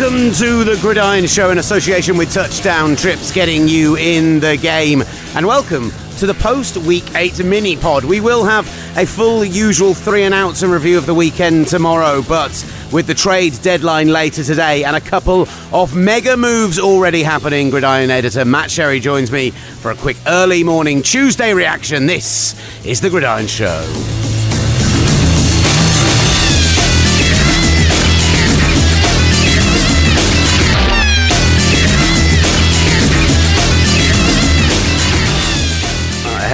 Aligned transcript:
Welcome 0.00 0.32
to 0.32 0.64
the 0.64 0.78
Gridiron 0.80 1.26
Show 1.26 1.50
in 1.50 1.58
association 1.58 2.16
with 2.16 2.32
Touchdown 2.32 2.96
Trips, 2.96 3.30
getting 3.30 3.68
you 3.68 3.98
in 3.98 4.40
the 4.40 4.56
game. 4.56 5.02
And 5.34 5.46
welcome 5.46 5.90
to 6.16 6.26
the 6.26 6.32
post 6.32 6.78
Week 6.78 7.04
8 7.14 7.44
mini 7.44 7.76
pod. 7.76 8.06
We 8.06 8.18
will 8.18 8.42
have 8.42 8.66
a 8.96 9.04
full 9.04 9.44
usual 9.44 9.92
three 9.92 10.22
and 10.22 10.32
outs 10.32 10.62
and 10.62 10.72
review 10.72 10.96
of 10.96 11.04
the 11.04 11.12
weekend 11.12 11.68
tomorrow, 11.68 12.22
but 12.26 12.50
with 12.90 13.08
the 13.08 13.14
trade 13.14 13.52
deadline 13.60 14.08
later 14.08 14.42
today 14.42 14.84
and 14.84 14.96
a 14.96 15.02
couple 15.02 15.46
of 15.70 15.94
mega 15.94 16.34
moves 16.34 16.78
already 16.78 17.22
happening, 17.22 17.68
Gridiron 17.68 18.08
editor 18.08 18.46
Matt 18.46 18.70
Sherry 18.70 19.00
joins 19.00 19.30
me 19.30 19.50
for 19.50 19.90
a 19.90 19.94
quick 19.94 20.16
early 20.26 20.64
morning 20.64 21.02
Tuesday 21.02 21.52
reaction. 21.52 22.06
This 22.06 22.58
is 22.86 23.02
the 23.02 23.10
Gridiron 23.10 23.46
Show. 23.46 24.29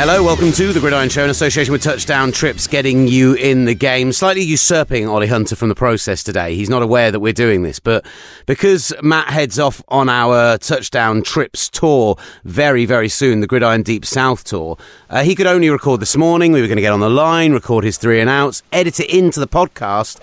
Hello, 0.08 0.22
welcome 0.22 0.52
to 0.52 0.72
the 0.72 0.78
Gridiron 0.78 1.08
Show 1.08 1.24
in 1.24 1.30
association 1.30 1.72
with 1.72 1.82
Touchdown 1.82 2.30
Trips, 2.30 2.68
getting 2.68 3.08
you 3.08 3.34
in 3.34 3.64
the 3.64 3.74
game. 3.74 4.12
Slightly 4.12 4.42
usurping 4.42 5.08
Ollie 5.08 5.26
Hunter 5.26 5.56
from 5.56 5.68
the 5.68 5.74
process 5.74 6.22
today. 6.22 6.54
He's 6.54 6.70
not 6.70 6.80
aware 6.80 7.10
that 7.10 7.18
we're 7.18 7.32
doing 7.32 7.64
this, 7.64 7.80
but 7.80 8.06
because 8.46 8.94
Matt 9.02 9.26
heads 9.26 9.58
off 9.58 9.82
on 9.88 10.08
our 10.08 10.58
Touchdown 10.58 11.24
Trips 11.24 11.68
tour 11.68 12.16
very, 12.44 12.86
very 12.86 13.08
soon, 13.08 13.40
the 13.40 13.48
Gridiron 13.48 13.82
Deep 13.82 14.06
South 14.06 14.44
tour, 14.44 14.78
uh, 15.10 15.24
he 15.24 15.34
could 15.34 15.48
only 15.48 15.70
record 15.70 15.98
this 15.98 16.16
morning. 16.16 16.52
We 16.52 16.60
were 16.60 16.68
going 16.68 16.76
to 16.76 16.82
get 16.82 16.92
on 16.92 17.00
the 17.00 17.10
line, 17.10 17.52
record 17.52 17.82
his 17.82 17.98
three 17.98 18.20
and 18.20 18.30
outs, 18.30 18.62
edit 18.70 19.00
it 19.00 19.10
into 19.10 19.40
the 19.40 19.48
podcast. 19.48 20.20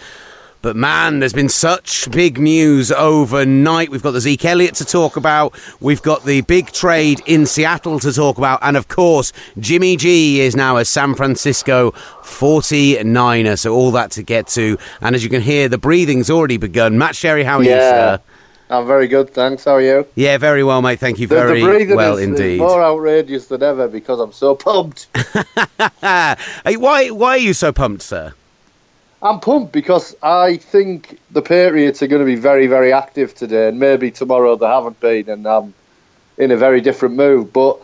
But 0.63 0.77
man, 0.77 1.19
there's 1.19 1.33
been 1.33 1.49
such 1.49 2.09
big 2.09 2.39
news 2.39 2.89
overnight. 2.89 3.89
We've 3.89 4.01
got 4.01 4.11
the 4.11 4.21
Zeke 4.21 4.45
Elliott 4.45 4.75
to 4.75 4.85
talk 4.85 5.17
about. 5.17 5.53
We've 5.81 6.01
got 6.01 6.23
the 6.23 6.39
big 6.39 6.71
trade 6.71 7.21
in 7.25 7.45
Seattle 7.45 7.99
to 7.99 8.13
talk 8.13 8.37
about. 8.37 8.59
And 8.61 8.77
of 8.77 8.87
course, 8.87 9.33
Jimmy 9.59 9.97
G 9.97 10.39
is 10.39 10.55
now 10.55 10.77
a 10.77 10.85
San 10.85 11.15
Francisco 11.15 11.91
49er. 12.21 13.59
So 13.59 13.73
all 13.73 13.91
that 13.91 14.11
to 14.11 14.23
get 14.23 14.47
to. 14.47 14.77
And 15.01 15.15
as 15.15 15.23
you 15.25 15.29
can 15.29 15.41
hear, 15.41 15.67
the 15.67 15.77
breathing's 15.77 16.29
already 16.29 16.55
begun. 16.55 16.97
Matt 16.97 17.17
Sherry, 17.17 17.43
how 17.43 17.57
are 17.57 17.63
yeah. 17.63 17.75
you, 17.75 17.81
sir? 17.81 18.21
I'm 18.69 18.87
very 18.87 19.09
good, 19.09 19.31
thanks. 19.31 19.65
How 19.65 19.73
are 19.73 19.81
you? 19.81 20.07
Yeah, 20.15 20.37
very 20.37 20.63
well, 20.63 20.81
mate. 20.81 20.97
Thank 20.97 21.19
you 21.19 21.27
the, 21.27 21.35
very 21.35 21.83
the 21.83 21.93
well 21.93 22.15
is, 22.15 22.23
indeed. 22.23 22.53
Is 22.53 22.59
more 22.59 22.81
outrageous 22.81 23.47
than 23.47 23.63
ever 23.63 23.89
because 23.89 24.21
I'm 24.21 24.31
so 24.31 24.55
pumped. 24.55 25.07
why? 25.99 27.09
Why 27.09 27.29
are 27.31 27.37
you 27.37 27.53
so 27.53 27.73
pumped, 27.73 28.03
sir? 28.03 28.33
I'm 29.23 29.39
pumped 29.39 29.71
because 29.71 30.17
I 30.21 30.57
think 30.57 31.17
the 31.31 31.41
Patriots 31.41 32.03
are 32.03 32.07
going 32.07 32.19
to 32.19 32.25
be 32.25 32.35
very, 32.35 32.67
very 32.67 32.91
active 32.91 33.33
today, 33.33 33.69
and 33.69 33.79
maybe 33.79 34.11
tomorrow 34.11 34.57
they 34.57 34.65
haven't 34.65 34.99
been, 34.99 35.29
and 35.29 35.47
I'm 35.47 35.73
in 36.37 36.51
a 36.51 36.57
very 36.57 36.81
different 36.81 37.15
mood. 37.15 37.53
But 37.53 37.79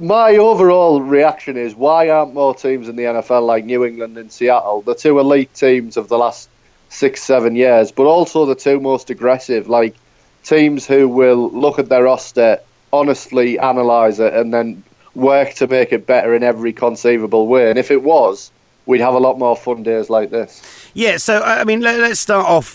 my 0.00 0.32
overall 0.32 1.00
reaction 1.00 1.56
is 1.56 1.76
why 1.76 2.08
aren't 2.08 2.34
more 2.34 2.56
teams 2.56 2.88
in 2.88 2.96
the 2.96 3.04
NFL 3.04 3.46
like 3.46 3.64
New 3.64 3.84
England 3.84 4.18
and 4.18 4.32
Seattle, 4.32 4.82
the 4.82 4.96
two 4.96 5.20
elite 5.20 5.54
teams 5.54 5.96
of 5.96 6.08
the 6.08 6.18
last 6.18 6.48
six, 6.88 7.22
seven 7.22 7.54
years, 7.54 7.92
but 7.92 8.06
also 8.06 8.44
the 8.44 8.56
two 8.56 8.80
most 8.80 9.10
aggressive, 9.10 9.68
like 9.68 9.94
teams 10.42 10.88
who 10.88 11.08
will 11.08 11.50
look 11.52 11.78
at 11.78 11.88
their 11.88 12.02
roster, 12.02 12.58
honestly 12.92 13.58
analyse 13.58 14.18
it, 14.18 14.34
and 14.34 14.52
then 14.52 14.82
work 15.14 15.54
to 15.54 15.68
make 15.68 15.92
it 15.92 16.04
better 16.04 16.34
in 16.34 16.42
every 16.42 16.72
conceivable 16.72 17.46
way. 17.46 17.70
And 17.70 17.78
if 17.78 17.92
it 17.92 18.02
was, 18.02 18.50
we'd 18.86 19.00
have 19.00 19.14
a 19.14 19.18
lot 19.18 19.38
more 19.38 19.56
fun 19.56 19.82
days 19.82 20.10
like 20.10 20.30
this. 20.30 20.83
Yeah, 20.96 21.16
so 21.16 21.42
I 21.42 21.64
mean, 21.64 21.80
let, 21.80 21.98
us 21.98 22.20
start 22.20 22.46
off. 22.46 22.74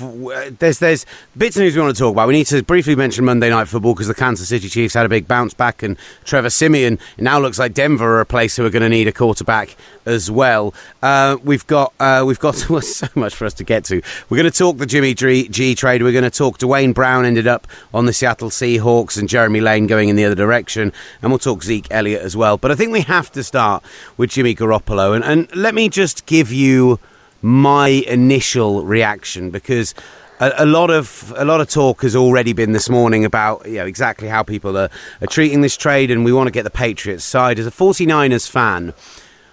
There's 0.60 0.80
there's 0.80 1.06
bits 1.38 1.56
of 1.56 1.62
news 1.62 1.74
we 1.74 1.82
want 1.82 1.96
to 1.96 2.00
talk 2.00 2.12
about. 2.12 2.28
We 2.28 2.34
need 2.34 2.48
to 2.48 2.62
briefly 2.62 2.94
mention 2.94 3.24
Monday 3.24 3.50
Night 3.50 3.70
Football 3.70 3.94
because 3.94 4.10
the 4.10 4.14
Kansas 4.14 4.50
City 4.50 4.68
Chiefs 4.68 4.94
had 4.94 5.06
a 5.06 5.10
big 5.10 5.26
bounce 5.26 5.54
back, 5.54 5.82
and 5.82 5.98
Trevor 6.26 6.50
Siemian 6.50 7.00
now 7.18 7.40
looks 7.40 7.58
like 7.58 7.74
Denver 7.74 8.18
are 8.18 8.20
a 8.20 8.26
place 8.26 8.58
who 8.58 8.66
are 8.66 8.70
going 8.70 8.84
to 8.84 8.90
need 8.90 9.08
a 9.08 9.14
quarterback 9.14 9.78
as 10.06 10.30
well. 10.30 10.74
Uh, 11.02 11.38
we've 11.46 11.66
got 11.66 11.94
uh, 12.02 12.26
we've 12.28 12.40
got 12.40 12.56
so 12.56 13.08
much 13.16 13.34
for 13.34 13.46
us 13.46 13.54
to 13.54 13.64
get 13.64 13.86
to. 13.86 14.02
We're 14.30 14.38
going 14.38 14.52
to 14.52 14.58
talk 14.58 14.80
the 14.80 14.86
Jimmy 14.86 15.14
G 15.14 15.74
trade. 15.74 16.04
We're 16.04 16.12
going 16.12 16.26
to 16.26 16.30
talk 16.30 16.58
Duane 16.58 16.92
Brown 16.92 17.24
ended 17.24 17.48
up 17.48 17.68
on 17.94 18.06
the 18.06 18.12
Seattle 18.12 18.50
Seahawks 18.50 19.18
and 19.18 19.30
Jeremy 19.30 19.62
Lane 19.62 19.88
going 19.88 20.10
in 20.10 20.18
the 20.18 20.26
other 20.26 20.36
direction, 20.36 20.92
and 21.22 21.32
we'll 21.32 21.40
talk 21.40 21.64
Zeke 21.64 21.88
Elliott 21.90 22.22
as 22.22 22.36
well. 22.36 22.58
But 22.58 22.72
I 22.72 22.76
think 22.76 22.92
we 22.92 23.02
have 23.02 23.32
to 23.32 23.46
start 23.46 23.82
with 24.18 24.32
Jimmy 24.32 24.56
Garoppolo, 24.56 25.16
and, 25.16 25.24
and 25.24 25.56
let 25.56 25.74
me 25.74 25.88
just 25.88 26.26
give 26.26 26.52
you 26.52 27.00
my 27.42 27.88
initial 27.88 28.84
reaction 28.84 29.50
because 29.50 29.96
a, 30.40 30.52
a, 30.60 30.66
lot 30.66 30.90
of 30.90 31.34
a 31.38 31.46
lot 31.46 31.62
of 31.62 31.70
talk 31.70 32.02
has 32.02 32.16
already 32.16 32.54
been 32.54 32.72
this 32.72 32.90
morning 32.90 33.26
about 33.26 33.66
you 33.66 33.76
know 33.76 33.86
exactly 33.86 34.28
how 34.28 34.44
people 34.44 34.78
are, 34.78 34.90
are 35.22 35.28
treating 35.28 35.62
this 35.62 35.78
trade 35.78 36.12
and 36.12 36.26
we 36.26 36.34
want 36.34 36.48
to 36.48 36.52
get 36.52 36.64
the 36.64 36.70
Patriots 36.70 37.24
side. 37.24 37.60
As 37.60 37.68
a 37.68 37.72
49ers 37.72 38.50
fan 38.50 38.94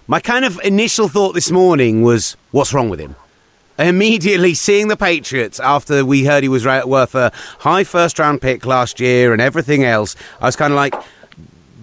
my 0.08 0.20
kind 0.20 0.44
of 0.44 0.60
initial 0.62 1.08
thought 1.08 1.34
this 1.34 1.50
morning 1.50 2.02
was 2.02 2.36
what's 2.52 2.72
wrong 2.72 2.88
with 2.88 3.00
him? 3.00 3.16
Immediately 3.78 4.54
seeing 4.54 4.88
the 4.88 4.96
Patriots 4.96 5.58
after 5.58 6.04
we 6.04 6.24
heard 6.24 6.44
he 6.44 6.48
was 6.48 6.64
worth 6.64 7.14
a 7.14 7.32
high 7.58 7.82
first 7.82 8.18
round 8.18 8.40
pick 8.40 8.64
last 8.64 9.00
year 9.00 9.32
and 9.32 9.42
everything 9.42 9.84
else 9.84 10.14
I 10.40 10.46
was 10.46 10.56
kind 10.56 10.72
of 10.72 10.76
like 10.76 10.94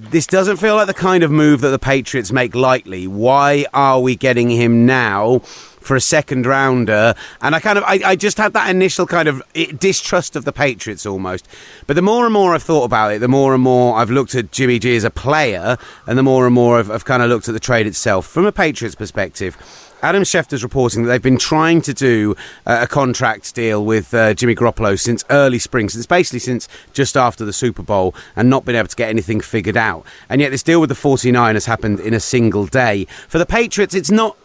this 0.10 0.28
doesn't 0.28 0.58
feel 0.58 0.76
like 0.76 0.88
the 0.88 0.94
kind 0.94 1.24
of 1.24 1.32
move 1.32 1.62
that 1.62 1.70
the 1.70 1.80
Patriots 1.80 2.32
make 2.32 2.56
lightly. 2.56 3.08
Why 3.08 3.66
are 3.74 4.00
we 4.00 4.16
getting 4.16 4.50
him 4.50 4.86
now? 4.86 5.42
for 5.84 5.96
a 5.96 6.02
second 6.02 6.46
rounder. 6.46 7.14
And 7.42 7.54
I 7.54 7.60
kind 7.60 7.78
of, 7.78 7.84
I, 7.84 8.00
I, 8.06 8.16
just 8.16 8.38
had 8.38 8.54
that 8.54 8.70
initial 8.70 9.06
kind 9.06 9.28
of 9.28 9.44
eh, 9.54 9.72
distrust 9.78 10.36
of 10.36 10.46
the 10.46 10.54
Patriots 10.54 11.06
almost. 11.06 11.48
But 11.88 11.96
the 11.96 12.02
more 12.02 12.24
and 12.26 12.34
more 12.34 12.56
I've 12.56 12.64
thought 12.64 12.86
about 12.86 13.12
it, 13.12 13.20
the 13.20 13.28
more 13.28 13.54
and 13.54 13.62
more 13.62 13.98
I've 13.98 14.10
looked 14.10 14.34
at 14.34 14.52
Jimmy 14.52 14.80
G 14.80 14.96
as 14.96 15.04
a 15.04 15.12
player, 15.12 15.78
and 16.08 16.18
the 16.18 16.24
more 16.24 16.46
and 16.46 16.56
more 16.56 16.80
I've, 16.80 16.90
I've 16.90 17.06
kind 17.06 17.22
of 17.22 17.30
looked 17.30 17.50
at 17.50 17.54
the 17.54 17.60
trade 17.60 17.86
itself 17.86 18.26
from 18.26 18.46
a 18.46 18.52
Patriots 18.52 18.96
perspective. 18.96 19.58
Adam 20.04 20.24
Schefter's 20.24 20.64
reporting 20.64 21.04
that 21.04 21.08
they've 21.08 21.22
been 21.22 21.38
trying 21.38 21.82
to 21.82 21.94
do 21.94 22.36
uh, 22.66 22.80
a 22.82 22.88
contract 22.88 23.56
deal 23.56 23.86
with 23.86 24.14
uh, 24.14 24.34
Jimmy 24.34 24.54
Garoppolo 24.54 25.00
since 25.00 25.24
early 25.30 25.60
spring, 25.60 25.88
since 25.88 26.06
basically 26.06 26.40
since 26.40 26.68
just 26.92 27.16
after 27.16 27.46
the 27.46 27.54
Super 27.54 27.84
Bowl, 27.84 28.14
and 28.36 28.50
not 28.50 28.66
been 28.66 28.76
able 28.76 28.90
to 28.90 28.96
get 28.98 29.08
anything 29.08 29.40
figured 29.40 29.78
out. 29.78 30.06
And 30.28 30.42
yet 30.42 30.50
this 30.50 30.62
deal 30.62 30.82
with 30.82 30.90
the 30.90 30.96
49ers 30.96 31.68
happened 31.68 32.02
in 32.02 32.14
a 32.14 32.20
single 32.20 32.66
day. 32.66 33.06
For 33.30 33.38
the 33.38 33.46
Patriots, 33.46 33.96
it's 33.96 34.12
not 34.12 34.38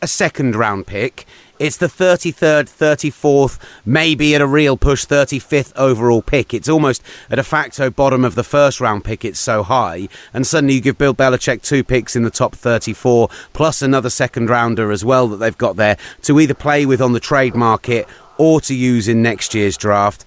a 0.00 0.06
second 0.06 0.54
round 0.54 0.86
pick. 0.86 1.26
It's 1.60 1.76
the 1.76 1.88
33rd, 1.88 2.70
34th, 2.70 3.58
maybe 3.84 4.34
at 4.34 4.40
a 4.40 4.46
real 4.46 4.78
push, 4.78 5.04
35th 5.04 5.74
overall 5.76 6.22
pick. 6.22 6.54
It's 6.54 6.70
almost 6.70 7.02
a 7.28 7.36
de 7.36 7.44
facto 7.44 7.90
bottom 7.90 8.24
of 8.24 8.34
the 8.34 8.42
first 8.42 8.80
round 8.80 9.04
pick. 9.04 9.26
It's 9.26 9.38
so 9.38 9.62
high. 9.62 10.08
And 10.32 10.46
suddenly 10.46 10.76
you 10.76 10.80
give 10.80 10.96
Bill 10.96 11.14
Belichick 11.14 11.60
two 11.60 11.84
picks 11.84 12.16
in 12.16 12.22
the 12.22 12.30
top 12.30 12.54
34, 12.54 13.28
plus 13.52 13.82
another 13.82 14.08
second 14.08 14.48
rounder 14.48 14.90
as 14.90 15.04
well 15.04 15.28
that 15.28 15.36
they've 15.36 15.58
got 15.58 15.76
there 15.76 15.98
to 16.22 16.40
either 16.40 16.54
play 16.54 16.86
with 16.86 17.02
on 17.02 17.12
the 17.12 17.20
trade 17.20 17.54
market 17.54 18.08
or 18.38 18.62
to 18.62 18.74
use 18.74 19.06
in 19.06 19.20
next 19.20 19.52
year's 19.52 19.76
draft. 19.76 20.24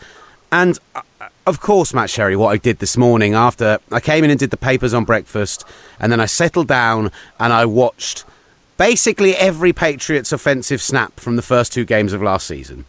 And 0.52 0.78
uh, 0.94 1.02
of 1.48 1.60
course, 1.60 1.96
Matt 1.96 2.12
Sherry, 2.12 2.36
what 2.36 2.50
I 2.50 2.58
did 2.58 2.78
this 2.78 2.96
morning 2.96 3.34
after 3.34 3.80
I 3.92 4.02
came 4.02 4.24
in 4.24 4.30
and 4.30 4.40
did 4.40 4.52
the 4.52 4.58
papers 4.58 4.94
on 4.94 5.04
breakfast, 5.04 5.66
and 6.00 6.12
then 6.12 6.20
I 6.20 6.28
settled 6.28 6.68
down 6.68 7.12
and 7.40 7.52
I 7.52 7.66
watched 7.66 8.24
basically 8.84 9.34
every 9.38 9.72
Patriots 9.72 10.34
offensive 10.34 10.82
snap 10.82 11.18
from 11.18 11.38
the 11.38 11.42
first 11.42 11.72
two 11.72 11.86
games 11.86 12.12
of 12.12 12.22
last 12.22 12.46
season. 12.46 12.84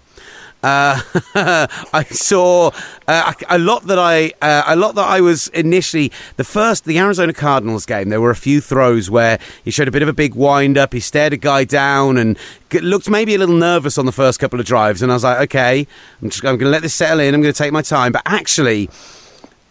Uh, 0.61 1.01
I 1.93 2.05
saw 2.11 2.73
uh, 3.07 3.33
a 3.49 3.61
lot 3.61 3.85
that 3.85 3.99
I 4.01 4.33
uh, 4.43 4.65
a 4.67 4.75
lot 4.75 4.97
that 4.97 5.07
I 5.07 5.21
was 5.21 5.47
initially 5.49 6.11
the 6.37 6.43
first 6.43 6.85
the 6.85 6.99
Arizona 6.99 7.33
Cardinals 7.33 7.87
game. 7.87 8.09
There 8.09 8.21
were 8.21 8.33
a 8.33 8.37
few 8.37 8.61
throws 8.61 9.09
where 9.09 9.39
he 9.65 9.71
showed 9.71 9.87
a 9.87 9.93
bit 9.93 10.03
of 10.03 10.09
a 10.09 10.13
big 10.13 10.35
wind 10.35 10.77
up. 10.77 10.95
He 10.95 10.99
stared 10.99 11.33
a 11.33 11.37
guy 11.37 11.63
down 11.63 12.17
and 12.17 12.37
looked 12.73 13.09
maybe 13.09 13.37
a 13.37 13.39
little 13.39 13.55
nervous 13.55 13.97
on 13.97 14.05
the 14.05 14.11
first 14.11 14.41
couple 14.41 14.59
of 14.59 14.67
drives. 14.67 15.01
And 15.01 15.13
I 15.13 15.15
was 15.15 15.23
like, 15.23 15.39
okay, 15.43 15.87
I'm 16.21 16.29
just 16.29 16.45
I'm 16.45 16.57
going 16.57 16.67
to 16.67 16.71
let 16.71 16.83
this 16.83 16.95
settle 16.95 17.21
in. 17.21 17.37
I'm 17.37 17.41
going 17.41 17.55
to 17.55 17.63
take 17.63 17.73
my 17.73 17.83
time. 17.83 18.11
But 18.11 18.23
actually 18.27 18.91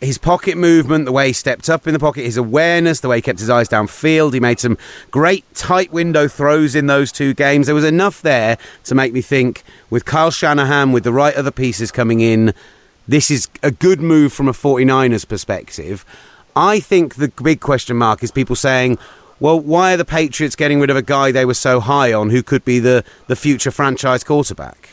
his 0.04 0.18
pocket 0.18 0.58
movement, 0.58 1.06
the 1.06 1.12
way 1.12 1.28
he 1.28 1.34
stepped 1.34 1.70
up 1.70 1.88
in 1.88 1.94
the 1.94 2.00
pocket, 2.00 2.24
his 2.24 2.38
awareness, 2.38 3.00
the 3.00 3.10
way 3.10 3.18
he 3.18 3.22
kept 3.22 3.40
his 3.40 3.50
eyes 3.50 3.70
downfield. 3.70 4.34
He 4.34 4.40
made 4.40 4.60
some 4.60 4.78
great 5.12 5.46
tight 5.56 5.92
window 5.92 6.28
throws 6.28 6.76
in 6.76 6.88
those 6.88 7.12
two 7.12 7.34
games. 7.34 7.68
There 7.68 7.76
was 7.76 7.86
enough 7.86 8.22
there 8.22 8.58
to 8.86 8.96
make 8.96 9.14
me 9.14 9.22
think 9.22 9.64
with 9.90 10.06
Kyle 10.06 10.32
Shanahan, 10.32 10.92
with 10.92 11.04
the 11.04 11.14
right 11.14 11.36
other 11.36 11.52
pieces 11.52 11.92
coming 11.92 12.20
in, 12.20 12.54
this 13.08 13.30
is 13.30 13.50
a 13.62 13.72
good 13.72 14.00
move 14.00 14.32
from 14.32 14.48
a 14.48 14.54
49ers 14.54 15.28
perspective. 15.28 16.06
I 16.56 16.80
think 16.80 17.16
the 17.16 17.30
big 17.30 17.60
question 17.60 17.98
mark 17.98 18.24
is 18.24 18.32
people 18.32 18.56
saying, 18.56 18.98
well, 19.40 19.60
why 19.60 19.94
are 19.94 19.98
the 19.98 20.06
Patriots 20.06 20.56
getting 20.56 20.80
rid 20.80 20.90
of 20.90 20.96
a 20.96 21.02
guy 21.02 21.32
they 21.32 21.46
were 21.46 21.54
so 21.54 21.80
high 21.80 22.14
on 22.14 22.30
who 22.30 22.44
could 22.44 22.64
be 22.64 22.80
the, 22.80 23.04
the 23.28 23.36
future 23.36 23.72
franchise 23.72 24.24
quarterback? 24.24 24.92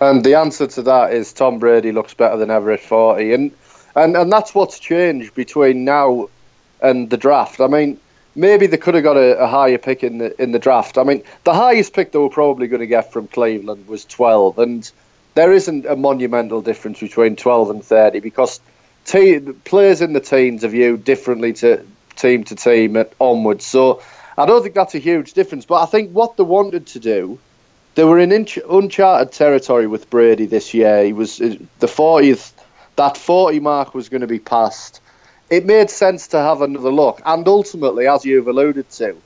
And 0.00 0.24
the 0.24 0.34
answer 0.36 0.66
to 0.68 0.82
that 0.82 1.12
is 1.12 1.32
Tom 1.32 1.58
Brady 1.58 1.90
looks 1.90 2.14
better 2.14 2.36
than 2.36 2.50
ever 2.50 2.70
at 2.70 2.80
40. 2.80 3.32
And 3.32 3.50
and 4.02 4.16
and 4.16 4.32
that's 4.32 4.54
what's 4.54 4.78
changed 4.78 5.34
between 5.34 5.84
now 5.84 6.28
and 6.80 7.10
the 7.10 7.16
draft. 7.16 7.60
I 7.60 7.66
mean, 7.66 7.98
maybe 8.34 8.66
they 8.66 8.76
could 8.76 8.94
have 8.94 9.04
got 9.04 9.16
a, 9.16 9.38
a, 9.38 9.46
higher 9.46 9.78
pick 9.78 10.04
in 10.04 10.18
the 10.18 10.40
in 10.40 10.52
the 10.52 10.58
draft. 10.58 10.98
I 10.98 11.04
mean, 11.04 11.22
the 11.44 11.54
highest 11.54 11.92
pick 11.92 12.12
they 12.12 12.18
were 12.18 12.28
probably 12.28 12.68
going 12.68 12.80
to 12.80 12.86
get 12.86 13.12
from 13.12 13.28
Cleveland 13.28 13.88
was 13.88 14.04
12, 14.04 14.58
and 14.58 14.90
there 15.34 15.52
isn't 15.52 15.86
a 15.86 15.96
monumental 15.96 16.62
difference 16.62 17.00
between 17.00 17.36
12 17.36 17.70
and 17.70 17.84
30 17.84 18.20
because 18.20 18.60
te- 19.04 19.40
players 19.40 20.00
in 20.00 20.12
the 20.12 20.20
teens 20.20 20.64
are 20.64 20.68
viewed 20.68 21.04
differently 21.04 21.52
to 21.54 21.84
team 22.16 22.44
to 22.44 22.54
team 22.54 23.02
onwards. 23.20 23.64
So 23.64 24.02
I 24.36 24.46
don't 24.46 24.62
think 24.62 24.74
that's 24.74 24.94
a 24.94 24.98
huge 24.98 25.32
difference. 25.32 25.64
But 25.66 25.82
I 25.82 25.86
think 25.86 26.12
what 26.12 26.36
they 26.36 26.44
wanted 26.44 26.86
to 26.88 27.00
do, 27.00 27.38
they 27.94 28.04
were 28.04 28.18
in 28.18 28.32
uncharted 28.32 29.32
territory 29.32 29.86
with 29.86 30.10
Brady 30.10 30.46
this 30.46 30.74
year. 30.74 31.04
He 31.04 31.12
was 31.12 31.40
uh, 31.40 31.56
the 31.80 31.86
40th, 31.86 32.52
that 32.98 33.16
40 33.16 33.60
mark 33.60 33.94
was 33.94 34.08
going 34.08 34.20
to 34.20 34.26
be 34.26 34.38
passed. 34.38 35.00
It 35.50 35.64
made 35.64 35.88
sense 35.88 36.28
to 36.28 36.38
have 36.38 36.60
another 36.60 36.92
look. 36.92 37.22
And 37.24 37.48
ultimately, 37.48 38.06
as 38.06 38.24
you've 38.24 38.48
alluded 38.48 38.90
to, 38.90 39.16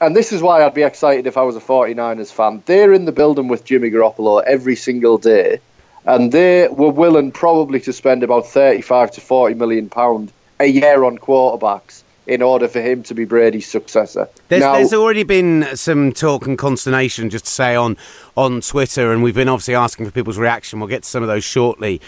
and 0.00 0.14
this 0.14 0.32
is 0.32 0.42
why 0.42 0.64
I'd 0.64 0.74
be 0.74 0.82
excited 0.82 1.26
if 1.26 1.36
I 1.36 1.42
was 1.42 1.56
a 1.56 1.60
49ers 1.60 2.32
fan. 2.32 2.62
They're 2.66 2.92
in 2.92 3.04
the 3.04 3.12
building 3.12 3.48
with 3.48 3.64
Jimmy 3.64 3.90
Garoppolo 3.90 4.42
every 4.44 4.76
single 4.76 5.18
day, 5.18 5.60
and 6.04 6.32
they 6.32 6.68
were 6.68 6.90
willing 6.90 7.32
probably 7.32 7.80
to 7.80 7.92
spend 7.92 8.22
about 8.22 8.46
35 8.46 9.12
to 9.12 9.20
40 9.20 9.54
million 9.54 9.88
pound 9.88 10.32
a 10.58 10.66
year 10.66 11.04
on 11.04 11.18
quarterbacks 11.18 12.02
in 12.26 12.42
order 12.42 12.68
for 12.68 12.80
him 12.80 13.02
to 13.02 13.14
be 13.14 13.24
Brady's 13.24 13.66
successor. 13.68 14.28
There's, 14.48 14.62
now, 14.62 14.74
there's 14.74 14.94
already 14.94 15.24
been 15.24 15.66
some 15.74 16.12
talk 16.12 16.46
and 16.46 16.56
consternation, 16.56 17.28
just 17.28 17.44
to 17.44 17.50
say, 17.50 17.76
on 17.76 17.96
on 18.36 18.62
Twitter, 18.62 19.12
and 19.12 19.22
we've 19.22 19.34
been 19.34 19.48
obviously 19.48 19.74
asking 19.74 20.06
for 20.06 20.12
people's 20.12 20.38
reaction. 20.38 20.80
We'll 20.80 20.88
get 20.88 21.02
to 21.02 21.08
some 21.08 21.22
of 21.22 21.28
those 21.28 21.44
shortly. 21.44 22.00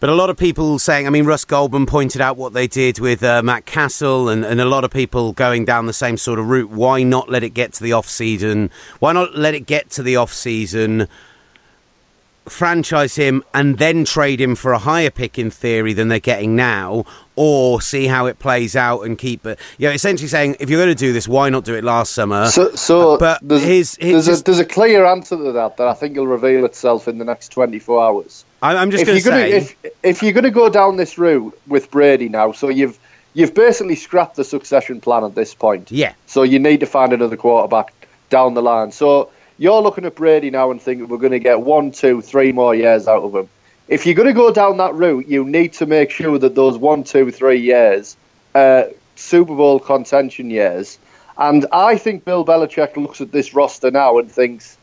But 0.00 0.08
a 0.08 0.14
lot 0.14 0.30
of 0.30 0.38
people 0.38 0.78
saying, 0.78 1.06
I 1.06 1.10
mean, 1.10 1.26
Russ 1.26 1.44
Goldman 1.44 1.84
pointed 1.84 2.22
out 2.22 2.38
what 2.38 2.54
they 2.54 2.66
did 2.66 2.98
with 2.98 3.22
uh, 3.22 3.42
Matt 3.42 3.66
Cassel, 3.66 4.30
and, 4.30 4.44
and 4.46 4.58
a 4.58 4.64
lot 4.64 4.82
of 4.82 4.90
people 4.90 5.32
going 5.32 5.66
down 5.66 5.84
the 5.84 5.92
same 5.92 6.16
sort 6.16 6.38
of 6.38 6.48
route. 6.48 6.70
Why 6.70 7.02
not 7.02 7.28
let 7.28 7.44
it 7.44 7.50
get 7.50 7.74
to 7.74 7.82
the 7.82 7.92
off 7.92 8.08
season? 8.08 8.70
Why 8.98 9.12
not 9.12 9.36
let 9.36 9.54
it 9.54 9.66
get 9.66 9.90
to 9.90 10.02
the 10.02 10.16
off 10.16 10.32
season? 10.32 11.06
franchise 12.48 13.14
him 13.14 13.42
and 13.54 13.78
then 13.78 14.04
trade 14.04 14.40
him 14.40 14.54
for 14.54 14.72
a 14.72 14.78
higher 14.78 15.10
pick 15.10 15.38
in 15.38 15.50
theory 15.50 15.92
than 15.92 16.08
they're 16.08 16.18
getting 16.18 16.56
now, 16.56 17.04
or 17.36 17.80
see 17.80 18.06
how 18.06 18.26
it 18.26 18.38
plays 18.38 18.74
out 18.76 19.02
and 19.02 19.18
keep 19.18 19.46
it. 19.46 19.58
You 19.78 19.88
know, 19.88 19.94
essentially 19.94 20.28
saying 20.28 20.56
if 20.60 20.68
you're 20.68 20.82
going 20.82 20.94
to 20.94 20.98
do 20.98 21.12
this, 21.12 21.28
why 21.28 21.48
not 21.48 21.64
do 21.64 21.74
it 21.74 21.84
last 21.84 22.12
summer? 22.12 22.46
So, 22.46 22.74
so 22.74 23.16
but 23.18 23.40
there's, 23.42 23.62
his, 23.62 23.96
his, 23.96 24.26
there's, 24.26 24.40
a, 24.40 24.44
there's 24.44 24.58
a 24.58 24.64
clear 24.64 25.04
answer 25.04 25.36
to 25.36 25.52
that 25.52 25.76
that 25.76 25.86
I 25.86 25.94
think 25.94 26.16
will 26.16 26.26
reveal 26.26 26.64
itself 26.64 27.08
in 27.08 27.18
the 27.18 27.24
next 27.24 27.50
24 27.50 28.02
hours. 28.02 28.44
I'm 28.62 28.90
just 28.90 29.06
going 29.06 29.18
to 29.18 29.24
say 29.24 29.52
if, 29.52 29.76
if 30.02 30.22
you're 30.22 30.32
going 30.32 30.44
to 30.44 30.50
go 30.50 30.68
down 30.68 30.96
this 30.96 31.18
route 31.18 31.58
with 31.66 31.90
Brady 31.90 32.28
now, 32.28 32.52
so 32.52 32.68
you've 32.68 32.98
you've 33.32 33.54
basically 33.54 33.96
scrapped 33.96 34.36
the 34.36 34.44
succession 34.44 35.00
plan 35.00 35.24
at 35.24 35.34
this 35.34 35.54
point. 35.54 35.90
Yeah. 35.90 36.12
So 36.26 36.42
you 36.42 36.58
need 36.58 36.80
to 36.80 36.86
find 36.86 37.12
another 37.12 37.36
quarterback 37.36 37.94
down 38.28 38.54
the 38.54 38.62
line. 38.62 38.92
So 38.92 39.30
you're 39.58 39.82
looking 39.82 40.04
at 40.04 40.14
Brady 40.14 40.50
now 40.50 40.70
and 40.70 40.80
thinking 40.80 41.08
we're 41.08 41.18
going 41.18 41.32
to 41.32 41.38
get 41.38 41.60
one, 41.60 41.92
two, 41.92 42.22
three 42.22 42.52
more 42.52 42.74
years 42.74 43.06
out 43.06 43.22
of 43.22 43.34
him. 43.34 43.48
If 43.88 44.06
you're 44.06 44.14
going 44.14 44.28
to 44.28 44.34
go 44.34 44.52
down 44.52 44.76
that 44.76 44.94
route, 44.94 45.26
you 45.26 45.44
need 45.44 45.72
to 45.74 45.86
make 45.86 46.10
sure 46.10 46.38
that 46.38 46.54
those 46.54 46.78
one, 46.78 47.02
two, 47.04 47.30
three 47.30 47.60
years, 47.60 48.16
uh, 48.54 48.84
Super 49.16 49.54
Bowl 49.54 49.80
contention 49.80 50.50
years. 50.50 50.98
And 51.36 51.66
I 51.72 51.96
think 51.96 52.24
Bill 52.24 52.44
Belichick 52.44 52.96
looks 52.96 53.20
at 53.20 53.32
this 53.32 53.52
roster 53.54 53.90
now 53.90 54.18
and 54.18 54.30
thinks 54.30 54.76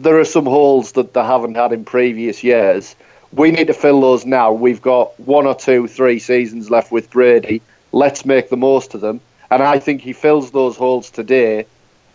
there 0.00 0.18
are 0.18 0.24
some 0.24 0.46
holes 0.46 0.92
that 0.92 1.12
they 1.12 1.22
haven't 1.22 1.54
had 1.54 1.72
in 1.72 1.84
previous 1.84 2.42
years. 2.42 2.96
We 3.32 3.50
need 3.50 3.66
to 3.68 3.74
fill 3.74 4.00
those 4.00 4.24
now. 4.24 4.52
We've 4.52 4.82
got 4.82 5.18
one 5.20 5.46
or 5.46 5.54
two, 5.54 5.86
three 5.86 6.18
seasons 6.18 6.70
left 6.70 6.90
with 6.90 7.10
Brady. 7.10 7.62
Let's 7.92 8.24
make 8.24 8.48
the 8.48 8.56
most 8.56 8.94
of 8.94 9.00
them. 9.00 9.20
And 9.50 9.62
I 9.62 9.78
think 9.78 10.00
he 10.00 10.12
fills 10.12 10.50
those 10.50 10.76
holes 10.76 11.10
today. 11.10 11.66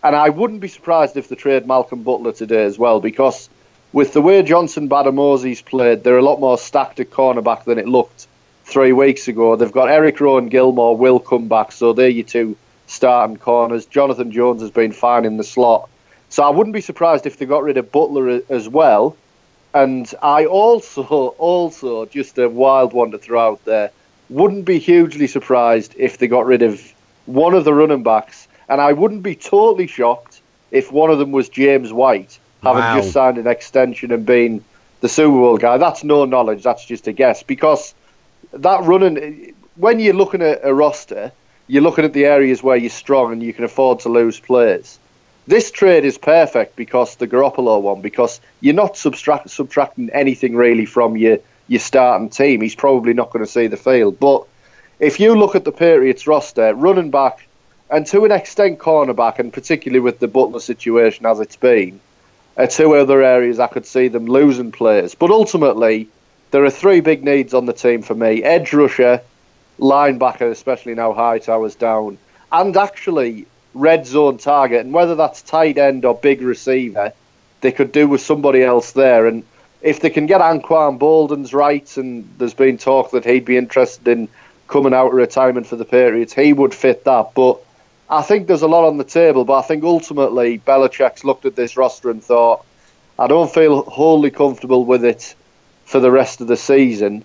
And 0.04 0.16
I 0.16 0.30
wouldn't 0.30 0.62
be 0.62 0.68
surprised 0.68 1.18
if 1.18 1.30
they 1.30 1.36
trade 1.36 1.68
Malcolm 1.68 2.04
Butler 2.04 2.32
today 2.32 2.64
as 2.64 2.78
well, 2.78 3.00
because 3.00 3.50
with 3.94 4.14
the 4.14 4.22
way 4.22 4.42
Johnson 4.44 4.90
Bademosi 4.90 5.64
played, 5.64 6.04
they're 6.04 6.18
a 6.18 6.24
lot 6.24 6.40
more 6.40 6.58
stacked 6.58 7.00
at 7.00 7.10
cornerback 7.10 7.64
than 7.64 7.78
it 7.78 7.88
looked 7.88 8.28
three 8.66 8.92
weeks 8.92 9.28
ago. 9.28 9.56
They've 9.56 9.72
got 9.72 9.90
Eric 9.90 10.20
Rowe 10.20 10.38
and 10.38 10.52
Gilmore 10.52 10.98
will 10.98 11.20
come 11.20 11.48
back, 11.48 11.72
so 11.72 11.94
they're 11.94 12.10
your 12.10 12.26
two 12.26 12.58
starting 12.86 13.38
corners. 13.38 13.86
Jonathan 13.86 14.32
Jones 14.32 14.62
has 14.62 14.72
been 14.72 14.92
fine 14.92 15.26
in 15.26 15.38
the 15.38 15.44
slot. 15.44 15.90
So 16.30 16.44
I 16.44 16.50
wouldn't 16.50 16.74
be 16.74 16.82
surprised 16.82 17.26
if 17.26 17.38
they 17.38 17.46
got 17.46 17.64
rid 17.64 17.78
of 17.78 17.92
Butler 17.92 18.42
as 18.50 18.68
well. 18.68 19.16
And 19.74 20.12
I 20.22 20.46
also, 20.46 21.04
also, 21.04 22.06
just 22.06 22.38
a 22.38 22.50
wild 22.50 22.94
one 22.94 23.12
to 23.12 23.18
throw 23.18 23.40
out 23.40 23.66
there, 23.66 23.92
wouldn't 24.30 24.66
be 24.66 24.80
hugely 24.80 25.28
surprised 25.28 25.94
if 25.98 26.18
they 26.18 26.28
got 26.28 26.46
rid 26.46 26.62
of 26.62 26.82
one 27.26 27.54
of 27.54 27.64
the 27.64 27.74
running 27.74 28.04
backs. 28.04 28.48
And 28.70 28.82
I 28.82 28.94
wouldn't 28.94 29.24
be 29.24 29.36
totally 29.36 29.88
shocked 29.88 30.42
if 30.72 30.92
one 30.92 31.10
of 31.10 31.20
them 31.20 31.32
was 31.32 31.48
James 31.48 31.94
White, 31.94 32.38
having 32.64 32.82
wow. 32.82 32.98
just 32.98 33.12
signed 33.12 33.38
an 33.38 33.48
extension 33.48 34.12
and 34.12 34.26
being 34.26 34.64
the 35.00 35.10
Super 35.10 35.38
Bowl 35.38 35.58
guy. 35.58 35.78
That's 35.78 36.04
no 36.04 36.26
knowledge, 36.26 36.64
that's 36.64 36.84
just 36.84 37.08
a 37.08 37.14
guess. 37.14 37.44
Because 37.44 37.94
that 38.52 38.84
running, 38.84 39.54
when 39.76 40.00
you're 40.00 40.14
looking 40.14 40.42
at 40.42 40.62
a 40.64 40.74
roster, 40.74 41.32
you're 41.68 41.84
looking 41.84 42.06
at 42.06 42.14
the 42.14 42.26
areas 42.26 42.64
where 42.64 42.78
you're 42.78 42.90
strong 42.90 43.32
and 43.32 43.44
you 43.44 43.54
can 43.54 43.64
afford 43.64 44.00
to 44.02 44.10
lose 44.10 44.40
players. 44.40 45.00
This 45.48 45.72
trade 45.72 46.04
is 46.04 46.18
perfect 46.18 46.76
because 46.76 47.16
the 47.16 47.28
Garoppolo 47.28 47.82
one, 47.82 48.02
because 48.02 48.42
you're 48.60 48.74
not 48.74 48.98
subtract, 48.98 49.50
subtracting 49.50 50.10
anything 50.10 50.58
really 50.58 50.86
from 50.86 51.16
your, 51.16 51.40
your 51.70 51.80
starting 51.80 52.30
team. 52.30 52.60
He's 52.60 52.76
probably 52.76 53.14
not 53.14 53.32
going 53.32 53.46
to 53.46 53.52
see 53.52 53.68
the 53.68 53.78
field. 53.78 54.20
But 54.20 54.46
if 55.00 55.22
you 55.22 55.36
look 55.36 55.56
at 55.56 55.64
the 55.64 55.72
Patriots 55.72 56.28
roster, 56.28 56.74
running 56.76 57.12
back, 57.12 57.48
and 57.90 58.06
to 58.08 58.26
an 58.26 58.32
extent 58.34 58.80
cornerback, 58.80 59.40
and 59.40 59.54
particularly 59.54 60.02
with 60.02 60.20
the 60.20 60.28
Butler 60.28 60.60
situation 60.60 61.26
as 61.26 61.40
it's 61.40 61.56
been, 61.56 62.02
are 62.58 62.68
two 62.68 62.96
other 62.96 63.24
areas 63.24 63.60
I 63.60 63.68
could 63.68 63.86
see 63.86 64.10
them 64.10 64.26
losing 64.26 64.74
players. 64.74 65.16
But 65.16 65.32
ultimately, 65.32 66.10
there 66.52 66.66
are 66.66 66.70
three 66.70 67.00
big 67.00 67.24
needs 67.24 67.54
on 67.54 67.66
the 67.66 67.74
team 67.74 68.02
for 68.02 68.16
me: 68.16 68.44
edge 68.44 68.74
rusher, 68.74 69.22
linebacker, 69.80 70.52
especially 70.52 70.96
now 70.96 71.14
Hightower's 71.14 71.76
down, 71.76 72.18
and 72.52 72.76
actually 72.76 73.46
red 73.78 74.06
zone 74.06 74.38
target, 74.38 74.86
and 74.86 74.94
whether 74.94 75.16
that's 75.16 75.42
tight 75.42 75.78
end 75.78 76.06
or 76.06 76.16
big 76.16 76.42
receiver, 76.42 77.14
they 77.62 77.72
could 77.72 77.92
do 77.92 78.08
with 78.08 78.22
somebody 78.22 78.64
else 78.64 78.92
there. 78.92 79.28
And 79.28 79.44
if 79.82 80.00
they 80.00 80.10
can 80.10 80.26
get 80.26 80.42
Anquan 80.42 81.00
Boldin's 81.00 81.54
right, 81.54 81.98
and 81.98 82.30
there's 82.38 82.54
been 82.54 82.78
talk 82.78 83.12
that 83.12 83.26
he'd 83.26 83.46
be 83.46 83.58
interested 83.58 84.08
in 84.08 84.28
coming 84.68 84.94
out 84.94 85.08
of 85.08 85.14
retirement 85.14 85.68
for 85.68 85.76
the 85.76 85.86
Patriots, 85.86 86.34
he 86.34 86.54
would 86.54 86.74
fit 86.74 87.06
that. 87.06 87.32
But 87.36 87.60
I 88.10 88.22
think 88.22 88.48
there's 88.48 88.62
a 88.62 88.68
lot 88.68 88.88
on 88.88 88.98
the 88.98 89.04
table. 89.04 89.46
But 89.46 89.60
I 89.60 89.62
think 89.62 89.84
ultimately 89.84 90.60
Belichick's 90.60 91.24
looked 91.24 91.46
at 91.46 91.56
this 91.56 91.78
roster 91.78 92.10
and 92.10 92.24
thought, 92.24 92.66
I 93.20 93.28
don't 93.28 93.52
feel 93.52 93.84
wholly 93.84 94.32
comfortable 94.32 94.86
with 94.86 95.04
it 95.04 95.36
for 95.86 96.00
the 96.00 96.12
rest 96.12 96.42
of 96.42 96.48
the 96.48 96.58
season. 96.58 97.24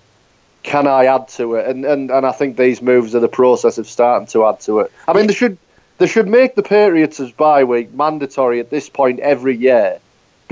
Can 0.62 0.87
I 0.87 1.06
add 1.06 1.28
to 1.28 1.56
it? 1.56 1.66
And 1.66 1.85
and, 1.85 2.11
and 2.11 2.25
I 2.25 2.32
think 2.32 2.56
these 2.56 2.80
moves 2.80 3.14
are 3.14 3.21
the 3.21 3.28
process 3.28 3.78
of 3.78 3.88
starting 3.88 4.28
to 4.28 4.47
add 4.47 4.61
to 4.61 4.80
it. 4.80 4.92
I 5.09 5.12
mean, 5.12 5.26
they 5.26 5.35
should 5.35 5.59
they 5.99 6.06
should 6.06 6.28
make 6.28 6.54
the 6.54 6.62
Patriots' 6.62 7.30
bye 7.32 7.64
week 7.64 7.92
mandatory 7.92 8.61
at 8.61 8.70
this 8.70 8.88
point 8.88 9.20
every 9.20 9.56
year 9.56 9.99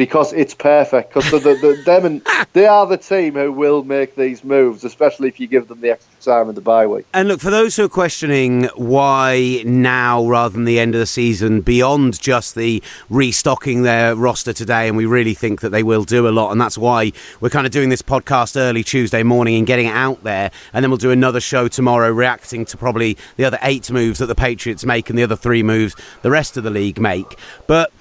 because 0.00 0.32
it's 0.32 0.54
perfect. 0.54 1.12
Because 1.12 1.30
the, 1.30 1.38
the, 1.40 1.54
the, 1.56 1.82
them 1.84 2.06
and 2.06 2.22
they 2.54 2.66
are 2.66 2.86
the 2.86 2.96
team 2.96 3.34
who 3.34 3.52
will 3.52 3.84
make 3.84 4.14
these 4.14 4.42
moves, 4.42 4.82
especially 4.82 5.28
if 5.28 5.38
you 5.38 5.46
give 5.46 5.68
them 5.68 5.82
the 5.82 5.90
extra 5.90 6.22
time 6.22 6.48
in 6.48 6.54
the 6.54 6.62
bye 6.62 6.86
week. 6.86 7.04
And 7.12 7.28
look, 7.28 7.38
for 7.38 7.50
those 7.50 7.76
who 7.76 7.84
are 7.84 7.88
questioning 7.90 8.64
why 8.76 9.62
now 9.66 10.26
rather 10.26 10.54
than 10.54 10.64
the 10.64 10.80
end 10.80 10.94
of 10.94 11.00
the 11.00 11.06
season, 11.06 11.60
beyond 11.60 12.18
just 12.18 12.54
the 12.54 12.82
restocking 13.10 13.82
their 13.82 14.16
roster 14.16 14.54
today, 14.54 14.88
and 14.88 14.96
we 14.96 15.04
really 15.04 15.34
think 15.34 15.60
that 15.60 15.68
they 15.68 15.82
will 15.82 16.04
do 16.04 16.26
a 16.26 16.30
lot, 16.30 16.50
and 16.50 16.58
that's 16.58 16.78
why 16.78 17.12
we're 17.42 17.50
kind 17.50 17.66
of 17.66 17.72
doing 17.72 17.90
this 17.90 18.00
podcast 18.00 18.56
early 18.56 18.82
Tuesday 18.82 19.22
morning 19.22 19.56
and 19.56 19.66
getting 19.66 19.84
it 19.84 19.94
out 19.94 20.24
there, 20.24 20.50
and 20.72 20.82
then 20.82 20.90
we'll 20.90 20.96
do 20.96 21.10
another 21.10 21.40
show 21.40 21.68
tomorrow 21.68 22.10
reacting 22.10 22.64
to 22.64 22.78
probably 22.78 23.18
the 23.36 23.44
other 23.44 23.58
eight 23.60 23.90
moves 23.90 24.18
that 24.18 24.26
the 24.26 24.34
Patriots 24.34 24.86
make 24.86 25.10
and 25.10 25.18
the 25.18 25.24
other 25.24 25.36
three 25.36 25.62
moves 25.62 25.94
the 26.22 26.30
rest 26.30 26.56
of 26.56 26.64
the 26.64 26.70
league 26.70 26.98
make. 26.98 27.36
But 27.66 27.92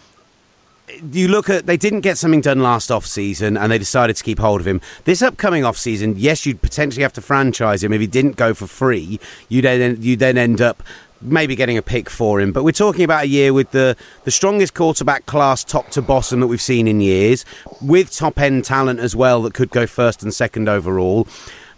you 1.11 1.27
look 1.27 1.49
at 1.49 1.65
they 1.65 1.77
didn't 1.77 2.01
get 2.01 2.17
something 2.17 2.41
done 2.41 2.61
last 2.61 2.91
off 2.91 3.05
season 3.05 3.57
and 3.57 3.71
they 3.71 3.77
decided 3.77 4.15
to 4.15 4.23
keep 4.23 4.39
hold 4.39 4.61
of 4.61 4.67
him. 4.67 4.81
This 5.05 5.21
upcoming 5.21 5.63
off 5.63 5.77
season, 5.77 6.15
yes, 6.17 6.45
you'd 6.45 6.61
potentially 6.61 7.03
have 7.03 7.13
to 7.13 7.21
franchise 7.21 7.83
him 7.83 7.93
if 7.93 8.01
he 8.01 8.07
didn't 8.07 8.35
go 8.35 8.53
for 8.53 8.67
free. 8.67 9.19
You 9.47 9.61
then 9.61 10.01
you 10.01 10.15
then 10.15 10.37
end 10.37 10.61
up 10.61 10.83
maybe 11.21 11.55
getting 11.55 11.77
a 11.77 11.81
pick 11.81 12.09
for 12.09 12.39
him. 12.39 12.51
But 12.51 12.63
we're 12.63 12.71
talking 12.71 13.03
about 13.03 13.23
a 13.23 13.27
year 13.27 13.53
with 13.53 13.71
the, 13.71 13.95
the 14.23 14.31
strongest 14.31 14.73
quarterback 14.73 15.25
class 15.25 15.63
top 15.63 15.89
to 15.91 16.01
bottom 16.01 16.39
that 16.39 16.47
we've 16.47 16.61
seen 16.61 16.87
in 16.87 17.01
years, 17.01 17.45
with 17.81 18.11
top 18.15 18.39
end 18.39 18.65
talent 18.65 18.99
as 18.99 19.15
well 19.15 19.41
that 19.43 19.53
could 19.53 19.69
go 19.69 19.85
first 19.85 20.23
and 20.23 20.33
second 20.33 20.69
overall. 20.69 21.27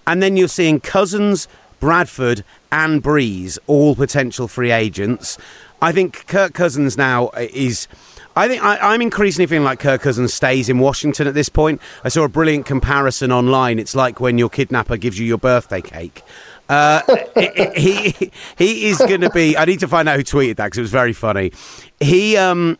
And 0.06 0.22
then 0.22 0.38
you're 0.38 0.48
seeing 0.48 0.80
Cousins, 0.80 1.48
Bradford, 1.80 2.44
and 2.72 3.04
Brees, 3.04 3.58
all 3.68 3.96
potential 3.96 4.48
free 4.48 4.72
agents. 4.72 5.38
I 5.82 5.92
think 5.92 6.28
Kirk 6.28 6.54
Cousins 6.54 6.98
now 6.98 7.30
is 7.32 7.88
I 8.36 8.48
think 8.48 8.64
I, 8.64 8.94
am 8.94 9.02
increasingly 9.02 9.46
feeling 9.46 9.66
like 9.66 9.80
Kirk 9.80 10.02
Cousins 10.02 10.34
stays 10.34 10.70
in 10.70 10.80
Washington 10.80 11.28
at 11.28 11.34
this 11.34 11.50
point. 11.50 11.82
I 12.04 12.10
saw 12.10 12.24
a 12.24 12.30
brilliant 12.30 12.66
comparison 12.66 13.32
online. 13.32 13.78
It's 13.78 13.96
like 13.96 14.20
when 14.20 14.38
your 14.38 14.50
kidnapper 14.50 14.98
gives 14.98 15.20
you 15.20 15.26
your 15.26 15.38
birthday 15.38 15.82
cake. 15.82 16.24
Uh, 16.70 17.02
he 17.76 18.32
he 18.58 18.88
is 18.88 19.00
going 19.00 19.22
to 19.22 19.30
be. 19.32 19.58
I 19.58 19.66
need 19.66 19.82
to 19.82 19.88
find 19.88 20.08
out 20.08 20.16
who 20.16 20.24
tweeted 20.24 20.56
that 20.58 20.68
because 20.68 20.78
it 20.78 20.82
was 20.82 20.92
very 20.92 21.14
funny. 21.14 21.52
He 22.00 22.38
um 22.38 22.78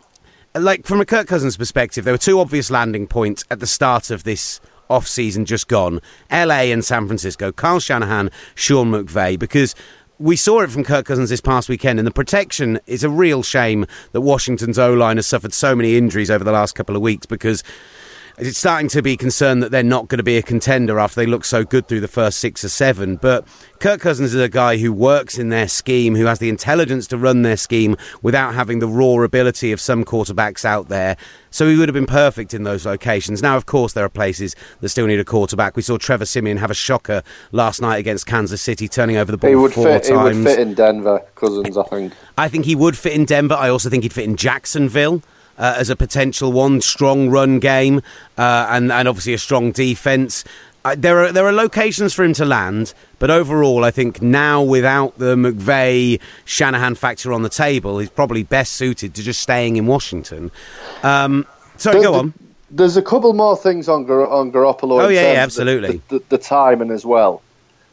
like 0.56 0.86
from 0.86 1.02
a 1.02 1.06
Kirk 1.06 1.28
Cousins 1.28 1.58
perspective, 1.58 2.06
there 2.06 2.14
were 2.14 2.18
two 2.18 2.40
obvious 2.40 2.72
landing 2.72 3.08
points 3.08 3.44
at 3.52 3.60
the 3.60 3.68
start 3.68 4.10
of 4.10 4.24
this 4.24 4.62
off 4.90 5.08
season 5.08 5.46
just 5.46 5.68
gone: 5.68 6.00
LA 6.32 6.72
and 6.72 6.86
San 6.86 7.08
Francisco. 7.08 7.52
Kyle 7.52 7.80
Shanahan, 7.82 8.32
Sean 8.56 8.92
McVay, 8.92 9.38
because 9.38 9.76
we 10.22 10.36
saw 10.36 10.62
it 10.62 10.70
from 10.70 10.84
Kirk 10.84 11.08
Cousins 11.08 11.32
this 11.32 11.42
past 11.42 11.68
weekend, 11.68 12.00
and 12.00 12.06
the 12.06 12.12
protection 12.12 12.80
is 12.86 13.04
a 13.04 13.10
real 13.10 13.42
shame 13.42 13.88
that 14.12 14.22
Washington's 14.22 14.78
O 14.78 14.94
line 14.94 15.18
has 15.18 15.26
suffered 15.26 15.52
so 15.52 15.76
many 15.76 15.98
injuries 15.98 16.30
over 16.30 16.44
the 16.44 16.52
last 16.52 16.76
couple 16.76 16.96
of 16.96 17.02
weeks 17.02 17.26
because 17.26 17.64
it's 18.42 18.58
starting 18.58 18.90
to 18.90 19.04
be 19.04 19.16
concerned 19.16 19.62
that 19.62 19.70
they're 19.70 19.84
not 19.84 20.08
going 20.08 20.18
to 20.18 20.24
be 20.24 20.36
a 20.36 20.42
contender 20.42 20.98
after 20.98 21.22
they 21.22 21.28
look 21.28 21.46
so 21.46 21.64
good 21.64 21.88
through 21.88 22.00
the 22.00 22.08
first 22.08 22.40
six 22.40 22.64
or 22.64 22.70
seven. 22.70 23.18
But 23.18 23.48
Kirk 23.80 24.02
Cousins 24.02 24.34
is 24.34 24.42
a 24.42 24.50
guy 24.50 24.78
who 24.78 24.92
works 24.92 25.38
in 25.38 25.50
their 25.50 25.68
scheme, 25.68 26.16
who 26.16 26.26
has 26.26 26.40
the 26.40 26.50
intelligence 26.50 27.06
to 27.08 27.20
run 27.20 27.44
their 27.44 27.56
scheme 27.56 27.96
without 28.24 28.56
having 28.56 28.80
the 28.80 28.88
raw 28.88 29.22
ability 29.22 29.72
of 29.72 29.80
some 29.80 30.04
quarterbacks 30.04 30.66
out 30.66 30.90
there. 30.90 31.18
So 31.52 31.70
he 31.70 31.78
would 31.78 31.88
have 31.88 31.94
been 31.94 32.08
perfect 32.08 32.56
in 32.56 32.64
those 32.64 32.84
locations. 32.84 33.44
Now, 33.44 33.58
of 33.58 33.68
course, 33.68 33.94
there 33.94 34.06
are 34.06 34.10
places 34.10 34.56
that 34.80 34.90
still 34.90 35.06
need 35.06 35.20
a 35.20 35.26
quarterback. 35.26 35.76
We 35.76 35.84
saw 35.84 36.00
Trevor 36.00 36.26
Siemian 36.26 36.58
have 36.58 36.72
a 36.72 36.76
shocker 36.76 37.22
last 37.52 37.80
night 37.80 37.98
against 37.98 38.26
Kansas 38.26 38.60
City, 38.60 38.88
turning 38.88 39.18
over 39.18 39.32
the 39.32 39.38
ball 39.38 39.52
he 39.52 39.56
would 39.56 39.74
four 39.74 39.84
fit, 39.84 40.06
times. 40.06 40.36
He 40.36 40.44
would 40.44 40.50
fit 40.50 40.60
in 40.60 40.74
Denver, 40.74 41.24
Cousins, 41.36 41.78
I 41.78 41.84
think. 41.84 42.14
I 42.40 42.50
think 42.50 42.66
he 42.66 42.76
would 42.76 42.98
fit 42.98 43.14
in 43.14 43.26
Denver. 43.26 43.54
I 43.54 43.70
also 43.70 43.88
think 43.92 44.02
he'd 44.02 44.14
fit 44.14 44.26
in 44.26 44.36
Jacksonville 44.36 45.22
uh, 45.62 45.76
as 45.78 45.90
a 45.90 45.96
potential 45.96 46.52
one. 46.52 46.82
Strong 46.82 47.30
run 47.30 47.60
game 47.60 48.02
uh, 48.38 48.68
and 48.70 48.92
and 48.92 49.08
obviously 49.08 49.34
a 49.34 49.38
strong 49.38 49.72
defense. 49.72 50.44
Uh, 50.84 50.96
there 50.98 51.20
are 51.24 51.32
there 51.32 51.46
are 51.46 51.54
locations 51.54 52.14
for 52.14 52.24
him 52.26 52.34
to 52.34 52.44
land, 52.44 52.94
but 53.20 53.30
overall, 53.30 53.86
I 53.86 53.92
think 53.92 54.22
now 54.22 54.64
without 54.64 55.18
the 55.20 55.36
McVay 55.36 56.20
Shanahan 56.44 56.96
factor 56.96 57.32
on 57.32 57.44
the 57.44 57.50
table, 57.50 58.00
he's 58.00 58.10
probably 58.10 58.44
best 58.44 58.74
suited 58.74 59.14
to 59.16 59.24
just 59.24 59.40
staying 59.40 59.78
in 59.78 59.86
Washington. 59.86 60.52
Um, 61.04 61.46
sorry, 61.78 62.00
The- 62.00 62.04
go 62.04 62.14
on. 62.16 62.34
There's 62.74 62.96
a 62.96 63.02
couple 63.02 63.34
more 63.34 63.58
things 63.58 63.90
on 63.90 64.06
Gar- 64.06 64.30
on 64.30 64.50
Garoppolo. 64.50 65.02
Oh, 65.04 65.10
in 65.10 65.16
yeah, 65.16 65.34
yeah, 65.34 65.44
absolutely. 65.44 66.02
The, 66.08 66.20
the, 66.20 66.24
the 66.30 66.38
timing 66.38 66.90
as 66.90 67.06
well. 67.06 67.42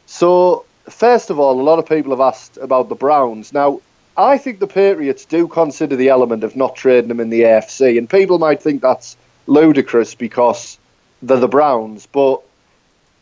So 0.06 0.64
first 0.88 1.30
of 1.30 1.38
all, 1.40 1.60
a 1.60 1.62
lot 1.62 1.80
of 1.80 1.87
people 1.87 2.12
have 2.12 2.20
asked 2.20 2.58
about 2.58 2.88
the 2.88 2.94
Browns. 2.94 3.52
Now, 3.52 3.80
I 4.18 4.37
think 4.37 4.58
the 4.58 4.66
Patriots 4.66 5.25
do 5.25 5.46
consider 5.46 5.94
the 5.94 6.08
element 6.08 6.42
of 6.42 6.56
not 6.56 6.75
trading 6.75 7.06
them 7.06 7.20
in 7.20 7.30
the 7.30 7.42
AFC, 7.42 7.96
and 7.98 8.10
people 8.10 8.40
might 8.40 8.60
think 8.60 8.82
that's 8.82 9.16
ludicrous 9.46 10.16
because 10.16 10.76
they're 11.22 11.38
the 11.38 11.46
Browns, 11.46 12.06
but 12.06 12.42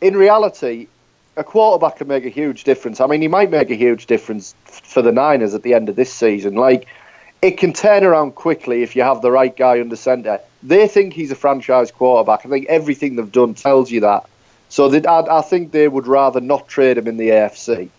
in 0.01 0.17
reality, 0.17 0.87
a 1.35 1.43
quarterback 1.43 1.97
can 1.97 2.07
make 2.07 2.25
a 2.25 2.29
huge 2.29 2.63
difference. 2.63 2.99
I 2.99 3.05
mean, 3.05 3.21
he 3.21 3.27
might 3.27 3.51
make 3.51 3.69
a 3.69 3.75
huge 3.75 4.07
difference 4.07 4.55
for 4.65 5.03
the 5.03 5.11
Niners 5.11 5.53
at 5.53 5.61
the 5.61 5.75
end 5.75 5.87
of 5.87 5.95
this 5.95 6.11
season. 6.11 6.55
Like, 6.55 6.87
it 7.43 7.59
can 7.59 7.73
turn 7.73 8.03
around 8.03 8.33
quickly 8.33 8.81
if 8.81 8.95
you 8.95 9.03
have 9.03 9.21
the 9.21 9.31
right 9.31 9.55
guy 9.55 9.79
under 9.79 9.95
centre. 9.95 10.39
They 10.63 10.87
think 10.87 11.13
he's 11.13 11.29
a 11.29 11.35
franchise 11.35 11.91
quarterback. 11.91 12.43
I 12.43 12.49
think 12.49 12.65
everything 12.69 13.15
they've 13.15 13.31
done 13.31 13.53
tells 13.53 13.91
you 13.91 14.01
that. 14.01 14.27
So 14.69 14.91
I 14.91 15.41
think 15.43 15.71
they 15.71 15.87
would 15.87 16.07
rather 16.07 16.41
not 16.41 16.67
trade 16.67 16.97
him 16.97 17.07
in 17.07 17.17
the 17.17 17.29
AFC. 17.29 17.89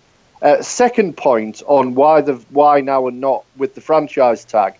Uh, 0.40 0.62
second 0.62 1.16
point 1.16 1.62
on 1.66 1.94
why 1.94 2.20
the 2.20 2.34
why 2.50 2.80
now 2.80 3.08
and 3.08 3.20
not 3.20 3.44
with 3.56 3.74
the 3.74 3.80
franchise 3.80 4.44
tag. 4.44 4.74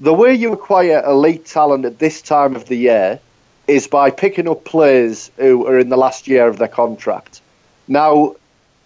The 0.00 0.12
way 0.12 0.34
you 0.34 0.52
acquire 0.52 1.02
elite 1.06 1.46
talent 1.46 1.84
at 1.84 1.98
this 1.98 2.20
time 2.20 2.56
of 2.56 2.66
the 2.66 2.76
year 2.76 3.20
is 3.68 3.86
by 3.86 4.10
picking 4.10 4.48
up 4.48 4.64
players 4.64 5.30
who 5.36 5.66
are 5.66 5.78
in 5.78 5.88
the 5.88 5.96
last 5.96 6.28
year 6.28 6.48
of 6.48 6.58
their 6.58 6.68
contract. 6.68 7.40
Now, 7.88 8.36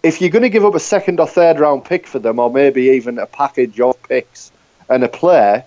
if 0.03 0.21
you're 0.21 0.29
going 0.29 0.43
to 0.43 0.49
give 0.49 0.65
up 0.65 0.75
a 0.75 0.79
second 0.79 1.19
or 1.19 1.27
third 1.27 1.59
round 1.59 1.85
pick 1.85 2.07
for 2.07 2.19
them, 2.19 2.39
or 2.39 2.51
maybe 2.51 2.83
even 2.91 3.19
a 3.19 3.25
package 3.25 3.79
of 3.79 4.01
picks 4.03 4.51
and 4.89 5.03
a 5.03 5.07
player, 5.07 5.63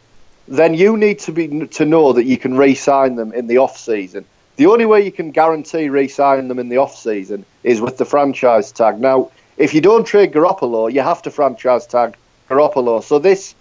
then 0.49 0.75
you 0.75 0.97
need 0.97 1.19
to 1.21 1.33
be 1.33 1.67
to 1.67 1.85
know 1.85 2.13
that 2.13 2.25
you 2.25 2.37
can 2.37 2.57
re-sign 2.57 3.17
them 3.17 3.33
in 3.33 3.47
the 3.47 3.59
off 3.59 3.77
season. 3.77 4.25
The 4.57 4.67
only 4.67 4.87
way 4.87 5.05
you 5.05 5.13
can 5.13 5.31
guarantee 5.31 5.89
re-signing 5.89 6.49
them 6.49 6.59
in 6.59 6.69
the 6.69 6.79
off 6.79 6.97
season 6.97 7.45
is 7.63 7.81
with 7.81 7.97
the 7.99 8.05
franchise 8.05 8.71
tag. 8.71 9.01
Now, 9.01 9.31
if 9.57 9.75
you 9.75 9.81
don't 9.81 10.05
trade 10.05 10.33
Garoppolo, 10.33 10.93
you 10.93 11.01
have 11.01 11.23
to 11.23 11.31
franchise 11.31 11.87
tag 11.87 12.17
Garoppolo. 12.49 13.03
So 13.03 13.19
this 13.19 13.55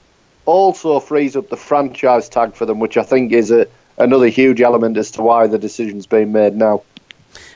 also 0.46 1.00
frees 1.00 1.36
up 1.36 1.50
the 1.50 1.58
franchise 1.58 2.30
tag 2.30 2.54
for 2.54 2.66
them, 2.66 2.80
which 2.80 2.98
I 2.98 3.04
think 3.04 3.32
is 3.32 3.52
a 3.52 3.68
another 3.98 4.28
huge 4.28 4.62
element 4.62 4.98
as 4.98 5.12
to 5.12 5.22
why 5.22 5.48
the 5.48 5.60
decision's 5.60 6.08
being 6.08 6.32
made 6.32 6.56
now. 6.56 6.82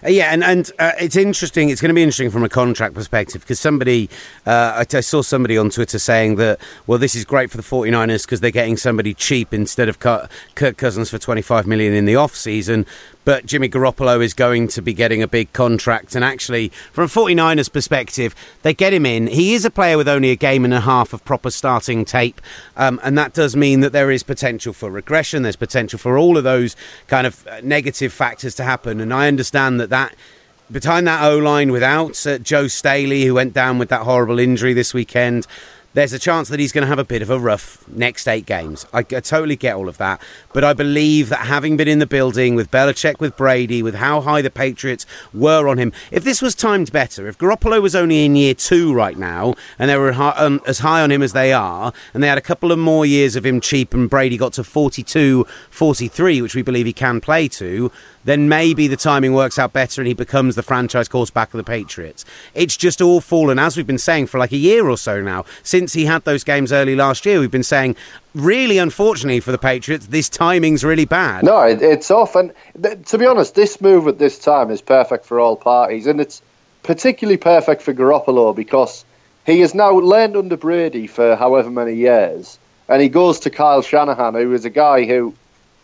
Uh, 0.03 0.09
yeah, 0.09 0.31
and 0.31 0.43
and 0.43 0.71
uh, 0.79 0.91
it's 0.99 1.15
interesting. 1.15 1.69
It's 1.69 1.81
going 1.81 1.89
to 1.89 1.95
be 1.95 2.03
interesting 2.03 2.29
from 2.29 2.43
a 2.43 2.49
contract 2.49 2.93
perspective 2.93 3.41
because 3.41 3.59
somebody, 3.59 4.09
uh, 4.45 4.83
I, 4.91 4.97
I 4.97 4.99
saw 5.01 5.21
somebody 5.21 5.57
on 5.57 5.69
Twitter 5.69 5.99
saying 5.99 6.35
that, 6.35 6.59
well, 6.85 6.99
this 6.99 7.15
is 7.15 7.25
great 7.25 7.51
for 7.51 7.57
the 7.57 7.63
49ers 7.63 8.23
because 8.23 8.41
they're 8.41 8.51
getting 8.51 8.77
somebody 8.77 9.13
cheap 9.13 9.53
instead 9.53 9.89
of 9.89 9.99
Kirk 9.99 10.77
Cousins 10.77 11.09
for 11.09 11.17
25 11.17 11.67
million 11.67 11.93
in 11.93 12.05
the 12.05 12.15
off 12.15 12.35
season. 12.35 12.85
But 13.27 13.45
Jimmy 13.45 13.67
Garoppolo 13.67 14.23
is 14.23 14.33
going 14.33 14.69
to 14.69 14.81
be 14.81 14.93
getting 14.93 15.21
a 15.21 15.27
big 15.27 15.51
contract. 15.51 16.15
And 16.15 16.23
actually, 16.23 16.69
from 16.93 17.03
a 17.03 17.07
49ers 17.07 17.69
perspective, 17.69 18.33
they 18.61 18.73
get 18.73 18.93
him 18.93 19.05
in. 19.05 19.27
He 19.27 19.53
is 19.53 19.65
a 19.65 19.69
player 19.69 19.97
with 19.97 20.07
only 20.07 20.31
a 20.31 20.37
game 20.37 20.63
and 20.63 20.73
a 20.73 20.79
half 20.79 21.11
of 21.11 21.25
proper 21.25 21.51
starting 21.51 22.05
tape. 22.05 22.39
Um, 22.77 23.01
and 23.03 23.17
that 23.17 23.33
does 23.33 23.53
mean 23.53 23.81
that 23.81 23.91
there 23.91 24.11
is 24.11 24.23
potential 24.23 24.71
for 24.71 24.89
regression. 24.89 25.43
There's 25.43 25.57
potential 25.57 25.99
for 25.99 26.17
all 26.17 26.37
of 26.37 26.45
those 26.45 26.77
kind 27.07 27.27
of 27.27 27.45
uh, 27.47 27.59
negative 27.63 28.13
factors 28.13 28.55
to 28.55 28.63
happen. 28.63 29.01
And 29.01 29.13
I 29.13 29.27
understand 29.27 29.77
that 29.81 29.86
that 29.89 30.15
behind 30.71 31.07
that 31.07 31.23
O 31.23 31.37
line 31.37 31.71
without 31.71 32.25
uh, 32.27 32.37
Joe 32.37 32.67
Staley, 32.67 33.25
who 33.25 33.33
went 33.33 33.53
down 33.53 33.77
with 33.77 33.89
that 33.89 34.01
horrible 34.01 34.39
injury 34.39 34.73
this 34.73 34.93
weekend, 34.93 35.47
there's 35.97 36.13
a 36.13 36.19
chance 36.19 36.49
that 36.49 36.59
he's 36.59 36.71
going 36.71 36.83
to 36.83 36.87
have 36.87 36.99
a 36.99 37.03
bit 37.03 37.23
of 37.23 37.31
a 37.31 37.39
rough 37.39 37.87
next 37.87 38.27
eight 38.27 38.45
games. 38.45 38.85
I, 38.93 38.99
I 38.99 39.03
totally 39.03 39.55
get 39.55 39.75
all 39.75 39.89
of 39.89 39.97
that. 39.97 40.21
But 40.53 40.63
I 40.63 40.73
believe 40.73 41.29
that 41.29 41.47
having 41.47 41.75
been 41.75 41.87
in 41.87 41.97
the 41.97 42.05
building 42.05 42.53
with 42.53 42.69
Belichick, 42.69 43.19
with 43.19 43.35
Brady, 43.35 43.81
with 43.81 43.95
how 43.95 44.21
high 44.21 44.43
the 44.43 44.51
Patriots 44.51 45.07
were 45.33 45.67
on 45.67 45.79
him, 45.79 45.91
if 46.11 46.23
this 46.23 46.39
was 46.39 46.53
timed 46.53 46.91
better, 46.91 47.27
if 47.27 47.39
Garoppolo 47.39 47.81
was 47.81 47.95
only 47.95 48.25
in 48.25 48.35
year 48.35 48.53
two 48.53 48.93
right 48.93 49.17
now 49.17 49.55
and 49.79 49.89
they 49.89 49.97
were 49.97 50.11
hi- 50.11 50.35
um, 50.37 50.61
as 50.67 50.79
high 50.79 51.01
on 51.01 51.11
him 51.11 51.23
as 51.23 51.33
they 51.33 51.51
are, 51.51 51.91
and 52.13 52.21
they 52.21 52.27
had 52.27 52.37
a 52.37 52.41
couple 52.41 52.71
of 52.71 52.77
more 52.77 53.03
years 53.03 53.35
of 53.35 53.43
him 53.43 53.59
cheap 53.59 53.91
and 53.91 54.07
Brady 54.07 54.37
got 54.37 54.53
to 54.53 54.63
42, 54.63 55.47
43, 55.71 56.41
which 56.43 56.53
we 56.53 56.61
believe 56.61 56.85
he 56.85 56.93
can 56.93 57.19
play 57.19 57.47
to, 57.47 57.91
then 58.27 58.49
maybe 58.49 58.87
the 58.87 58.97
timing 58.97 59.33
works 59.33 59.57
out 59.57 59.71
better 59.71 60.01
and 60.01 60.07
he 60.07 60.13
becomes 60.13 60.55
the 60.55 60.61
franchise 60.61 61.07
quarterback 61.07 61.53
of 61.53 61.57
the 61.57 61.63
Patriots. 61.63 62.25
It's 62.53 62.75
just 62.75 63.01
all 63.01 63.21
fallen, 63.21 63.57
as 63.57 63.77
we've 63.77 63.87
been 63.87 63.97
saying 63.97 64.27
for 64.27 64.37
like 64.37 64.51
a 64.51 64.57
year 64.57 64.89
or 64.89 64.97
so 64.97 65.21
now. 65.21 65.45
Since 65.63 65.93
he 65.93 66.05
had 66.05 66.25
those 66.25 66.43
games 66.43 66.73
early 66.73 66.93
last 66.93 67.25
year, 67.25 67.39
we've 67.39 67.49
been 67.49 67.63
saying, 67.63 67.95
really 68.35 68.79
unfortunately 68.79 69.39
for 69.39 69.53
the 69.53 69.57
Patriots, 69.57 70.07
this 70.07 70.27
timing's 70.27 70.83
really 70.83 71.05
bad. 71.05 71.45
No, 71.45 71.61
it, 71.61 71.81
it's 71.81 72.11
off. 72.11 72.35
And 72.35 72.51
th- 72.81 73.07
to 73.07 73.17
be 73.17 73.25
honest, 73.25 73.55
this 73.55 73.79
move 73.79 74.09
at 74.09 74.19
this 74.19 74.37
time 74.37 74.71
is 74.71 74.81
perfect 74.81 75.25
for 75.25 75.39
all 75.39 75.55
parties. 75.55 76.05
And 76.05 76.19
it's 76.19 76.41
particularly 76.83 77.37
perfect 77.37 77.81
for 77.81 77.93
Garoppolo 77.93 78.53
because 78.53 79.05
he 79.45 79.61
has 79.61 79.73
now 79.73 79.93
learned 79.93 80.35
under 80.35 80.57
Brady 80.57 81.07
for 81.07 81.37
however 81.37 81.71
many 81.71 81.95
years. 81.95 82.59
And 82.89 83.01
he 83.01 83.07
goes 83.07 83.39
to 83.39 83.49
Kyle 83.49 83.81
Shanahan, 83.81 84.33
who 84.33 84.53
is 84.53 84.65
a 84.65 84.69
guy 84.69 85.05
who 85.05 85.33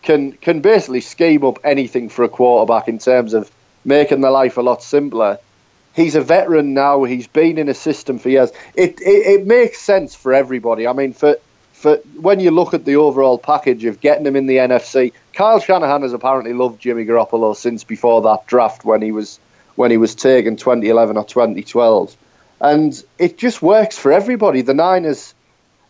can 0.03 0.33
can 0.33 0.61
basically 0.61 1.01
scheme 1.01 1.43
up 1.43 1.59
anything 1.63 2.09
for 2.09 2.23
a 2.23 2.29
quarterback 2.29 2.87
in 2.87 2.99
terms 2.99 3.33
of 3.33 3.49
making 3.85 4.21
their 4.21 4.31
life 4.31 4.57
a 4.57 4.61
lot 4.61 4.83
simpler. 4.83 5.39
He's 5.95 6.15
a 6.15 6.21
veteran 6.21 6.73
now. 6.73 7.03
He's 7.03 7.27
been 7.27 7.57
in 7.57 7.69
a 7.69 7.73
system 7.73 8.19
for 8.19 8.29
years. 8.29 8.51
It 8.75 8.99
it, 9.01 9.41
it 9.41 9.47
makes 9.47 9.81
sense 9.81 10.13
for 10.15 10.33
everybody. 10.33 10.87
I 10.87 10.93
mean, 10.93 11.13
for 11.13 11.37
for 11.71 11.97
when 12.15 12.39
you 12.39 12.51
look 12.51 12.73
at 12.73 12.85
the 12.85 12.97
overall 12.97 13.37
package 13.37 13.85
of 13.85 13.99
getting 13.99 14.25
him 14.25 14.35
in 14.35 14.45
the 14.45 14.57
NFC, 14.57 15.13
Kyle 15.33 15.59
Shanahan 15.59 16.01
has 16.01 16.13
apparently 16.13 16.53
loved 16.53 16.81
Jimmy 16.81 17.05
Garoppolo 17.05 17.55
since 17.55 17.83
before 17.83 18.21
that 18.21 18.47
draft 18.47 18.85
when 18.85 19.01
he 19.01 19.11
was 19.11 19.39
when 19.75 19.91
he 19.91 19.97
was 19.97 20.15
taken 20.15 20.55
2011 20.55 21.17
or 21.17 21.25
2012, 21.25 22.15
and 22.61 23.03
it 23.17 23.37
just 23.37 23.61
works 23.61 23.97
for 23.97 24.11
everybody. 24.11 24.61
The 24.61 24.73
Niners. 24.73 25.32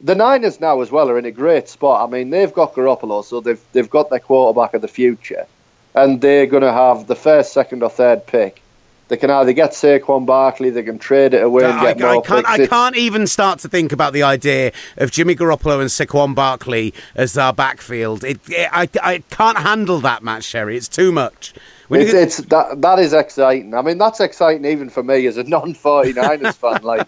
The 0.04 0.16
Niners 0.16 0.60
now 0.60 0.82
as 0.82 0.92
well 0.92 1.10
are 1.10 1.18
in 1.18 1.26
a 1.26 1.32
great 1.32 1.70
spot. 1.70 2.08
I 2.08 2.12
mean, 2.12 2.30
they've 2.30 2.54
got 2.54 2.74
Garoppolo, 2.74 3.24
so 3.24 3.40
they've 3.40 3.62
they've 3.72 3.90
got 3.90 4.10
their 4.10 4.20
quarterback 4.20 4.74
of 4.74 4.82
the 4.82 4.88
future, 4.90 5.48
and 5.96 6.20
they're 6.20 6.46
going 6.46 6.64
to 6.64 6.74
have 6.74 7.08
the 7.08 7.16
first, 7.16 7.54
second, 7.54 7.84
or 7.84 7.90
third 7.90 8.28
pick. 8.28 8.62
They 9.10 9.18
can 9.18 9.30
either 9.30 9.54
get 9.54 9.72
Saquon 9.72 10.26
Barkley, 10.26 10.70
they 10.72 10.82
can 10.84 10.98
trade 10.98 11.34
it 11.34 11.44
away 11.44 11.66
and 11.66 11.74
I, 11.74 11.94
get 11.94 12.00
more 12.00 12.10
I 12.10 12.22
can't. 12.22 12.46
picks. 12.48 12.60
I 12.60 12.68
can't 12.68 12.96
even 12.96 13.28
start 13.28 13.60
to 13.60 13.70
think 13.70 13.92
about 13.92 14.12
the 14.14 14.24
idea 14.24 14.72
of 14.98 15.12
Jimmy 15.12 15.36
Garoppolo 15.36 15.82
and 15.82 15.90
Saquon 15.90 16.34
Barkley 16.34 16.94
as 17.14 17.38
our 17.38 17.54
backfield. 17.54 18.24
It, 18.24 18.40
it, 18.50 18.70
I, 18.72 18.88
I 19.04 19.20
can't 19.30 19.58
handle 19.58 20.00
that 20.00 20.24
Matt, 20.24 20.44
Sherry. 20.44 20.78
It's 20.78 20.88
too 20.88 21.12
much. 21.12 21.54
It's, 21.92 22.12
get- 22.12 22.24
it's 22.24 22.38
that 22.38 22.82
that 22.82 22.98
is 23.00 23.14
exciting. 23.14 23.74
I 23.76 23.82
mean, 23.84 23.98
that's 24.00 24.20
exciting 24.20 24.66
even 24.66 24.90
for 24.90 25.04
me 25.04 25.28
as 25.28 25.38
a 25.38 25.44
non-49ers 25.44 26.56
fan. 26.56 26.82
Like 26.82 27.08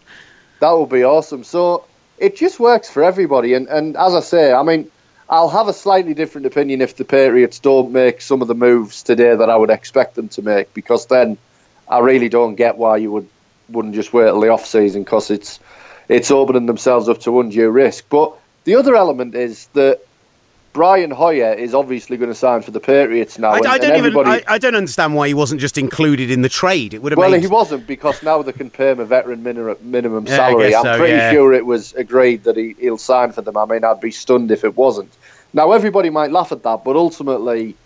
that 0.59 0.71
would 0.71 0.89
be 0.89 1.03
awesome. 1.03 1.43
So 1.43 1.85
it 2.17 2.35
just 2.35 2.59
works 2.59 2.89
for 2.89 3.03
everybody. 3.03 3.53
And 3.53 3.67
and 3.67 3.95
as 3.95 4.13
I 4.15 4.21
say, 4.21 4.53
I 4.53 4.63
mean, 4.63 4.89
I'll 5.29 5.49
have 5.49 5.67
a 5.67 5.73
slightly 5.73 6.13
different 6.13 6.47
opinion 6.47 6.81
if 6.81 6.95
the 6.95 7.05
Patriots 7.05 7.59
don't 7.59 7.91
make 7.91 8.21
some 8.21 8.41
of 8.41 8.47
the 8.47 8.55
moves 8.55 9.03
today 9.03 9.35
that 9.35 9.49
I 9.49 9.55
would 9.55 9.69
expect 9.69 10.15
them 10.15 10.29
to 10.29 10.41
make, 10.41 10.73
because 10.73 11.07
then 11.07 11.37
I 11.87 11.99
really 11.99 12.29
don't 12.29 12.55
get 12.55 12.77
why 12.77 12.97
you 12.97 13.11
would 13.11 13.27
wouldn't 13.69 13.95
just 13.95 14.13
wait 14.13 14.25
till 14.25 14.39
the 14.39 14.49
off 14.49 14.65
season 14.65 15.03
because 15.03 15.31
it's 15.31 15.59
it's 16.07 16.29
opening 16.31 16.67
themselves 16.67 17.09
up 17.09 17.19
to 17.21 17.39
undue 17.39 17.69
risk. 17.69 18.05
But 18.09 18.33
the 18.63 18.75
other 18.75 18.95
element 18.95 19.35
is 19.35 19.67
that 19.73 20.01
Brian 20.75 21.09
Hoyer 21.09 21.53
is 21.53 21.73
obviously 21.73 22.17
going 22.17 22.29
to 22.29 22.35
sign 22.35 22.61
for 22.61 22.71
the 22.71 22.81
Patriots 22.81 23.39
now. 23.39 23.51
I, 23.51 23.57
and, 23.59 23.67
I 23.67 23.77
don't 23.77 23.95
and 23.95 24.07
even. 24.07 24.27
I, 24.27 24.43
I, 24.45 24.57
don't 24.57 24.75
understand 24.75 25.15
why 25.15 25.29
he 25.29 25.33
wasn't 25.33 25.61
just 25.61 25.77
included 25.77 26.29
in 26.29 26.41
the 26.41 26.49
trade. 26.49 26.93
It 26.93 27.01
would 27.01 27.13
have. 27.13 27.17
Well, 27.17 27.31
made... 27.31 27.39
he 27.39 27.47
wasn't 27.47 27.87
because 27.87 28.21
now 28.21 28.41
they 28.41 28.51
can 28.51 28.69
pay 28.69 28.91
him 28.91 28.99
a 28.99 29.05
veteran 29.05 29.41
minimum, 29.41 29.77
minimum 29.79 30.27
salary. 30.27 30.75
I'm 30.75 30.83
so, 30.83 30.97
pretty 30.97 31.13
yeah. 31.13 31.31
sure 31.31 31.53
it 31.53 31.65
was 31.65 31.93
agreed 31.93 32.43
that 32.43 32.57
he, 32.57 32.75
he'll 32.77 32.97
sign 32.97 33.31
for 33.31 33.41
them. 33.41 33.55
I 33.55 33.63
mean, 33.63 33.85
I'd 33.85 34.01
be 34.01 34.11
stunned 34.11 34.51
if 34.51 34.65
it 34.65 34.75
wasn't. 34.75 35.13
Now, 35.53 35.71
everybody 35.71 36.09
might 36.09 36.31
laugh 36.31 36.51
at 36.51 36.63
that, 36.63 36.83
but 36.83 36.97
ultimately, 36.97 37.77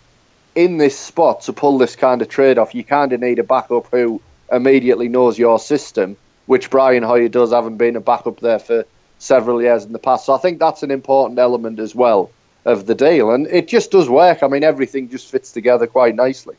in 0.56 0.78
this 0.78 0.98
spot 0.98 1.42
to 1.42 1.52
pull 1.52 1.78
this 1.78 1.94
kind 1.94 2.20
of 2.22 2.28
trade 2.28 2.58
off, 2.58 2.74
you 2.74 2.82
kind 2.82 3.12
of 3.12 3.20
need 3.20 3.38
a 3.38 3.44
backup 3.44 3.86
who 3.92 4.20
immediately 4.50 5.08
knows 5.08 5.38
your 5.38 5.60
system, 5.60 6.16
which 6.46 6.70
Brian 6.70 7.04
Hoyer 7.04 7.28
does, 7.28 7.52
having 7.52 7.76
been 7.76 7.94
a 7.94 8.00
backup 8.00 8.40
there 8.40 8.58
for 8.58 8.84
several 9.20 9.62
years 9.62 9.84
in 9.84 9.92
the 9.92 10.00
past. 10.00 10.26
So 10.26 10.34
I 10.34 10.38
think 10.38 10.58
that's 10.58 10.82
an 10.82 10.90
important 10.90 11.38
element 11.38 11.78
as 11.78 11.94
well 11.94 12.32
of 12.64 12.86
the 12.86 12.94
deal, 12.94 13.30
and 13.30 13.46
it 13.46 13.68
just 13.68 13.90
does 13.90 14.08
work. 14.08 14.42
I 14.42 14.48
mean, 14.48 14.64
everything 14.64 15.08
just 15.08 15.30
fits 15.30 15.52
together 15.52 15.86
quite 15.86 16.14
nicely. 16.14 16.56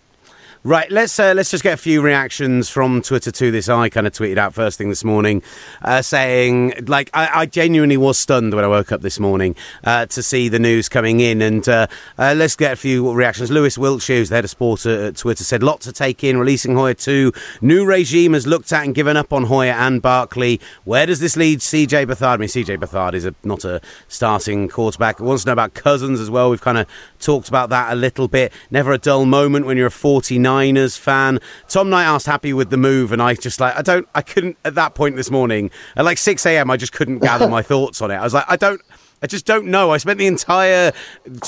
Right, 0.63 0.91
let's 0.91 1.19
uh, 1.19 1.33
let's 1.35 1.49
just 1.49 1.63
get 1.63 1.73
a 1.73 1.77
few 1.77 2.03
reactions 2.03 2.69
from 2.69 3.01
Twitter 3.01 3.31
to 3.31 3.49
this. 3.49 3.67
I 3.67 3.89
kind 3.89 4.05
of 4.05 4.13
tweeted 4.13 4.37
out 4.37 4.53
first 4.53 4.77
thing 4.77 4.89
this 4.89 5.03
morning, 5.03 5.41
uh, 5.81 6.03
saying 6.03 6.85
like 6.85 7.09
I, 7.15 7.29
I, 7.33 7.45
genuinely 7.47 7.97
was 7.97 8.19
stunned 8.19 8.53
when 8.53 8.63
I 8.63 8.67
woke 8.67 8.91
up 8.91 9.01
this 9.01 9.19
morning 9.19 9.55
uh, 9.83 10.05
to 10.05 10.21
see 10.21 10.49
the 10.49 10.59
news 10.59 10.87
coming 10.87 11.19
in, 11.19 11.41
and 11.41 11.67
uh, 11.67 11.87
uh, 12.19 12.35
let's 12.37 12.55
get 12.55 12.73
a 12.73 12.75
few 12.75 13.11
reactions. 13.11 13.49
Lewis 13.49 13.75
Wiltshire, 13.75 14.17
who's 14.17 14.29
the 14.29 14.35
head 14.35 14.43
of 14.43 14.51
sport 14.51 14.85
at 14.85 15.15
Twitter, 15.15 15.43
said 15.43 15.63
lot 15.63 15.81
to 15.81 15.91
take 15.91 16.23
in. 16.23 16.37
Releasing 16.37 16.75
Hoyer 16.75 16.93
two, 16.93 17.33
new 17.61 17.83
regime 17.83 18.33
has 18.33 18.45
looked 18.45 18.71
at 18.71 18.85
and 18.85 18.93
given 18.93 19.17
up 19.17 19.33
on 19.33 19.45
Hoyer 19.45 19.71
and 19.71 19.99
Barkley. 19.99 20.61
Where 20.83 21.07
does 21.07 21.19
this 21.19 21.35
lead 21.35 21.61
CJ 21.61 22.05
Beathard? 22.05 22.35
I 22.35 22.37
mean, 22.37 22.49
CJ 22.49 22.77
Beathard 22.77 23.15
is 23.15 23.25
a, 23.25 23.33
not 23.43 23.65
a 23.65 23.81
starting 24.07 24.69
quarterback. 24.69 25.19
Wants 25.19 25.41
to 25.41 25.49
know 25.49 25.53
about 25.53 25.73
Cousins 25.73 26.19
as 26.19 26.29
well. 26.29 26.51
We've 26.51 26.61
kind 26.61 26.77
of 26.77 26.87
talked 27.19 27.49
about 27.49 27.69
that 27.69 27.91
a 27.91 27.95
little 27.95 28.27
bit. 28.27 28.53
Never 28.69 28.91
a 28.91 28.99
dull 28.99 29.25
moment 29.25 29.65
when 29.65 29.75
you're 29.75 29.87
a 29.87 29.91
49. 29.91 30.50
Niners 30.51 30.97
fan. 30.97 31.39
Tom 31.69 31.89
Knight 31.89 32.03
asked 32.03 32.25
happy 32.25 32.51
with 32.51 32.69
the 32.69 32.77
move, 32.77 33.11
and 33.13 33.21
I 33.21 33.35
just 33.35 33.59
like 33.59 33.75
I 33.77 33.81
don't 33.81 34.07
I 34.13 34.21
couldn't 34.21 34.57
at 34.65 34.75
that 34.75 34.95
point 34.95 35.15
this 35.15 35.31
morning 35.31 35.71
at 35.95 36.03
like 36.03 36.17
six 36.17 36.45
a.m. 36.45 36.69
I 36.69 36.77
just 36.77 36.91
couldn't 36.91 37.19
gather 37.19 37.47
my 37.47 37.61
thoughts 37.71 38.01
on 38.01 38.11
it. 38.11 38.15
I 38.15 38.23
was 38.23 38.33
like 38.33 38.45
I 38.47 38.57
don't. 38.57 38.81
I 39.23 39.27
just 39.27 39.45
don't 39.45 39.67
know. 39.67 39.91
I 39.91 39.97
spent 39.97 40.17
the 40.17 40.25
entire 40.25 40.91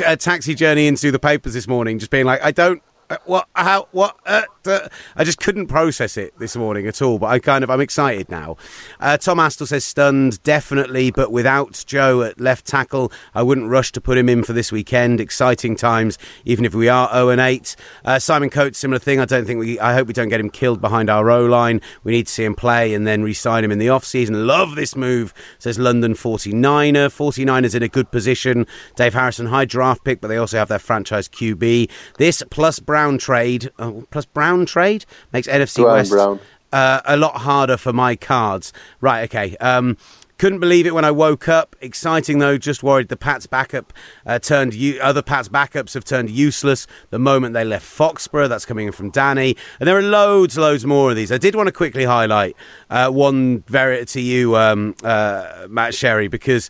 uh, 0.05 0.15
taxi 0.15 0.53
journey 0.53 0.85
into 0.87 1.11
the 1.11 1.17
papers 1.17 1.53
this 1.55 1.67
morning 1.67 1.97
just 1.97 2.11
being 2.11 2.25
like, 2.25 2.39
I 2.43 2.51
don't. 2.51 2.83
Uh, 3.09 3.17
what? 3.25 3.47
How? 3.55 3.87
What? 3.91 4.15
Uh, 4.25 4.43
uh, 4.67 4.87
I 5.15 5.23
just 5.23 5.39
couldn't 5.39 5.67
process 5.67 6.17
it 6.17 6.37
this 6.39 6.55
morning 6.55 6.87
at 6.87 7.01
all. 7.01 7.19
But 7.19 7.27
I 7.27 7.39
kind 7.39 7.63
of, 7.63 7.69
I'm 7.69 7.81
excited 7.81 8.29
now. 8.29 8.57
Uh, 8.99 9.17
Tom 9.17 9.37
Astle 9.37 9.67
says 9.67 9.83
stunned, 9.83 10.41
definitely, 10.43 11.11
but 11.11 11.31
without 11.31 11.83
Joe 11.87 12.21
at 12.23 12.39
left 12.39 12.65
tackle, 12.65 13.11
I 13.33 13.43
wouldn't 13.43 13.69
rush 13.69 13.91
to 13.93 14.01
put 14.01 14.17
him 14.17 14.29
in 14.29 14.43
for 14.43 14.53
this 14.53 14.71
weekend. 14.71 15.19
Exciting 15.19 15.75
times, 15.75 16.17
even 16.45 16.65
if 16.65 16.73
we 16.73 16.89
are 16.89 17.11
0 17.13 17.29
and 17.29 17.41
8. 17.41 17.75
Uh, 18.05 18.19
Simon 18.19 18.49
Coates, 18.49 18.79
similar 18.79 18.99
thing. 18.99 19.19
I 19.19 19.25
don't 19.25 19.45
think 19.45 19.59
we. 19.59 19.79
I 19.79 19.93
hope 19.93 20.07
we 20.07 20.13
don't 20.13 20.29
get 20.29 20.39
him 20.39 20.49
killed 20.49 20.81
behind 20.81 21.09
our 21.09 21.25
row 21.25 21.45
line. 21.45 21.81
We 22.03 22.11
need 22.11 22.27
to 22.27 22.31
see 22.31 22.43
him 22.43 22.55
play 22.55 22.93
and 22.93 23.05
then 23.05 23.23
re-sign 23.23 23.63
him 23.63 23.71
in 23.71 23.79
the 23.79 23.89
off 23.89 24.05
season. 24.05 24.47
Love 24.47 24.75
this 24.75 24.95
move, 24.95 25.33
says 25.59 25.79
London 25.79 26.13
49er. 26.13 27.09
49ers 27.09 27.75
in 27.75 27.83
a 27.83 27.87
good 27.87 28.11
position. 28.11 28.65
Dave 28.95 29.13
Harrison, 29.13 29.47
high 29.47 29.65
draft 29.65 30.03
pick, 30.03 30.21
but 30.21 30.27
they 30.27 30.37
also 30.37 30.57
have 30.57 30.69
their 30.69 30.79
franchise 30.79 31.27
QB. 31.27 31.89
This 32.17 32.43
plus 32.49 32.79
Brown 32.79 33.17
trade, 33.17 33.71
oh, 33.79 34.05
plus 34.11 34.25
Brown 34.25 34.52
trade 34.65 35.05
makes 35.31 35.47
NFC 35.47 35.83
Brown, 35.83 35.93
West 35.95 36.11
Brown. 36.11 36.39
Uh, 36.71 37.01
a 37.05 37.17
lot 37.17 37.37
harder 37.37 37.77
for 37.77 37.93
my 37.93 38.15
cards. 38.15 38.73
Right, 38.99 39.23
okay. 39.23 39.55
Um, 39.57 39.97
couldn't 40.39 40.59
believe 40.59 40.85
it 40.87 40.93
when 40.93 41.05
I 41.05 41.11
woke 41.11 41.47
up. 41.47 41.75
Exciting 41.79 42.39
though. 42.39 42.57
Just 42.57 42.83
worried 42.83 43.07
the 43.09 43.15
Pats 43.15 43.45
backup 43.47 43.93
uh, 44.25 44.39
turned. 44.39 44.73
U- 44.73 44.99
other 44.99 45.21
Pats 45.21 45.47
backups 45.47 45.93
have 45.93 46.03
turned 46.03 46.29
useless 46.29 46.87
the 47.11 47.19
moment 47.19 47.53
they 47.53 47.63
left 47.63 47.85
Foxborough. 47.85 48.49
That's 48.49 48.65
coming 48.65 48.87
in 48.87 48.93
from 48.93 49.09
Danny, 49.09 49.55
and 49.79 49.87
there 49.87 49.97
are 49.97 50.01
loads, 50.01 50.57
loads 50.57 50.85
more 50.85 51.11
of 51.11 51.15
these. 51.15 51.31
I 51.31 51.37
did 51.37 51.55
want 51.55 51.67
to 51.67 51.71
quickly 51.71 52.03
highlight 52.05 52.57
uh, 52.89 53.09
one 53.09 53.63
very 53.67 54.03
to 54.05 54.19
you, 54.19 54.57
um, 54.57 54.95
uh, 55.03 55.67
Matt 55.69 55.93
Sherry, 55.93 56.27
because. 56.27 56.69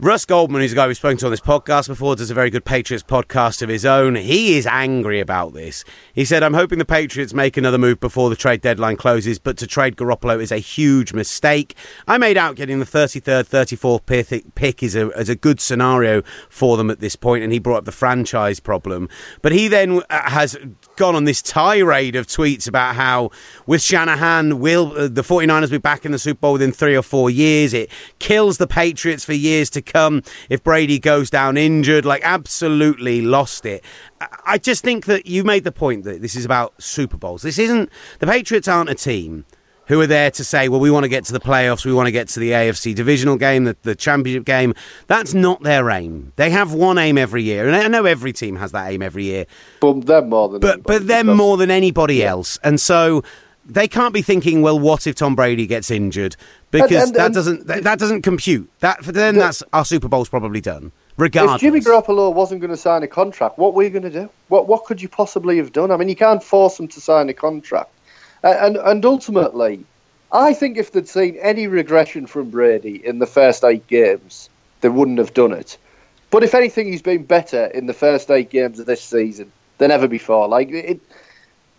Russ 0.00 0.24
Goldman, 0.24 0.62
who's 0.62 0.70
a 0.70 0.76
guy 0.76 0.86
we've 0.86 0.96
spoken 0.96 1.16
to 1.18 1.24
on 1.26 1.32
this 1.32 1.40
podcast 1.40 1.88
before, 1.88 2.14
does 2.14 2.30
a 2.30 2.34
very 2.34 2.50
good 2.50 2.64
Patriots 2.64 3.02
podcast 3.02 3.62
of 3.62 3.68
his 3.68 3.84
own. 3.84 4.14
He 4.14 4.56
is 4.56 4.64
angry 4.64 5.18
about 5.18 5.54
this. 5.54 5.84
He 6.14 6.24
said, 6.24 6.44
I'm 6.44 6.54
hoping 6.54 6.78
the 6.78 6.84
Patriots 6.84 7.34
make 7.34 7.56
another 7.56 7.78
move 7.78 7.98
before 7.98 8.30
the 8.30 8.36
trade 8.36 8.60
deadline 8.60 8.96
closes, 8.96 9.40
but 9.40 9.56
to 9.56 9.66
trade 9.66 9.96
Garoppolo 9.96 10.40
is 10.40 10.52
a 10.52 10.58
huge 10.58 11.12
mistake. 11.12 11.74
I 12.06 12.16
made 12.16 12.36
out 12.36 12.54
getting 12.54 12.78
the 12.78 12.84
33rd, 12.84 13.48
34th 13.48 14.54
pick 14.54 14.84
is 14.84 14.94
a, 14.94 15.10
is 15.18 15.28
a 15.28 15.34
good 15.34 15.60
scenario 15.60 16.22
for 16.48 16.76
them 16.76 16.90
at 16.90 17.00
this 17.00 17.16
point, 17.16 17.42
and 17.42 17.52
he 17.52 17.58
brought 17.58 17.78
up 17.78 17.84
the 17.84 17.90
franchise 17.90 18.60
problem. 18.60 19.08
But 19.42 19.50
he 19.50 19.66
then 19.66 20.02
uh, 20.10 20.30
has 20.30 20.56
gone 20.94 21.16
on 21.16 21.24
this 21.24 21.42
tirade 21.42 22.14
of 22.14 22.28
tweets 22.28 22.68
about 22.68 22.94
how 22.94 23.32
with 23.66 23.82
Shanahan, 23.82 24.60
will 24.60 24.92
uh, 24.96 25.08
the 25.08 25.22
49ers 25.22 25.72
be 25.72 25.78
back 25.78 26.04
in 26.04 26.12
the 26.12 26.20
Super 26.20 26.38
Bowl 26.38 26.52
within 26.52 26.70
three 26.70 26.96
or 26.96 27.02
four 27.02 27.30
years? 27.30 27.74
It 27.74 27.90
kills 28.20 28.58
the 28.58 28.68
Patriots 28.68 29.24
for 29.24 29.32
years 29.32 29.68
to 29.70 29.87
come 29.88 30.22
if 30.48 30.62
Brady 30.62 30.98
goes 30.98 31.30
down 31.30 31.56
injured. 31.56 32.04
Like, 32.04 32.22
absolutely 32.24 33.22
lost 33.22 33.66
it. 33.66 33.84
I 34.44 34.58
just 34.58 34.84
think 34.84 35.06
that 35.06 35.26
you 35.26 35.44
made 35.44 35.64
the 35.64 35.72
point 35.72 36.04
that 36.04 36.22
this 36.22 36.36
is 36.36 36.44
about 36.44 36.80
Super 36.82 37.16
Bowls. 37.16 37.42
This 37.42 37.58
isn't, 37.58 37.90
the 38.20 38.26
Patriots 38.26 38.68
aren't 38.68 38.90
a 38.90 38.94
team 38.94 39.44
who 39.88 39.98
are 40.00 40.06
there 40.06 40.30
to 40.30 40.44
say, 40.44 40.68
well, 40.68 40.80
we 40.80 40.90
want 40.90 41.04
to 41.04 41.08
get 41.08 41.24
to 41.24 41.32
the 41.32 41.40
playoffs, 41.40 41.84
we 41.84 41.92
want 41.94 42.06
to 42.06 42.12
get 42.12 42.28
to 42.28 42.40
the 42.40 42.50
AFC 42.50 42.94
divisional 42.94 43.36
game, 43.36 43.64
the, 43.64 43.76
the 43.82 43.94
championship 43.94 44.44
game. 44.44 44.74
That's 45.06 45.32
not 45.32 45.62
their 45.62 45.90
aim. 45.90 46.32
They 46.36 46.50
have 46.50 46.74
one 46.74 46.98
aim 46.98 47.16
every 47.16 47.42
year, 47.42 47.66
and 47.66 47.74
I 47.74 47.88
know 47.88 48.04
every 48.04 48.34
team 48.34 48.56
has 48.56 48.72
that 48.72 48.90
aim 48.92 49.00
every 49.00 49.24
year. 49.24 49.46
But 49.80 50.04
them 50.04 50.28
more 50.28 50.50
than 50.50 50.60
but 50.60 50.74
anybody, 50.74 50.82
but 50.98 51.06
them 51.06 51.26
because- 51.26 51.36
more 51.38 51.56
than 51.56 51.70
anybody 51.70 52.22
else, 52.22 52.58
and 52.62 52.78
so 52.78 53.22
they 53.68 53.86
can't 53.86 54.14
be 54.14 54.22
thinking, 54.22 54.62
well, 54.62 54.78
what 54.78 55.06
if 55.06 55.14
Tom 55.14 55.34
Brady 55.36 55.66
gets 55.66 55.90
injured? 55.90 56.36
Because 56.70 56.90
And- 56.90 57.02
and- 57.02 57.14
that 57.16 57.26
and- 57.26 57.34
doesn't 57.34 57.66
that, 57.66 57.82
that 57.84 57.98
doesn't 57.98 58.22
compute. 58.22 58.68
That 58.80 59.04
for 59.04 59.12
then 59.12 59.36
that's 59.36 59.62
our 59.72 59.84
Super 59.84 60.08
Bowl's 60.08 60.28
probably 60.28 60.60
done. 60.60 60.92
Regardless, 61.16 61.56
If 61.56 61.60
Jimmy 61.62 61.80
Garoppolo 61.80 62.32
wasn't 62.32 62.60
going 62.60 62.70
to 62.70 62.76
sign 62.76 63.02
a 63.02 63.08
contract, 63.08 63.58
what 63.58 63.74
were 63.74 63.82
you 63.82 63.90
going 63.90 64.04
to 64.04 64.10
do? 64.10 64.30
What 64.48 64.68
what 64.68 64.84
could 64.84 65.02
you 65.02 65.08
possibly 65.08 65.56
have 65.58 65.72
done? 65.72 65.90
I 65.90 65.96
mean, 65.96 66.08
you 66.08 66.16
can't 66.16 66.42
force 66.42 66.78
him 66.78 66.88
to 66.88 67.00
sign 67.00 67.28
a 67.28 67.34
contract, 67.34 67.90
and 68.42 68.76
and 68.76 69.04
ultimately, 69.04 69.84
I 70.32 70.54
think 70.54 70.78
if 70.78 70.92
they'd 70.92 71.08
seen 71.08 71.36
any 71.40 71.66
regression 71.66 72.26
from 72.26 72.50
Brady 72.50 73.04
in 73.04 73.18
the 73.18 73.26
first 73.26 73.64
eight 73.64 73.86
games, 73.88 74.48
they 74.80 74.88
wouldn't 74.88 75.18
have 75.18 75.34
done 75.34 75.52
it. 75.52 75.76
But 76.30 76.44
if 76.44 76.54
anything, 76.54 76.86
he's 76.86 77.02
been 77.02 77.24
better 77.24 77.64
in 77.66 77.86
the 77.86 77.94
first 77.94 78.30
eight 78.30 78.50
games 78.50 78.78
of 78.78 78.86
this 78.86 79.02
season 79.02 79.50
than 79.78 79.90
ever 79.90 80.06
before. 80.06 80.46
Like 80.46 80.70
it, 80.70 81.00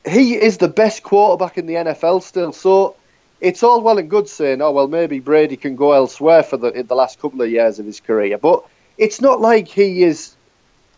he 0.08 0.36
is 0.36 0.58
the 0.58 0.68
best 0.68 1.04
quarterback 1.04 1.58
in 1.58 1.66
the 1.66 1.76
NFL 1.76 2.24
still. 2.24 2.52
So 2.54 2.96
it's 3.42 3.64
all 3.64 3.82
well 3.82 3.98
and 3.98 4.10
good 4.10 4.28
saying, 4.28 4.62
"Oh 4.62 4.72
well, 4.72 4.88
maybe 4.88 5.20
Brady 5.20 5.58
can 5.58 5.76
go 5.76 5.94
elsewhere 5.94 6.44
for 6.44 6.58
the 6.58 6.70
in 6.72 6.88
the 6.88 6.96
last 6.96 7.20
couple 7.20 7.42
of 7.42 7.50
years 7.50 7.80
of 7.80 7.86
his 7.86 8.00
career," 8.00 8.38
but 8.38 8.66
it's 8.98 9.22
not 9.22 9.42
like 9.42 9.68
he 9.68 10.04
is 10.04 10.36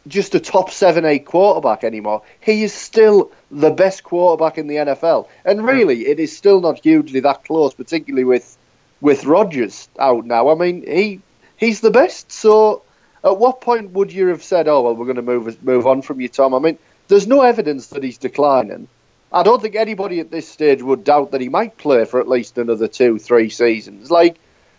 just 0.08 0.34
a 0.34 0.40
top 0.40 0.72
seven, 0.72 1.06
eight 1.06 1.26
quarterback 1.26 1.84
anymore. 1.84 2.24
He 2.40 2.64
is 2.64 2.74
still 2.74 3.32
the 3.52 3.70
best 3.70 4.04
quarterback 4.04 4.58
in 4.58 4.68
the 4.68 4.76
NFL, 4.78 5.28
and 5.46 5.60
hmm. 5.60 5.66
really, 5.66 6.08
it 6.08 6.20
is 6.20 6.36
still 6.36 6.62
not 6.62 6.80
hugely 6.84 7.20
that 7.22 7.46
close, 7.46 7.74
particularly 7.74 8.26
with 8.26 8.58
with 9.02 9.26
Rodgers 9.26 9.90
out 10.00 10.26
now. 10.26 10.50
I 10.50 10.56
mean, 10.56 10.84
he 10.84 11.22
he's 11.58 11.82
the 11.82 11.92
best. 11.92 12.32
So, 12.32 12.84
at 13.24 13.38
what 13.38 13.62
point 13.62 13.92
would 13.92 14.12
you 14.12 14.28
have 14.28 14.44
said, 14.44 14.68
"Oh 14.68 14.82
well, 14.82 14.96
we're 14.96 15.06
going 15.06 15.16
to 15.18 15.22
move 15.22 15.64
move 15.64 15.86
on 15.86 16.02
from 16.02 16.22
you, 16.22 16.28
Tom"? 16.28 16.54
I 16.54 16.60
mean, 16.60 16.78
there's 17.12 17.28
no 17.28 17.42
evidence 17.42 17.88
that 17.88 18.04
he's 18.04 18.18
declining. 18.18 18.88
I 19.34 19.44
don't 19.44 19.62
think 19.62 19.76
anybody 19.76 20.22
at 20.22 20.32
this 20.32 20.48
stage 20.48 20.82
would 20.82 21.04
doubt 21.04 21.32
that 21.32 21.42
he 21.42 21.50
might 21.50 21.78
play 21.78 22.06
for 22.06 22.22
at 22.22 22.28
least 22.28 22.58
another 22.58 22.88
two, 22.88 23.20
three 23.20 23.50
seasons. 23.50 24.10
Like, 24.10 24.38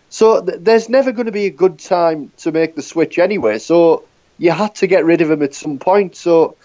so 0.09 0.43
th- 0.43 0.59
there's 0.61 0.89
never 0.89 1.11
going 1.11 1.27
to 1.27 1.31
be 1.31 1.45
a 1.45 1.51
good 1.51 1.77
time 1.77 2.31
to 2.37 2.51
make 2.51 2.73
the 2.75 2.81
switch 2.81 3.19
anyway. 3.19 3.59
So 3.59 4.05
you 4.39 4.49
had 4.49 4.73
to 4.75 4.87
get 4.87 5.05
rid 5.05 5.21
of 5.21 5.29
him 5.29 5.43
at 5.43 5.53
some 5.53 5.77
point. 5.77 6.15
So 6.15 6.55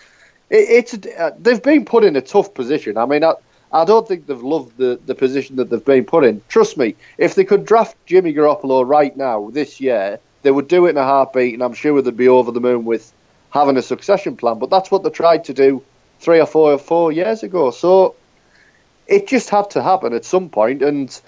it, 0.49 0.95
it's 0.95 0.95
uh, 0.95 1.33
they've 1.39 1.63
been 1.63 1.85
put 1.85 2.03
in 2.03 2.17
a 2.17 2.23
tough 2.23 2.55
position. 2.55 2.97
I 2.97 3.05
mean, 3.05 3.23
I, 3.23 3.35
I 3.71 3.85
don't 3.85 4.09
think 4.09 4.27
they've 4.27 4.43
loved 4.43 4.79
the, 4.79 4.99
the 5.05 5.15
position 5.15 5.57
that 5.57 5.69
they've 5.69 5.85
been 5.85 6.07
put 6.07 6.25
in. 6.25 6.41
Trust 6.49 6.79
me, 6.79 6.97
if 7.19 7.35
they 7.35 7.45
could 7.45 7.67
draft 7.67 7.95
Jimmy 8.07 8.33
Garoppolo 8.33 8.89
right 8.89 9.15
now 9.15 9.51
this 9.51 9.83
year, 9.83 10.19
they 10.43 10.51
would 10.51 10.69
do 10.69 10.87
it 10.87 10.91
in 10.91 10.97
a 10.97 11.05
heartbeat, 11.05 11.53
and 11.53 11.63
I'm 11.63 11.75
sure 11.75 12.01
they'd 12.01 12.17
be 12.17 12.29
over 12.29 12.53
the 12.53 12.61
moon 12.61 12.87
with 12.87 13.13
having 13.51 13.77
a 13.77 13.83
succession 13.83 14.37
plan. 14.37 14.59
But 14.59 14.71
that's 14.71 14.91
what 14.91 15.03
they 15.03 15.11
tried 15.11 15.45
to 15.45 15.55
do 15.55 15.83
three 16.21 16.41
or 16.41 16.47
four 16.47 16.73
or 16.73 16.79
four 16.79 17.13
years 17.13 17.43
ago. 17.43 17.71
So 17.71 18.15
it 19.07 19.27
just 19.27 19.51
had 19.51 19.71
to 19.71 19.83
happen 19.83 20.13
at 20.13 20.25
some 20.25 20.51
point, 20.51 20.83
and 20.83 21.21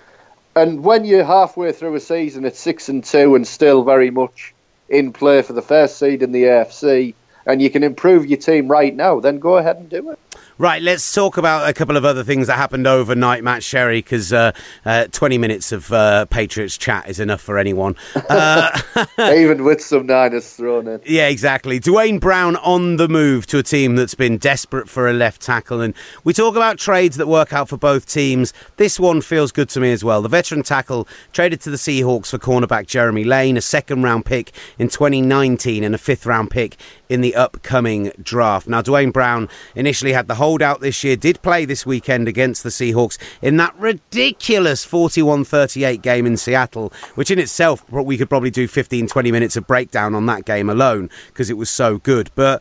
and 0.55 0.85
when 0.85 1.05
you're 1.05 1.25
halfway 1.25 1.73
through 1.73 1.95
a 1.95 2.01
season 2.01 2.45
at 2.45 2.57
six 2.57 2.89
and 2.89 3.03
two 3.03 3.35
and 3.35 3.47
still 3.47 3.85
very 3.85 4.11
much 4.11 4.55
in 4.89 5.13
play 5.13 5.43
for 5.43 5.55
the 5.55 5.63
first 5.63 5.99
seed 5.99 6.23
in 6.23 6.33
the 6.33 6.45
AFC, 6.45 7.15
and 7.47 7.63
you 7.63 7.71
can 7.71 7.83
improve 7.83 8.27
your 8.27 8.39
team 8.39 8.69
right 8.69 8.95
now, 8.95 9.21
then 9.21 9.39
go 9.39 9.57
ahead 9.57 9.77
and 9.77 9.89
do 9.89 10.11
it. 10.11 10.19
Right, 10.61 10.83
let's 10.83 11.15
talk 11.15 11.39
about 11.39 11.71
a 11.71 11.73
couple 11.73 11.97
of 11.97 12.05
other 12.05 12.23
things 12.23 12.49
that 12.49 12.57
happened 12.57 12.87
overnight, 12.87 13.43
Matt 13.43 13.63
Sherry, 13.63 14.01
because 14.01 14.31
uh, 14.31 14.53
uh, 14.85 15.07
20 15.07 15.39
minutes 15.39 15.73
of 15.73 15.91
uh, 15.91 16.27
Patriots 16.27 16.77
chat 16.77 17.09
is 17.09 17.19
enough 17.19 17.41
for 17.41 17.57
anyone. 17.57 17.97
Uh, 18.15 18.79
Even 19.19 19.65
with 19.65 19.81
some 19.81 20.05
Niners 20.05 20.53
thrown 20.53 20.87
in. 20.87 21.01
Yeah, 21.07 21.29
exactly. 21.29 21.79
Duane 21.79 22.19
Brown 22.19 22.57
on 22.57 22.97
the 22.97 23.09
move 23.09 23.47
to 23.47 23.59
a 23.59 23.63
team 23.63 23.97
that's 23.97 24.15
been 24.15 24.37
desperate 24.37 24.87
for 24.87 25.09
a 25.09 25.15
left 25.15 25.41
tackle. 25.41 25.81
And 25.81 25.95
we 26.25 26.35
talk 26.35 26.57
about 26.57 26.77
trades 26.77 27.17
that 27.17 27.27
work 27.27 27.55
out 27.55 27.71
for 27.71 27.79
both 27.79 28.07
teams. 28.07 28.53
This 28.77 29.01
one 29.01 29.23
feels 29.23 29.53
good 29.53 29.71
to 29.71 29.81
me 29.81 29.93
as 29.93 30.05
well. 30.05 30.21
The 30.21 30.29
veteran 30.29 30.63
tackle 30.63 31.09
traded 31.33 31.63
to 31.63 31.71
the 31.71 31.79
Seahawks 31.79 32.27
for 32.27 32.39
cornerback 32.39 32.87
Jeremy 32.87 33.25
Lane, 33.25 33.57
a 33.57 33.63
second 33.63 34.03
round 34.03 34.27
pick 34.27 34.53
in 34.79 34.91
2019, 34.91 35.83
and 35.83 35.95
a 35.95 35.99
fifth 35.99 36.27
round 36.27 36.51
pick 36.51 36.77
in 37.09 37.23
the 37.23 37.35
upcoming 37.35 38.13
draft. 38.23 38.69
Now, 38.69 38.83
Duane 38.83 39.11
Brown 39.11 39.49
initially 39.75 40.13
had 40.13 40.29
the 40.29 40.35
holdout 40.51 40.81
this 40.81 41.05
year, 41.05 41.15
did 41.15 41.41
play 41.43 41.65
this 41.65 41.87
weekend 41.87 42.27
against 42.27 42.65
the 42.65 42.71
Seahawks 42.71 43.19
in 43.41 43.57
that 43.59 43.73
ridiculous 43.79 44.85
41 44.85 45.45
38 45.45 46.03
game 46.03 46.27
in 46.27 46.37
Seattle, 46.37 46.93
which 47.15 47.31
in 47.31 47.39
itself 47.39 47.89
we 47.93 48.19
could 48.19 48.29
probably 48.29 48.51
do 48.51 48.67
15 48.67 49.07
20 49.07 49.31
minutes 49.31 49.57
of 49.57 49.65
breakdown 49.69 50.13
on 50.17 50.27
that 50.27 50.45
game 50.45 50.69
alone 50.69 51.09
because 51.29 51.51
it 51.51 51.57
was 51.57 51.71
so 51.71 51.99
good. 51.99 52.33
But 52.35 52.61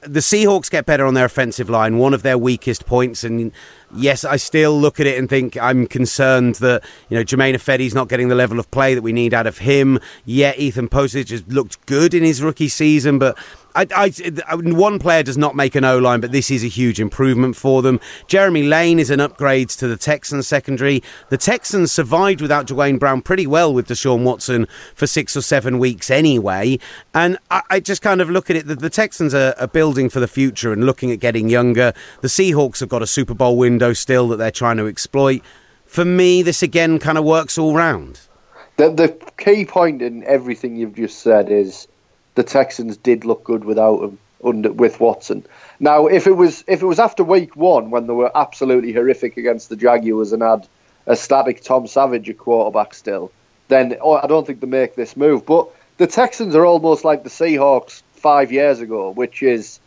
the 0.00 0.18
Seahawks 0.18 0.68
get 0.68 0.86
better 0.86 1.06
on 1.06 1.14
their 1.14 1.26
offensive 1.26 1.70
line, 1.70 1.98
one 1.98 2.14
of 2.14 2.22
their 2.22 2.36
weakest 2.36 2.84
points, 2.84 3.22
and 3.22 3.52
yes, 3.94 4.24
I 4.24 4.36
still 4.36 4.78
look 4.78 5.00
at 5.00 5.06
it 5.06 5.18
and 5.18 5.28
think 5.28 5.56
I'm 5.56 5.86
concerned 5.86 6.56
that 6.56 6.84
you 7.08 7.16
know 7.16 7.24
Germain 7.24 7.54
Ifedi's 7.54 7.94
not 7.94 8.08
getting 8.08 8.28
the 8.28 8.34
level 8.34 8.58
of 8.58 8.70
play 8.70 8.94
that 8.94 9.02
we 9.02 9.12
need 9.12 9.34
out 9.34 9.46
of 9.46 9.58
him. 9.58 9.98
Yet 10.24 10.58
Ethan 10.58 10.88
Pocic 10.88 11.30
has 11.30 11.46
looked 11.48 11.84
good 11.86 12.14
in 12.14 12.22
his 12.22 12.42
rookie 12.42 12.68
season, 12.68 13.18
but 13.18 13.38
I, 13.78 14.10
I, 14.48 14.56
one 14.56 14.98
player 14.98 15.22
does 15.22 15.38
not 15.38 15.54
make 15.54 15.76
an 15.76 15.84
O 15.84 15.98
line, 15.98 16.20
but 16.20 16.32
this 16.32 16.50
is 16.50 16.64
a 16.64 16.68
huge 16.68 16.98
improvement 16.98 17.54
for 17.54 17.80
them. 17.80 18.00
Jeremy 18.26 18.64
Lane 18.64 18.98
is 18.98 19.08
an 19.10 19.20
upgrade 19.20 19.68
to 19.70 19.86
the 19.86 19.96
Texans 19.96 20.48
secondary. 20.48 21.02
The 21.28 21.36
Texans 21.36 21.92
survived 21.92 22.40
without 22.40 22.66
Duane 22.66 22.98
Brown 22.98 23.22
pretty 23.22 23.46
well 23.46 23.72
with 23.72 23.86
Deshaun 23.86 24.24
Watson 24.24 24.66
for 24.96 25.06
six 25.06 25.36
or 25.36 25.42
seven 25.42 25.78
weeks 25.78 26.10
anyway. 26.10 26.80
And 27.14 27.38
I, 27.52 27.62
I 27.70 27.80
just 27.80 28.02
kind 28.02 28.20
of 28.20 28.28
look 28.28 28.50
at 28.50 28.56
it 28.56 28.66
that 28.66 28.80
the 28.80 28.90
Texans 28.90 29.32
are, 29.32 29.54
are 29.58 29.68
building 29.68 30.08
for 30.08 30.18
the 30.18 30.28
future 30.28 30.72
and 30.72 30.84
looking 30.84 31.12
at 31.12 31.20
getting 31.20 31.48
younger. 31.48 31.92
The 32.20 32.28
Seahawks 32.28 32.80
have 32.80 32.88
got 32.88 33.02
a 33.02 33.06
Super 33.06 33.34
Bowl 33.34 33.56
window 33.78 33.92
still 33.92 34.26
that 34.26 34.38
they're 34.38 34.50
trying 34.50 34.76
to 34.76 34.88
exploit. 34.88 35.40
For 35.86 36.04
me, 36.04 36.42
this 36.42 36.64
again 36.64 36.98
kind 36.98 37.16
of 37.16 37.24
works 37.24 37.56
all 37.56 37.74
round. 37.74 38.18
The, 38.76 38.90
the 38.90 39.08
key 39.36 39.64
point 39.64 40.02
in 40.02 40.24
everything 40.24 40.74
you've 40.74 40.96
just 40.96 41.20
said 41.20 41.48
is 41.48 41.86
the 42.34 42.42
Texans 42.42 42.96
did 42.96 43.24
look 43.24 43.44
good 43.44 43.64
without 43.64 44.02
him 44.02 44.18
under 44.42 44.72
with 44.72 44.98
Watson. 44.98 45.46
Now, 45.78 46.08
if 46.08 46.26
it 46.26 46.32
was 46.32 46.64
if 46.66 46.82
it 46.82 46.86
was 46.86 46.98
after 46.98 47.22
week 47.22 47.54
one 47.54 47.90
when 47.90 48.08
they 48.08 48.12
were 48.12 48.36
absolutely 48.36 48.92
horrific 48.92 49.36
against 49.36 49.68
the 49.68 49.76
Jaguars 49.76 50.32
and 50.32 50.42
had 50.42 50.66
a 51.06 51.14
static 51.14 51.62
Tom 51.62 51.86
Savage 51.86 52.28
at 52.28 52.38
quarterback 52.38 52.94
still, 52.94 53.30
then 53.68 53.96
oh, 54.00 54.14
I 54.14 54.26
don't 54.26 54.44
think 54.44 54.60
they 54.60 54.66
make 54.66 54.96
this 54.96 55.16
move. 55.16 55.46
But 55.46 55.68
the 55.98 56.08
Texans 56.08 56.56
are 56.56 56.66
almost 56.66 57.04
like 57.04 57.22
the 57.22 57.30
Seahawks 57.30 58.02
five 58.14 58.50
years 58.50 58.80
ago, 58.80 59.10
which 59.10 59.40
is 59.40 59.78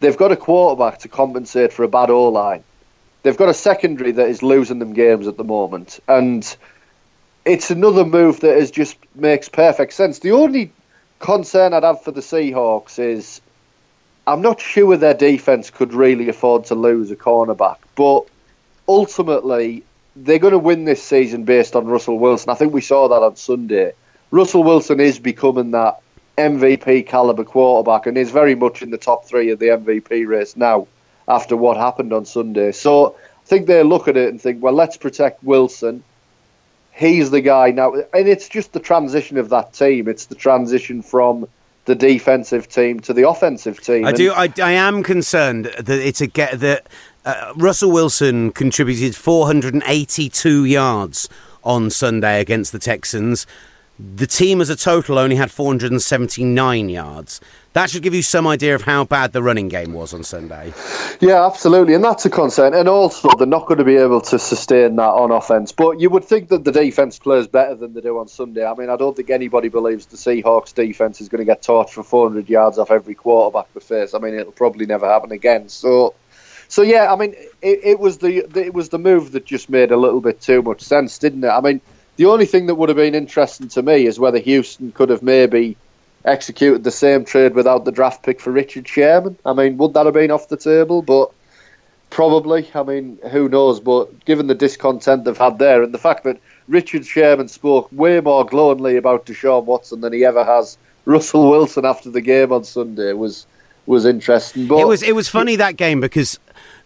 they've 0.00 0.16
got 0.16 0.32
a 0.32 0.36
quarterback 0.36 0.98
to 1.00 1.08
compensate 1.08 1.72
for 1.72 1.84
a 1.84 1.88
bad 1.88 2.10
O 2.10 2.28
line. 2.28 2.64
They've 3.26 3.36
got 3.36 3.48
a 3.48 3.54
secondary 3.54 4.12
that 4.12 4.28
is 4.28 4.44
losing 4.44 4.78
them 4.78 4.92
games 4.92 5.26
at 5.26 5.36
the 5.36 5.42
moment, 5.42 5.98
and 6.06 6.56
it's 7.44 7.72
another 7.72 8.04
move 8.04 8.38
that 8.38 8.56
is 8.56 8.70
just 8.70 8.96
makes 9.16 9.48
perfect 9.48 9.94
sense. 9.94 10.20
The 10.20 10.30
only 10.30 10.70
concern 11.18 11.74
I'd 11.74 11.82
have 11.82 12.04
for 12.04 12.12
the 12.12 12.20
Seahawks 12.20 13.00
is 13.00 13.40
I'm 14.28 14.42
not 14.42 14.60
sure 14.60 14.96
their 14.96 15.12
defense 15.12 15.70
could 15.70 15.92
really 15.92 16.28
afford 16.28 16.66
to 16.66 16.76
lose 16.76 17.10
a 17.10 17.16
cornerback, 17.16 17.78
but 17.96 18.28
ultimately 18.86 19.82
they're 20.14 20.38
going 20.38 20.52
to 20.52 20.58
win 20.58 20.84
this 20.84 21.02
season 21.02 21.42
based 21.42 21.74
on 21.74 21.86
Russell 21.86 22.20
Wilson. 22.20 22.50
I 22.50 22.54
think 22.54 22.72
we 22.72 22.80
saw 22.80 23.08
that 23.08 23.24
on 23.24 23.34
Sunday. 23.34 23.94
Russell 24.30 24.62
Wilson 24.62 25.00
is 25.00 25.18
becoming 25.18 25.72
that 25.72 26.00
MVP 26.38 27.08
caliber 27.08 27.42
quarterback 27.42 28.06
and 28.06 28.16
is 28.16 28.30
very 28.30 28.54
much 28.54 28.82
in 28.82 28.90
the 28.90 28.98
top 28.98 29.24
three 29.24 29.50
of 29.50 29.58
the 29.58 29.66
MVP 29.66 30.28
race 30.28 30.56
now 30.56 30.86
after 31.28 31.56
what 31.56 31.76
happened 31.76 32.12
on 32.12 32.24
Sunday. 32.24 32.72
So 32.72 33.14
I 33.14 33.46
think 33.46 33.66
they 33.66 33.82
look 33.82 34.08
at 34.08 34.16
it 34.16 34.28
and 34.28 34.40
think, 34.40 34.62
well, 34.62 34.72
let's 34.72 34.96
protect 34.96 35.42
Wilson 35.42 36.02
he's 36.96 37.30
the 37.30 37.40
guy 37.40 37.70
now. 37.70 37.92
And 37.92 38.26
it's 38.26 38.48
just 38.48 38.72
the 38.72 38.80
transition 38.80 39.36
of 39.38 39.50
that 39.50 39.72
team. 39.72 40.08
It's 40.08 40.26
the 40.26 40.34
transition 40.34 41.02
from 41.02 41.46
the 41.84 41.94
defensive 41.94 42.68
team 42.68 42.98
to 43.00 43.12
the 43.12 43.28
offensive 43.28 43.80
team. 43.80 44.06
I 44.06 44.12
do. 44.12 44.32
I, 44.32 44.52
I 44.60 44.72
am 44.72 45.04
concerned 45.04 45.66
that 45.66 45.88
it's 46.00 46.20
a 46.20 46.26
get 46.26 46.58
that 46.60 46.88
uh, 47.24 47.52
Russell 47.56 47.92
Wilson 47.92 48.50
contributed 48.50 49.14
482 49.14 50.64
yards 50.64 51.28
on 51.62 51.90
Sunday 51.90 52.40
against 52.40 52.72
the 52.72 52.78
Texans. 52.78 53.46
The 53.98 54.26
team 54.26 54.60
as 54.60 54.68
a 54.68 54.76
total 54.76 55.18
only 55.18 55.36
had 55.36 55.50
479 55.50 56.88
yards. 56.90 57.40
That 57.72 57.88
should 57.88 58.02
give 58.02 58.14
you 58.14 58.20
some 58.20 58.46
idea 58.46 58.74
of 58.74 58.82
how 58.82 59.04
bad 59.04 59.32
the 59.32 59.42
running 59.42 59.68
game 59.68 59.94
was 59.94 60.12
on 60.12 60.22
Sunday. 60.22 60.74
Yeah, 61.20 61.46
absolutely, 61.46 61.94
and 61.94 62.04
that's 62.04 62.26
a 62.26 62.30
concern. 62.30 62.74
And 62.74 62.90
also, 62.90 63.30
they're 63.38 63.46
not 63.46 63.66
going 63.66 63.78
to 63.78 63.84
be 63.84 63.96
able 63.96 64.20
to 64.22 64.38
sustain 64.38 64.96
that 64.96 65.02
on 65.02 65.30
offense. 65.30 65.72
But 65.72 65.98
you 65.98 66.10
would 66.10 66.24
think 66.24 66.48
that 66.48 66.64
the 66.64 66.72
defense 66.72 67.18
plays 67.18 67.46
better 67.46 67.74
than 67.74 67.94
they 67.94 68.02
do 68.02 68.18
on 68.18 68.28
Sunday. 68.28 68.66
I 68.66 68.74
mean, 68.74 68.90
I 68.90 68.96
don't 68.96 69.16
think 69.16 69.30
anybody 69.30 69.68
believes 69.68 70.04
the 70.06 70.18
Seahawks 70.18 70.74
defense 70.74 71.22
is 71.22 71.30
going 71.30 71.40
to 71.40 71.46
get 71.46 71.62
torched 71.62 71.90
for 71.90 72.02
400 72.02 72.50
yards 72.50 72.78
off 72.78 72.90
every 72.90 73.14
quarterback 73.14 73.72
they 73.72 73.80
face. 73.80 74.12
I 74.12 74.18
mean, 74.18 74.34
it'll 74.34 74.52
probably 74.52 74.84
never 74.84 75.06
happen 75.06 75.32
again. 75.32 75.68
So. 75.68 76.14
So 76.68 76.82
yeah, 76.82 77.12
I 77.12 77.16
mean, 77.16 77.32
it, 77.62 77.78
it 77.84 78.00
was 78.00 78.18
the 78.18 78.38
it 78.58 78.74
was 78.74 78.88
the 78.88 78.98
move 78.98 79.30
that 79.32 79.44
just 79.44 79.70
made 79.70 79.92
a 79.92 79.96
little 79.96 80.20
bit 80.20 80.40
too 80.40 80.62
much 80.62 80.82
sense, 80.82 81.16
didn't 81.16 81.44
it? 81.44 81.48
I 81.48 81.60
mean, 81.60 81.80
the 82.16 82.26
only 82.26 82.46
thing 82.46 82.66
that 82.66 82.74
would 82.74 82.88
have 82.88 82.96
been 82.96 83.14
interesting 83.14 83.68
to 83.68 83.82
me 83.82 84.06
is 84.06 84.18
whether 84.18 84.38
Houston 84.38 84.92
could 84.92 85.10
have 85.10 85.22
maybe 85.22 85.76
executed 86.24 86.82
the 86.82 86.90
same 86.90 87.24
trade 87.24 87.54
without 87.54 87.84
the 87.84 87.92
draft 87.92 88.22
pick 88.22 88.40
for 88.40 88.50
Richard 88.50 88.88
Sherman. 88.88 89.38
I 89.44 89.52
mean, 89.52 89.76
would 89.76 89.94
that 89.94 90.06
have 90.06 90.14
been 90.14 90.30
off 90.30 90.48
the 90.48 90.56
table? 90.56 91.02
But 91.02 91.30
probably. 92.10 92.68
I 92.74 92.82
mean, 92.82 93.18
who 93.30 93.48
knows? 93.48 93.80
But 93.80 94.24
given 94.24 94.46
the 94.46 94.54
discontent 94.54 95.24
they've 95.24 95.36
had 95.36 95.58
there 95.58 95.82
and 95.82 95.94
the 95.94 95.98
fact 95.98 96.24
that 96.24 96.40
Richard 96.68 97.06
Sherman 97.06 97.48
spoke 97.48 97.88
way 97.92 98.20
more 98.20 98.44
glowingly 98.44 98.96
about 98.96 99.26
Deshaun 99.26 99.64
Watson 99.64 100.00
than 100.00 100.12
he 100.12 100.24
ever 100.24 100.44
has 100.44 100.76
Russell 101.04 101.50
Wilson 101.50 101.84
after 101.84 102.10
the 102.10 102.20
game 102.20 102.52
on 102.52 102.64
Sunday 102.64 103.12
was 103.12 103.46
was 103.86 104.04
interesting. 104.04 104.66
But 104.66 104.78
it 104.78 104.88
was 104.88 105.02
it 105.02 105.14
was 105.14 105.28
funny 105.28 105.56
that 105.56 105.76
game 105.76 106.00
because 106.00 106.40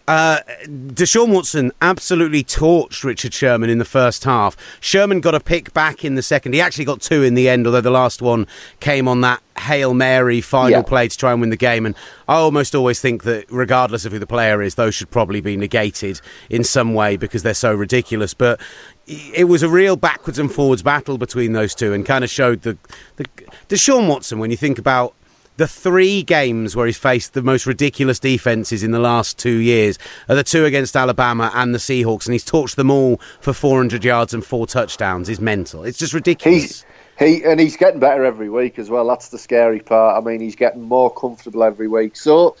uh, 0.07 0.39
Deshaun 0.65 1.33
Watson 1.33 1.71
absolutely 1.81 2.43
torched 2.43 3.03
Richard 3.03 3.33
Sherman 3.33 3.69
in 3.69 3.77
the 3.77 3.85
first 3.85 4.23
half. 4.23 4.57
Sherman 4.79 5.21
got 5.21 5.35
a 5.35 5.39
pick 5.39 5.73
back 5.73 6.03
in 6.03 6.15
the 6.15 6.21
second. 6.21 6.53
He 6.53 6.61
actually 6.61 6.85
got 6.85 7.01
two 7.01 7.23
in 7.23 7.33
the 7.33 7.47
end, 7.47 7.65
although 7.65 7.81
the 7.81 7.91
last 7.91 8.21
one 8.21 8.47
came 8.79 9.07
on 9.07 9.21
that 9.21 9.41
Hail 9.57 9.93
Mary 9.93 10.41
final 10.41 10.71
yeah. 10.71 10.81
play 10.81 11.07
to 11.07 11.17
try 11.17 11.31
and 11.31 11.39
win 11.39 11.49
the 11.49 11.57
game. 11.57 11.85
And 11.85 11.95
I 12.27 12.35
almost 12.35 12.73
always 12.73 12.99
think 12.99 13.23
that, 13.23 13.45
regardless 13.49 14.05
of 14.05 14.11
who 14.11 14.19
the 14.19 14.27
player 14.27 14.61
is, 14.61 14.75
those 14.75 14.95
should 14.95 15.11
probably 15.11 15.41
be 15.41 15.55
negated 15.55 16.19
in 16.49 16.63
some 16.63 16.93
way 16.93 17.17
because 17.17 17.43
they're 17.43 17.53
so 17.53 17.73
ridiculous. 17.73 18.33
But 18.33 18.59
it 19.07 19.47
was 19.47 19.63
a 19.63 19.69
real 19.69 19.95
backwards 19.95 20.39
and 20.39 20.51
forwards 20.51 20.81
battle 20.81 21.17
between 21.17 21.53
those 21.53 21.75
two 21.75 21.93
and 21.93 22.05
kind 22.05 22.23
of 22.23 22.29
showed 22.29 22.63
the, 22.63 22.77
the 23.17 23.25
Deshaun 23.69 24.07
Watson, 24.07 24.39
when 24.39 24.51
you 24.51 24.57
think 24.57 24.79
about 24.79 25.13
the 25.61 25.67
three 25.67 26.23
games 26.23 26.75
where 26.75 26.87
he's 26.87 26.97
faced 26.97 27.35
the 27.35 27.41
most 27.43 27.67
ridiculous 27.67 28.17
defenses 28.17 28.81
in 28.81 28.89
the 28.89 28.97
last 28.97 29.37
two 29.37 29.57
years 29.57 29.99
are 30.27 30.33
the 30.33 30.43
two 30.43 30.65
against 30.65 30.95
Alabama 30.95 31.51
and 31.53 31.71
the 31.71 31.77
Seahawks, 31.77 32.25
and 32.25 32.33
he's 32.33 32.43
torched 32.43 32.73
them 32.73 32.89
all 32.89 33.17
for 33.39 33.53
400 33.53 34.03
yards 34.03 34.33
and 34.33 34.43
four 34.43 34.65
touchdowns. 34.65 35.29
Is 35.29 35.39
mental. 35.39 35.83
It's 35.83 35.99
just 35.99 36.15
ridiculous. 36.15 36.63
He's, 36.63 36.85
he 37.19 37.43
and 37.43 37.59
he's 37.59 37.77
getting 37.77 37.99
better 37.99 38.25
every 38.25 38.49
week 38.49 38.79
as 38.79 38.89
well. 38.89 39.07
That's 39.07 39.29
the 39.29 39.37
scary 39.37 39.81
part. 39.81 40.17
I 40.19 40.27
mean, 40.27 40.41
he's 40.41 40.55
getting 40.55 40.81
more 40.81 41.13
comfortable 41.13 41.63
every 41.63 41.87
week. 41.87 42.15
So, 42.15 42.57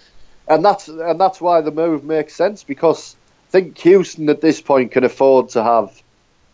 and 0.47 0.63
that's 0.63 0.87
and 0.87 1.19
that's 1.19 1.41
why 1.41 1.61
the 1.61 1.71
move 1.71 2.03
makes 2.03 2.35
sense 2.35 2.63
because 2.63 3.15
I 3.47 3.51
think 3.51 3.79
Houston 3.79 4.29
at 4.29 4.41
this 4.41 4.61
point 4.61 4.91
can 4.91 5.03
afford 5.03 5.49
to 5.49 5.63
have 5.63 6.03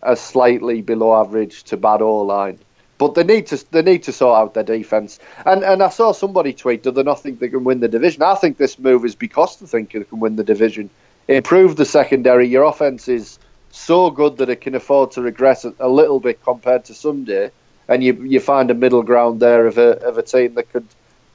a 0.02 0.16
slightly 0.16 0.82
below 0.82 1.20
average 1.20 1.64
to 1.66 1.76
bad 1.76 2.02
O 2.02 2.22
line 2.22 2.60
but 2.98 3.14
they 3.14 3.24
need 3.24 3.48
to 3.48 3.72
they 3.72 3.82
need 3.82 4.04
to 4.04 4.12
sort 4.12 4.38
out 4.38 4.54
their 4.54 4.64
defense. 4.64 5.20
And 5.46 5.64
and 5.64 5.84
I 5.84 5.90
saw 5.90 6.12
somebody 6.12 6.54
tweet, 6.54 6.84
do 6.84 6.92
they 6.92 7.04
not 7.04 7.22
think 7.22 7.40
they 7.40 7.50
can 7.50 7.64
win 7.64 7.80
the 7.80 7.88
division? 7.88 8.24
I 8.24 8.36
think 8.36 8.58
this 8.58 8.80
move 8.80 9.06
is 9.06 9.16
because 9.16 9.58
they 9.58 9.68
think 9.68 9.92
they 9.92 10.04
can 10.04 10.20
win 10.20 10.36
the 10.36 10.44
division. 10.44 10.90
Improve 11.28 11.76
the 11.76 11.86
secondary. 11.86 12.48
Your 12.48 12.64
offense 12.64 13.08
is 13.08 13.40
so 13.72 14.10
good 14.10 14.38
that 14.38 14.50
it 14.50 14.62
can 14.62 14.76
afford 14.76 15.12
to 15.12 15.22
regress 15.22 15.66
a, 15.66 15.90
little 15.90 16.20
bit 16.20 16.42
compared 16.44 16.86
to 16.86 16.94
Sunday, 16.94 17.52
and 17.88 18.04
you 18.04 18.14
you 18.24 18.40
find 18.40 18.72
a 18.72 18.74
middle 18.74 19.04
ground 19.04 19.40
there 19.40 19.68
of 19.68 19.78
a 19.78 20.00
of 20.06 20.18
a 20.18 20.24
team 20.24 20.56
that 20.56 20.72
could 20.72 20.88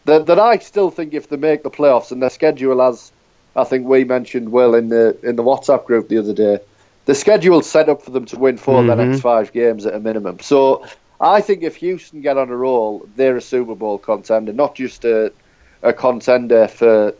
that, 0.04 0.26
that 0.26 0.38
I 0.38 0.58
still 0.58 0.90
think 0.90 1.14
if 1.14 1.28
they 1.28 1.36
make 1.36 1.62
the 1.62 1.70
playoffs 1.70 2.10
and 2.10 2.20
their 2.20 2.30
schedule 2.30 2.82
as 2.82 3.12
I 3.54 3.64
think 3.64 3.86
we 3.86 4.04
mentioned 4.04 4.50
well 4.50 4.74
in 4.74 4.88
the 4.88 5.16
in 5.22 5.36
the 5.36 5.42
WhatsApp 5.42 5.84
group 5.84 6.08
the 6.08 6.18
other 6.18 6.32
day, 6.32 6.58
the 7.04 7.14
schedule's 7.14 7.68
set 7.68 7.88
up 7.88 8.02
for 8.02 8.10
them 8.10 8.24
to 8.26 8.38
win 8.38 8.56
4 8.56 8.80
mm-hmm. 8.80 8.88
the 8.88 9.04
next 9.04 9.20
five 9.20 9.52
games 9.52 9.86
at 9.86 9.94
a 9.94 10.00
minimum. 10.00 10.40
So 10.40 10.86
I 11.22 11.40
think 11.40 11.62
if 11.62 11.76
Houston 11.76 12.20
get 12.20 12.36
on 12.36 12.50
a 12.50 12.56
roll, 12.56 13.08
they're 13.14 13.36
a 13.36 13.40
Super 13.40 13.76
Bowl 13.76 13.96
contender, 13.96 14.52
not 14.52 14.74
just 14.74 15.04
a, 15.04 15.32
a 15.82 15.92
contender 15.92 16.66
for 16.66 17.14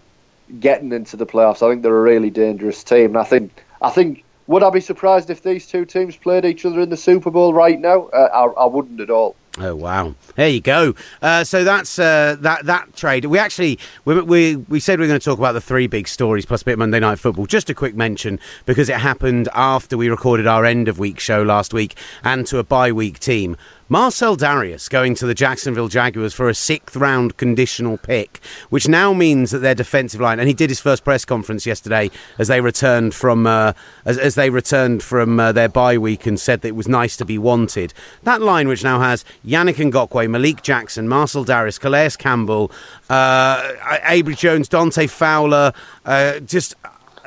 getting 0.58 0.92
into 0.92 1.16
the 1.16 1.24
playoffs. 1.24 1.62
I 1.62 1.70
think 1.70 1.82
they're 1.82 1.96
a 1.96 2.02
really 2.02 2.30
dangerous 2.30 2.82
team. 2.82 3.10
And 3.10 3.18
I 3.18 3.24
think 3.24 3.64
I 3.80 3.90
think 3.90 4.24
would 4.48 4.64
I 4.64 4.70
be 4.70 4.80
surprised 4.80 5.30
if 5.30 5.44
these 5.44 5.68
two 5.68 5.84
teams 5.84 6.16
played 6.16 6.44
each 6.44 6.64
other 6.64 6.80
in 6.80 6.90
the 6.90 6.96
Super 6.96 7.30
Bowl 7.30 7.54
right 7.54 7.80
now? 7.80 8.06
Uh, 8.08 8.28
I, 8.32 8.62
I 8.62 8.66
wouldn't 8.66 9.00
at 9.00 9.08
all. 9.08 9.36
Oh 9.58 9.74
wow! 9.76 10.14
There 10.34 10.48
you 10.48 10.62
go. 10.62 10.94
Uh, 11.20 11.44
so 11.44 11.62
that's 11.62 11.98
uh, 11.98 12.36
that 12.40 12.64
that 12.64 12.96
trade. 12.96 13.26
We 13.26 13.38
actually 13.38 13.78
we, 14.06 14.18
we 14.22 14.56
we 14.56 14.80
said 14.80 14.98
we 14.98 15.04
are 15.04 15.08
going 15.08 15.20
to 15.20 15.24
talk 15.24 15.38
about 15.38 15.52
the 15.52 15.60
three 15.60 15.86
big 15.86 16.08
stories 16.08 16.46
plus 16.46 16.62
a 16.62 16.64
bit 16.64 16.72
of 16.72 16.78
Monday 16.78 17.00
Night 17.00 17.18
Football. 17.18 17.44
Just 17.44 17.68
a 17.68 17.74
quick 17.74 17.94
mention 17.94 18.40
because 18.64 18.88
it 18.88 18.96
happened 18.96 19.50
after 19.52 19.98
we 19.98 20.08
recorded 20.08 20.46
our 20.46 20.64
end 20.64 20.88
of 20.88 20.98
week 20.98 21.20
show 21.20 21.42
last 21.42 21.74
week 21.74 21.98
and 22.24 22.46
to 22.46 22.58
a 22.58 22.64
bye 22.64 22.92
week 22.92 23.18
team. 23.18 23.58
Marcell 23.92 24.38
Dareus 24.38 24.88
going 24.88 25.14
to 25.16 25.26
the 25.26 25.34
Jacksonville 25.34 25.88
Jaguars 25.88 26.32
for 26.32 26.48
a 26.48 26.54
sixth 26.54 26.96
round 26.96 27.36
conditional 27.36 27.98
pick, 27.98 28.40
which 28.70 28.88
now 28.88 29.12
means 29.12 29.50
that 29.50 29.58
their 29.58 29.74
defensive 29.74 30.18
line. 30.18 30.38
And 30.38 30.48
he 30.48 30.54
did 30.54 30.70
his 30.70 30.80
first 30.80 31.04
press 31.04 31.26
conference 31.26 31.66
yesterday 31.66 32.10
as 32.38 32.48
they 32.48 32.62
returned 32.62 33.14
from 33.14 33.46
uh, 33.46 33.74
as, 34.06 34.16
as, 34.16 34.34
they 34.34 34.48
returned 34.48 35.02
from 35.02 35.38
uh, 35.38 35.52
their 35.52 35.68
bye 35.68 35.98
week 35.98 36.24
and 36.24 36.40
said 36.40 36.62
that 36.62 36.68
it 36.68 36.74
was 36.74 36.88
nice 36.88 37.18
to 37.18 37.26
be 37.26 37.36
wanted. 37.36 37.92
That 38.22 38.40
line, 38.40 38.66
which 38.66 38.82
now 38.82 38.98
has 39.00 39.26
Yannick 39.44 39.74
Ngakoue, 39.74 40.30
Malik 40.30 40.62
Jackson, 40.62 41.06
Marcell 41.06 41.44
Dareus, 41.44 41.78
Calais 41.78 42.12
Campbell, 42.16 42.72
uh, 43.10 43.60
Abry 44.08 44.34
Jones, 44.34 44.70
Dante 44.70 45.06
Fowler, 45.06 45.74
uh, 46.06 46.40
just 46.40 46.76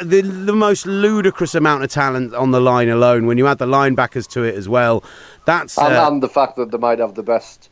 the 0.02 0.22
the 0.22 0.54
most 0.54 0.86
ludicrous 0.86 1.56
amount 1.56 1.84
of 1.84 1.90
talent 1.90 2.34
on 2.34 2.52
the 2.52 2.60
line 2.60 2.90
alone. 2.90 3.26
When 3.26 3.38
you 3.38 3.48
add 3.48 3.60
the 3.60 3.66
linebackers 3.66 4.28
to 4.30 4.44
it 4.44 4.56
as 4.56 4.68
well, 4.68 5.04
that's 5.46 5.78
and, 5.78 5.94
uh, 5.94 6.08
and 6.08 6.24
the 6.24 6.30
fact 6.30 6.56
that 6.58 6.72
they 6.72 6.78
might 6.78 7.00
have 7.00 7.16
the 7.16 7.24
best 7.24 7.70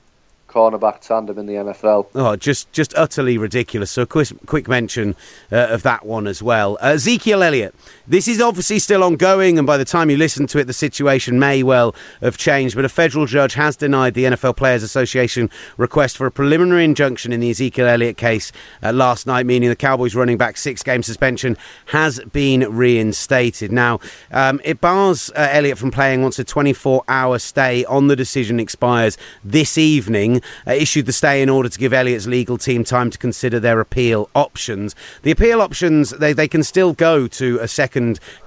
cornerback 0.53 0.99
tandem 0.99 1.39
in 1.39 1.47
the 1.47 1.53
NFL. 1.53 2.07
Oh, 2.13 2.35
just 2.35 2.71
just 2.71 2.93
utterly 2.95 3.37
ridiculous. 3.37 3.89
So, 3.91 4.05
quick, 4.05 4.29
quick 4.45 4.67
mention 4.67 5.15
uh, 5.51 5.67
of 5.69 5.83
that 5.83 6.05
one 6.05 6.27
as 6.27 6.43
well. 6.43 6.77
Uh, 6.81 6.89
Ezekiel 6.89 7.41
Elliott. 7.41 7.73
This 8.05 8.27
is 8.27 8.41
obviously 8.41 8.79
still 8.79 9.01
ongoing, 9.01 9.57
and 9.57 9.65
by 9.65 9.77
the 9.77 9.85
time 9.85 10.09
you 10.09 10.17
listen 10.17 10.45
to 10.47 10.59
it, 10.59 10.65
the 10.65 10.73
situation 10.73 11.39
may 11.39 11.63
well 11.63 11.95
have 12.19 12.35
changed. 12.35 12.75
But 12.75 12.83
a 12.83 12.89
federal 12.89 13.25
judge 13.25 13.53
has 13.53 13.77
denied 13.77 14.13
the 14.13 14.25
NFL 14.25 14.57
Players 14.57 14.83
Association 14.83 15.49
request 15.77 16.17
for 16.17 16.27
a 16.27 16.31
preliminary 16.31 16.83
injunction 16.83 17.31
in 17.31 17.39
the 17.39 17.49
Ezekiel 17.49 17.87
Elliott 17.87 18.17
case 18.17 18.51
uh, 18.83 18.91
last 18.91 19.25
night, 19.25 19.45
meaning 19.45 19.69
the 19.69 19.75
Cowboys 19.77 20.15
running 20.15 20.37
back 20.37 20.57
six 20.57 20.83
game 20.83 21.01
suspension 21.01 21.55
has 21.87 22.19
been 22.33 22.75
reinstated. 22.75 23.71
Now, 23.71 24.01
um, 24.31 24.59
it 24.65 24.81
bars 24.81 25.31
uh, 25.33 25.47
Elliott 25.51 25.77
from 25.77 25.91
playing 25.91 26.23
once 26.23 26.37
a 26.39 26.43
24 26.43 27.05
hour 27.07 27.39
stay 27.39 27.85
on 27.85 28.07
the 28.07 28.17
decision 28.17 28.59
expires 28.59 29.17
this 29.45 29.77
evening 29.77 30.41
uh, 30.67 30.71
issued 30.71 31.05
the 31.05 31.13
stay 31.13 31.41
in 31.41 31.47
order 31.47 31.69
to 31.69 31.79
give 31.79 31.93
Elliott's 31.93 32.27
legal 32.27 32.57
team 32.57 32.83
time 32.83 33.09
to 33.11 33.17
consider 33.17 33.61
their 33.61 33.79
appeal 33.79 34.29
options. 34.35 34.93
The 35.21 35.31
appeal 35.31 35.61
options, 35.61 36.09
they, 36.09 36.33
they 36.33 36.49
can 36.49 36.63
still 36.63 36.91
go 36.91 37.27
to 37.27 37.59
a 37.59 37.67
second 37.69 37.92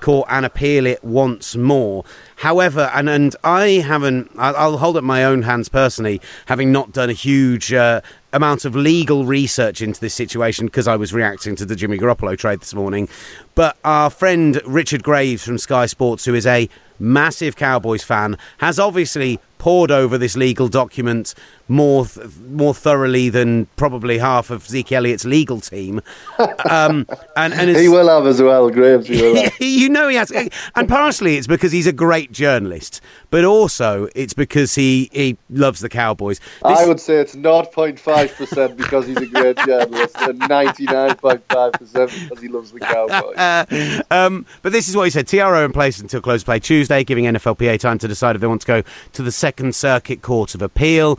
court 0.00 0.26
and 0.30 0.44
appeal 0.44 0.86
it 0.86 1.02
once 1.04 1.56
more. 1.56 2.04
However, 2.36 2.90
and, 2.94 3.08
and 3.08 3.34
I 3.42 3.68
haven't, 3.84 4.30
I'll 4.36 4.78
hold 4.78 4.96
up 4.96 5.04
my 5.04 5.24
own 5.24 5.42
hands 5.42 5.68
personally, 5.68 6.20
having 6.46 6.72
not 6.72 6.92
done 6.92 7.10
a 7.10 7.14
huge 7.14 7.72
uh, 7.72 8.00
amount 8.32 8.64
of 8.64 8.76
legal 8.76 9.24
research 9.24 9.80
into 9.80 10.00
this 10.00 10.14
situation 10.14 10.66
because 10.66 10.86
I 10.86 10.96
was 10.96 11.12
reacting 11.12 11.56
to 11.56 11.64
the 11.64 11.74
Jimmy 11.74 11.98
Garoppolo 11.98 12.36
trade 12.36 12.60
this 12.60 12.74
morning. 12.74 13.08
But 13.54 13.76
our 13.84 14.10
friend 14.10 14.60
Richard 14.66 15.02
Graves 15.02 15.44
from 15.44 15.58
Sky 15.58 15.86
Sports, 15.86 16.24
who 16.24 16.34
is 16.34 16.46
a 16.46 16.68
massive 16.98 17.56
Cowboys 17.56 18.02
fan, 18.02 18.36
has 18.58 18.78
obviously 18.78 19.38
pored 19.58 19.90
over 19.90 20.18
this 20.18 20.36
legal 20.36 20.68
document 20.68 21.34
more 21.68 22.06
th- 22.06 22.28
more 22.50 22.74
thoroughly 22.74 23.28
than 23.28 23.66
probably 23.76 24.18
half 24.18 24.50
of 24.50 24.66
Zeke 24.66 24.92
Elliott's 24.92 25.24
legal 25.24 25.60
team. 25.60 26.00
Um, 26.68 27.06
and, 27.36 27.54
and 27.54 27.76
he 27.76 27.88
will 27.88 28.08
have 28.08 28.26
as 28.26 28.42
well, 28.42 28.70
Graves. 28.70 29.08
you 29.60 29.88
know 29.88 30.08
he 30.08 30.16
has, 30.16 30.32
and 30.74 30.88
partially 30.88 31.36
it's 31.36 31.46
because 31.46 31.70
he's 31.70 31.86
a 31.86 31.92
great 31.92 32.32
journalist, 32.32 33.00
but 33.30 33.44
also 33.44 34.08
it's 34.14 34.34
because 34.34 34.74
he 34.74 35.10
he 35.12 35.36
loves 35.50 35.80
the 35.80 35.88
Cowboys. 35.88 36.38
This... 36.38 36.78
I 36.78 36.86
would 36.86 37.00
say 37.00 37.16
it's 37.16 37.36
not 37.36 37.72
0.5 37.72 38.36
percent 38.36 38.76
because 38.76 39.06
he's 39.06 39.16
a 39.16 39.26
great 39.26 39.56
journalist, 39.58 40.16
and 40.20 40.40
99.5 40.40 41.72
percent 41.72 42.10
because 42.10 42.42
he 42.42 42.48
loves 42.48 42.72
the 42.72 42.80
Cowboys. 42.80 43.36
Uh, 43.36 44.02
um, 44.10 44.46
but 44.62 44.72
this 44.72 44.88
is 44.88 44.96
what 44.96 45.04
he 45.04 45.10
said: 45.10 45.26
TRO 45.26 45.64
in 45.64 45.72
place 45.72 46.00
until 46.00 46.20
close 46.20 46.44
play 46.44 46.58
Tuesday, 46.58 47.04
giving 47.04 47.24
NFLPA 47.24 47.78
time 47.80 47.98
to 47.98 48.08
decide 48.08 48.36
if 48.36 48.40
they 48.40 48.46
want 48.46 48.62
to 48.62 48.66
go 48.66 48.82
to 49.12 49.22
the 49.22 49.32
Second 49.32 49.74
Circuit 49.74 50.22
Court 50.22 50.54
of 50.54 50.62
Appeal 50.62 51.18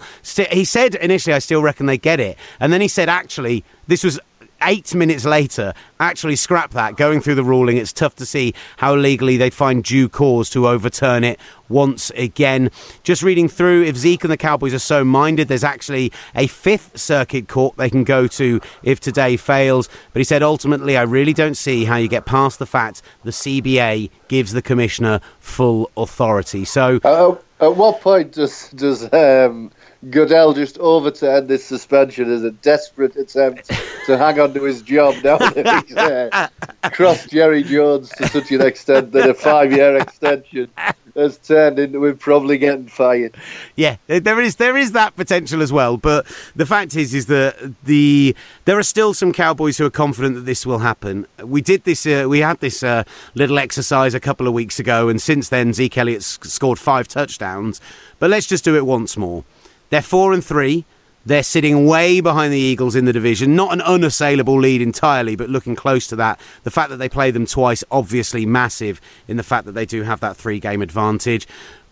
he 0.52 0.66
said 0.66 0.96
initially, 0.96 1.34
I 1.34 1.40
still 1.40 1.62
reckon 1.62 1.86
they 1.86 1.98
get 1.98 2.20
it. 2.20 2.38
And 2.60 2.72
then 2.72 2.82
he 2.82 2.88
said, 2.88 3.10
actually, 3.10 3.64
this 3.88 4.04
was 4.04 4.20
eight 4.64 4.94
minutes 4.96 5.26
later, 5.26 5.74
actually 6.00 6.36
scrap 6.36 6.72
that. 6.72 6.98
Going 6.98 7.22
through 7.22 7.36
the 7.36 7.44
ruling, 7.44 7.78
it's 7.78 7.94
tough 7.94 8.16
to 8.18 8.26
see 8.26 8.54
how 8.78 8.96
legally 8.96 9.38
they'd 9.38 9.54
find 9.54 9.84
due 9.84 10.10
cause 10.10 10.50
to 10.52 10.68
overturn 10.68 11.24
it 11.24 11.40
once 11.70 12.10
again. 12.12 12.72
Just 13.04 13.24
reading 13.24 13.48
through, 13.48 13.84
if 13.84 13.98
Zeke 13.98 14.24
and 14.24 14.32
the 14.32 14.38
Cowboys 14.38 14.74
are 14.74 14.80
so 14.80 15.04
minded, 15.04 15.48
there's 15.48 15.64
actually 15.64 16.12
a 16.36 16.48
fifth 16.48 16.98
circuit 16.98 17.48
court 17.48 17.76
they 17.78 17.90
can 17.90 18.04
go 18.04 18.28
to 18.28 18.62
if 18.84 19.00
today 19.00 19.38
fails. 19.38 19.90
But 20.14 20.20
he 20.20 20.24
said, 20.24 20.44
ultimately, 20.44 20.98
I 20.98 21.04
really 21.04 21.34
don't 21.34 21.56
see 21.56 21.86
how 21.86 21.98
you 21.98 22.08
get 22.08 22.26
past 22.26 22.60
the 22.60 22.66
fact 22.66 23.02
the 23.24 23.32
CBA 23.32 24.10
gives 24.28 24.52
the 24.52 24.62
commissioner 24.62 25.20
full 25.40 25.92
authority. 25.98 26.66
So. 26.66 27.00
Uh, 27.04 27.36
at 27.60 27.76
what 27.76 28.02
point 28.02 28.34
does 28.34 28.70
does 28.72 29.12
um, 29.14 29.72
Goodell 30.10 30.54
just 30.54 30.78
overturned 30.80 31.48
this 31.48 31.66
suspension 31.66 32.32
as 32.32 32.44
a 32.44 32.52
desperate 32.52 33.16
attempt 33.16 33.72
to 34.06 34.18
hang 34.18 34.40
on 34.40 34.54
to 34.54 34.64
his 34.64 34.82
job 34.82 35.16
now 35.24 35.38
that 35.38 35.86
he's 35.88 35.98
uh, 35.98 36.48
crossed 36.92 37.30
Jerry 37.30 37.64
Jones 37.64 38.10
to 38.18 38.28
such 38.28 38.52
an 38.52 38.62
extent 38.62 39.12
that 39.14 39.30
a 39.30 39.34
five 39.34 39.72
year 39.72 39.98
extension 39.98 40.70
has 41.18 41.38
turned 41.40 41.80
into 41.80 42.06
him 42.06 42.18
probably 42.18 42.58
getting 42.58 42.88
fired. 42.88 43.36
Yeah, 43.76 43.98
there 44.08 44.40
is 44.40 44.58
there 44.58 44.78
is 44.78 44.92
that 44.92 45.16
potential 45.16 45.62
as 45.62 45.74
well. 45.74 45.98
But 45.98 46.26
the 46.56 46.66
fact 46.66 46.96
is, 46.96 47.14
is 47.14 47.26
that 47.26 47.76
the 47.84 48.36
there 48.66 48.78
are 48.78 48.84
still 48.84 49.14
some 49.14 49.34
Cowboys 49.34 49.78
who 49.78 49.86
are 49.86 49.92
confident 49.92 50.36
that 50.36 50.42
this 50.42 50.66
will 50.66 50.80
happen. 50.80 51.26
We 51.44 51.62
did 51.62 51.84
this, 51.84 52.06
uh, 52.06 52.28
we 52.30 52.40
had 52.40 52.60
this 52.60 52.84
uh, 52.84 53.04
little 53.34 53.58
exercise 53.58 54.14
a 54.14 54.20
couple 54.20 54.48
of 54.48 54.54
weeks 54.54 54.80
ago, 54.80 55.10
and 55.10 55.22
since 55.22 55.50
then 55.50 55.74
Zeke 55.74 55.98
Elliott 55.98 56.24
scored 56.24 56.80
five 56.80 57.08
touchdowns. 57.08 57.82
But 58.20 58.30
let's 58.30 58.48
just 58.48 58.64
do 58.64 58.76
it 58.76 58.86
once 58.86 59.18
more. 59.18 59.44
They're 59.90 60.02
four 60.02 60.34
and 60.34 60.44
three. 60.44 60.86
They're 61.26 61.44
sitting 61.44 61.86
way 61.86 62.22
behind 62.22 62.54
the 62.54 62.60
Eagles 62.60 62.96
in 62.96 63.04
the 63.04 63.12
division. 63.12 63.54
Not 63.54 63.74
an 63.74 63.82
unassailable 63.82 64.58
lead 64.58 64.82
entirely, 64.82 65.36
but 65.36 65.50
looking 65.50 65.76
close 65.76 66.08
to 66.08 66.16
that. 66.16 66.40
The 66.64 66.72
fact 66.72 66.90
that 66.90 66.98
they 66.98 67.10
play 67.10 67.32
them 67.32 67.46
twice, 67.46 67.84
obviously 67.92 68.46
massive 68.46 69.02
in 69.28 69.36
the 69.36 69.44
fact 69.44 69.66
that 69.66 69.74
they 69.74 69.86
do 69.86 70.04
have 70.04 70.22
that 70.22 70.38
three 70.38 70.60
game 70.60 70.82
advantage. 70.82 71.46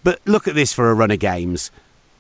But 0.06 0.22
look 0.26 0.48
at 0.48 0.56
this 0.56 0.72
for 0.72 0.90
a 0.90 0.94
run 0.94 1.12
of 1.12 1.20
games. 1.20 1.70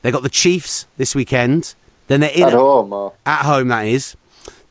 They 0.02 0.12
got 0.12 0.24
the 0.24 0.30
Chiefs 0.30 0.88
this 0.98 1.16
weekend. 1.16 1.74
Then 2.08 2.20
they're 2.20 2.32
in 2.32 2.44
at 2.44 2.54
home. 2.54 2.92
Uh. 2.92 3.10
At 3.26 3.46
home, 3.46 3.70
that 3.70 3.86
is. 3.86 4.18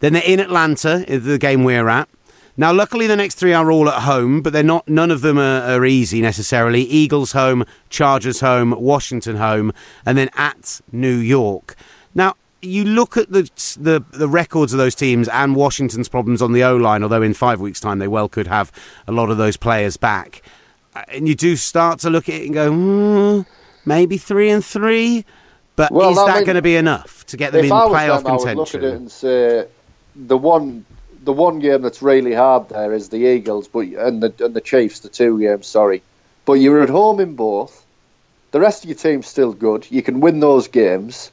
Then 0.01 0.12
they're 0.12 0.23
in 0.23 0.38
Atlanta, 0.38 1.05
the 1.09 1.38
game 1.38 1.64
we're 1.64 1.88
at. 1.88 2.09
Now, 2.57 2.73
luckily, 2.73 3.09
the 3.09 3.17
next 3.17 3.35
three 3.35 3.53
are 3.53 3.71
all 3.71 3.88
at 3.88 4.03
home, 4.03 4.40
but 4.40 4.53
they're 4.53 4.62
not. 4.62 4.88
None 4.88 5.11
of 5.11 5.23
them 5.23 5.38
are, 5.38 5.62
are, 5.62 5.85
easy 5.85 6.21
necessarily. 6.21 6.83
Eagles 6.83 7.33
home, 7.33 7.64
Chargers 7.90 8.40
home, 8.40 8.71
Washington 8.79 9.37
home, 9.37 9.73
and 10.07 10.17
then 10.17 10.31
at 10.37 10.81
New 10.93 11.17
York. 11.17 11.75
Now, 12.14 12.37
you 12.62 12.85
look 12.85 13.17
at 13.17 13.33
the 13.33 13.51
the, 13.79 14.05
the 14.12 14.29
records 14.29 14.73
of 14.73 14.79
those 14.79 14.95
teams 14.95 15.29
and 15.29 15.57
Washington's 15.57 16.09
problems 16.09 16.40
on 16.40 16.53
the 16.53 16.62
O 16.62 16.77
line. 16.77 17.03
Although 17.03 17.23
in 17.23 17.35
five 17.35 17.61
weeks' 17.61 17.81
time 17.81 17.99
they 17.99 18.09
well 18.09 18.29
could 18.29 18.47
have 18.47 18.71
a 19.09 19.12
lot 19.12 19.31
of 19.31 19.37
those 19.37 19.57
players 19.57 19.97
back, 19.97 20.43
uh, 20.95 21.03
and 21.09 21.27
you 21.27 21.35
do 21.35 21.57
start 21.57 21.99
to 22.01 22.11
look 22.11 22.29
at 22.29 22.37
it 22.37 22.45
and 22.45 22.55
go, 22.55 22.73
hmm, 22.73 23.40
maybe 23.85 24.17
three 24.17 24.51
and 24.51 24.64
three. 24.64 25.25
But 25.75 25.90
well, 25.90 26.11
is 26.11 26.17
that 26.25 26.45
going 26.45 26.55
to 26.55 26.62
be 26.62 26.77
enough 26.77 27.27
to 27.27 27.37
get 27.37 27.53
them 27.53 27.64
in 27.64 27.71
playoff 27.73 28.23
them, 28.23 28.38
contention? 28.38 28.49
I 28.49 28.55
would 28.55 28.59
look 28.59 28.75
at 28.77 28.85
it 28.85 28.95
and 28.95 29.11
say 29.11 29.67
the 30.14 30.38
one 30.38 30.87
the 31.25 31.33
one 31.33 31.59
game 31.59 31.83
that's 31.83 32.03
really 32.03 32.35
hard 32.35 32.69
there 32.69 32.93
is 32.93 33.09
the 33.09 33.27
Eagles, 33.27 33.69
but 33.69 33.87
and 33.87 34.23
the 34.23 34.45
and 34.45 34.55
the 34.55 34.61
Chiefs, 34.61 35.01
the 35.01 35.09
two 35.09 35.39
games. 35.41 35.67
Sorry, 35.67 36.03
but 36.45 36.55
you're 36.55 36.83
at 36.83 36.91
home 36.91 37.21
in 37.21 37.35
both. 37.35 37.85
The 38.53 38.61
rest 38.61 38.85
of 38.85 38.91
your 38.91 38.99
team's 38.99 39.27
still 39.27 39.53
good. 39.53 39.91
You 39.91 40.03
can 40.03 40.21
win 40.21 40.39
those 40.41 40.69
games. 40.69 41.33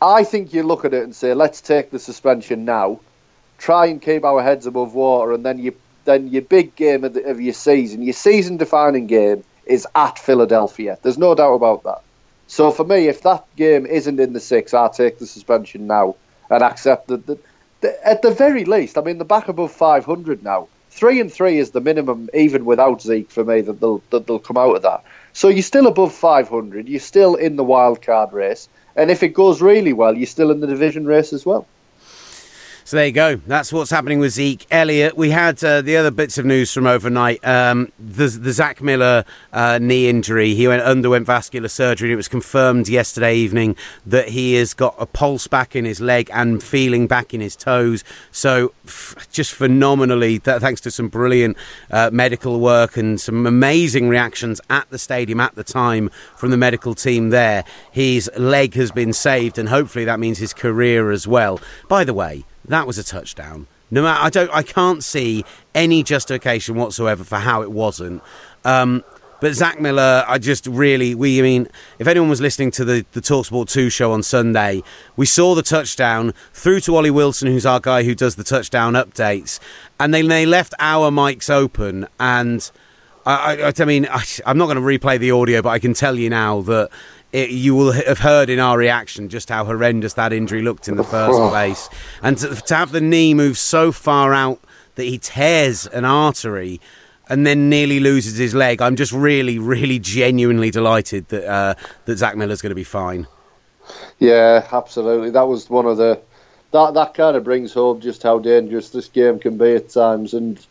I 0.00 0.24
think 0.24 0.52
you 0.52 0.62
look 0.62 0.84
at 0.84 0.94
it 0.94 1.02
and 1.02 1.16
say, 1.16 1.34
let's 1.34 1.60
take 1.60 1.90
the 1.90 1.98
suspension 1.98 2.64
now, 2.64 3.00
try 3.58 3.86
and 3.86 4.00
keep 4.00 4.24
our 4.24 4.42
heads 4.42 4.66
above 4.66 4.94
water, 4.94 5.32
and 5.32 5.44
then 5.44 5.58
you 5.58 5.74
then 6.04 6.28
your 6.28 6.42
big 6.42 6.76
game 6.76 7.02
of, 7.02 7.14
the, 7.14 7.24
of 7.24 7.40
your 7.40 7.54
season, 7.54 8.02
your 8.02 8.12
season-defining 8.12 9.06
game, 9.08 9.42
is 9.64 9.88
at 9.94 10.18
Philadelphia. 10.18 10.98
There's 11.02 11.18
no 11.18 11.34
doubt 11.34 11.54
about 11.54 11.82
that. 11.82 12.02
So 12.46 12.70
for 12.70 12.84
me, 12.84 13.08
if 13.08 13.22
that 13.22 13.44
game 13.56 13.86
isn't 13.86 14.20
in 14.20 14.32
the 14.32 14.38
six, 14.38 14.72
I'll 14.72 14.90
take 14.90 15.18
the 15.18 15.26
suspension 15.26 15.88
now 15.88 16.14
and 16.48 16.62
accept 16.62 17.08
that. 17.08 17.26
that 17.26 17.40
at 17.82 18.22
the 18.22 18.30
very 18.30 18.64
least, 18.64 18.98
I 18.98 19.02
mean, 19.02 19.18
the 19.18 19.24
back 19.24 19.48
above 19.48 19.72
500 19.72 20.42
now. 20.42 20.68
Three 20.90 21.20
and 21.20 21.30
three 21.30 21.58
is 21.58 21.72
the 21.72 21.80
minimum, 21.80 22.30
even 22.32 22.64
without 22.64 23.02
Zeke, 23.02 23.30
for 23.30 23.44
me 23.44 23.60
that 23.60 23.80
they'll 23.80 24.02
that 24.10 24.26
they'll 24.26 24.38
come 24.38 24.56
out 24.56 24.76
of 24.76 24.82
that. 24.82 25.04
So 25.34 25.48
you're 25.48 25.62
still 25.62 25.86
above 25.86 26.14
500. 26.14 26.88
You're 26.88 27.00
still 27.00 27.34
in 27.34 27.56
the 27.56 27.64
wild 27.64 28.00
card 28.00 28.32
race, 28.32 28.68
and 28.94 29.10
if 29.10 29.22
it 29.22 29.34
goes 29.34 29.60
really 29.60 29.92
well, 29.92 30.16
you're 30.16 30.26
still 30.26 30.50
in 30.50 30.60
the 30.60 30.66
division 30.66 31.04
race 31.04 31.34
as 31.34 31.44
well. 31.44 31.66
So 32.86 32.98
there 32.98 33.06
you 33.06 33.12
go. 33.12 33.34
That's 33.48 33.72
what's 33.72 33.90
happening 33.90 34.20
with 34.20 34.30
Zeke 34.30 34.64
Elliott. 34.70 35.16
We 35.16 35.30
had 35.30 35.62
uh, 35.64 35.82
the 35.82 35.96
other 35.96 36.12
bits 36.12 36.38
of 36.38 36.46
news 36.46 36.72
from 36.72 36.86
overnight. 36.86 37.44
Um, 37.44 37.90
the, 37.98 38.28
the 38.28 38.52
Zach 38.52 38.80
Miller 38.80 39.24
uh, 39.52 39.80
knee 39.82 40.08
injury. 40.08 40.54
He 40.54 40.68
went 40.68 40.84
underwent 40.84 41.26
vascular 41.26 41.66
surgery. 41.66 42.10
And 42.10 42.12
it 42.12 42.16
was 42.16 42.28
confirmed 42.28 42.88
yesterday 42.88 43.34
evening 43.34 43.74
that 44.06 44.28
he 44.28 44.54
has 44.54 44.72
got 44.72 44.94
a 45.00 45.06
pulse 45.06 45.48
back 45.48 45.74
in 45.74 45.84
his 45.84 46.00
leg 46.00 46.30
and 46.32 46.62
feeling 46.62 47.08
back 47.08 47.34
in 47.34 47.40
his 47.40 47.56
toes. 47.56 48.04
So 48.30 48.72
f- 48.84 49.16
just 49.32 49.52
phenomenally, 49.52 50.38
th- 50.38 50.60
thanks 50.60 50.80
to 50.82 50.92
some 50.92 51.08
brilliant 51.08 51.56
uh, 51.90 52.10
medical 52.12 52.60
work 52.60 52.96
and 52.96 53.20
some 53.20 53.48
amazing 53.48 54.08
reactions 54.08 54.60
at 54.70 54.88
the 54.90 54.98
stadium 55.00 55.40
at 55.40 55.56
the 55.56 55.64
time 55.64 56.08
from 56.36 56.50
the 56.50 56.56
medical 56.56 56.94
team 56.94 57.30
there. 57.30 57.64
His 57.90 58.30
leg 58.38 58.74
has 58.74 58.92
been 58.92 59.12
saved, 59.12 59.58
and 59.58 59.70
hopefully 59.70 60.04
that 60.04 60.20
means 60.20 60.38
his 60.38 60.54
career 60.54 61.10
as 61.10 61.26
well. 61.26 61.58
By 61.88 62.04
the 62.04 62.14
way 62.14 62.44
that 62.68 62.86
was 62.86 62.98
a 62.98 63.04
touchdown. 63.04 63.66
No 63.90 64.02
matter, 64.02 64.24
I 64.24 64.30
don't, 64.30 64.50
I 64.52 64.62
can't 64.62 65.04
see 65.04 65.44
any 65.74 66.02
justification 66.02 66.74
whatsoever 66.74 67.22
for 67.22 67.36
how 67.36 67.62
it 67.62 67.70
wasn't. 67.70 68.22
Um, 68.64 69.04
but 69.40 69.52
Zach 69.54 69.80
Miller, 69.80 70.24
I 70.26 70.38
just 70.38 70.66
really, 70.66 71.14
we, 71.14 71.38
I 71.38 71.42
mean, 71.42 71.68
if 71.98 72.06
anyone 72.06 72.28
was 72.28 72.40
listening 72.40 72.70
to 72.72 72.84
the, 72.84 73.04
the 73.12 73.20
Talksport 73.20 73.70
2 73.70 73.90
show 73.90 74.12
on 74.12 74.22
Sunday, 74.22 74.82
we 75.14 75.26
saw 75.26 75.54
the 75.54 75.62
touchdown 75.62 76.32
through 76.52 76.80
to 76.80 76.96
Ollie 76.96 77.10
Wilson, 77.10 77.48
who's 77.48 77.66
our 77.66 77.78
guy 77.78 78.02
who 78.02 78.14
does 78.14 78.36
the 78.36 78.44
touchdown 78.44 78.94
updates, 78.94 79.60
and 80.00 80.12
they, 80.14 80.22
they 80.22 80.46
left 80.46 80.74
our 80.78 81.10
mics 81.10 81.50
open. 81.50 82.08
And 82.18 82.68
I, 83.26 83.56
I, 83.62 83.72
I 83.78 83.84
mean, 83.84 84.06
I, 84.10 84.24
I'm 84.46 84.56
not 84.56 84.66
going 84.66 84.76
to 84.76 84.82
replay 84.82 85.18
the 85.18 85.32
audio, 85.32 85.60
but 85.60 85.70
I 85.70 85.78
can 85.78 85.92
tell 85.92 86.16
you 86.16 86.30
now 86.30 86.62
that 86.62 86.88
it, 87.32 87.50
you 87.50 87.74
will 87.74 87.92
have 87.92 88.18
heard 88.18 88.48
in 88.48 88.58
our 88.58 88.78
reaction 88.78 89.28
just 89.28 89.48
how 89.48 89.64
horrendous 89.64 90.14
that 90.14 90.32
injury 90.32 90.62
looked 90.62 90.88
in 90.88 90.96
the 90.96 91.04
first 91.04 91.38
place. 91.50 91.88
And 92.22 92.38
to, 92.38 92.54
to 92.54 92.74
have 92.74 92.92
the 92.92 93.00
knee 93.00 93.34
move 93.34 93.58
so 93.58 93.92
far 93.92 94.32
out 94.32 94.60
that 94.94 95.04
he 95.04 95.18
tears 95.18 95.86
an 95.86 96.04
artery 96.04 96.80
and 97.28 97.46
then 97.46 97.68
nearly 97.68 98.00
loses 98.00 98.36
his 98.36 98.54
leg. 98.54 98.80
I'm 98.80 98.96
just 98.96 99.12
really, 99.12 99.58
really 99.58 99.98
genuinely 99.98 100.70
delighted 100.70 101.28
that 101.28 101.44
uh, 101.44 101.74
that 102.04 102.16
Zach 102.16 102.36
Miller's 102.36 102.62
going 102.62 102.70
to 102.70 102.76
be 102.76 102.84
fine. 102.84 103.26
Yeah, 104.18 104.66
absolutely. 104.72 105.30
That 105.30 105.48
was 105.48 105.68
one 105.68 105.86
of 105.86 105.96
the 105.96 106.20
that 106.72 106.94
that 106.94 107.14
kind 107.14 107.36
of 107.36 107.44
brings 107.44 107.72
home 107.72 108.00
just 108.00 108.22
how 108.22 108.38
dangerous 108.38 108.90
this 108.90 109.08
game 109.08 109.38
can 109.38 109.58
be 109.58 109.74
at 109.74 109.90
times. 109.90 110.34
And 110.34 110.64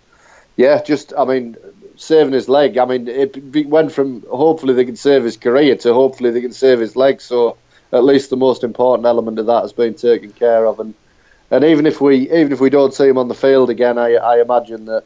yeah, 0.55 0.81
just 0.81 1.13
I 1.17 1.25
mean, 1.25 1.57
saving 1.97 2.33
his 2.33 2.49
leg. 2.49 2.77
I 2.77 2.85
mean, 2.85 3.07
it 3.07 3.67
went 3.67 3.91
from 3.91 4.23
hopefully 4.23 4.73
they 4.73 4.85
can 4.85 4.95
save 4.95 5.23
his 5.23 5.37
career 5.37 5.75
to 5.77 5.93
hopefully 5.93 6.31
they 6.31 6.41
can 6.41 6.53
save 6.53 6.79
his 6.79 6.95
leg. 6.95 7.21
So 7.21 7.57
at 7.91 8.03
least 8.03 8.29
the 8.29 8.37
most 8.37 8.63
important 8.63 9.05
element 9.05 9.39
of 9.39 9.45
that 9.47 9.61
has 9.61 9.73
been 9.73 9.93
taken 9.93 10.31
care 10.31 10.65
of. 10.65 10.79
And 10.79 10.93
and 11.51 11.63
even 11.63 11.85
if 11.85 12.01
we 12.01 12.29
even 12.31 12.51
if 12.51 12.59
we 12.59 12.69
don't 12.69 12.93
see 12.93 13.07
him 13.07 13.17
on 13.17 13.27
the 13.27 13.35
field 13.35 13.69
again, 13.69 13.97
I 13.97 14.15
I 14.15 14.41
imagine 14.41 14.85
that 14.85 15.03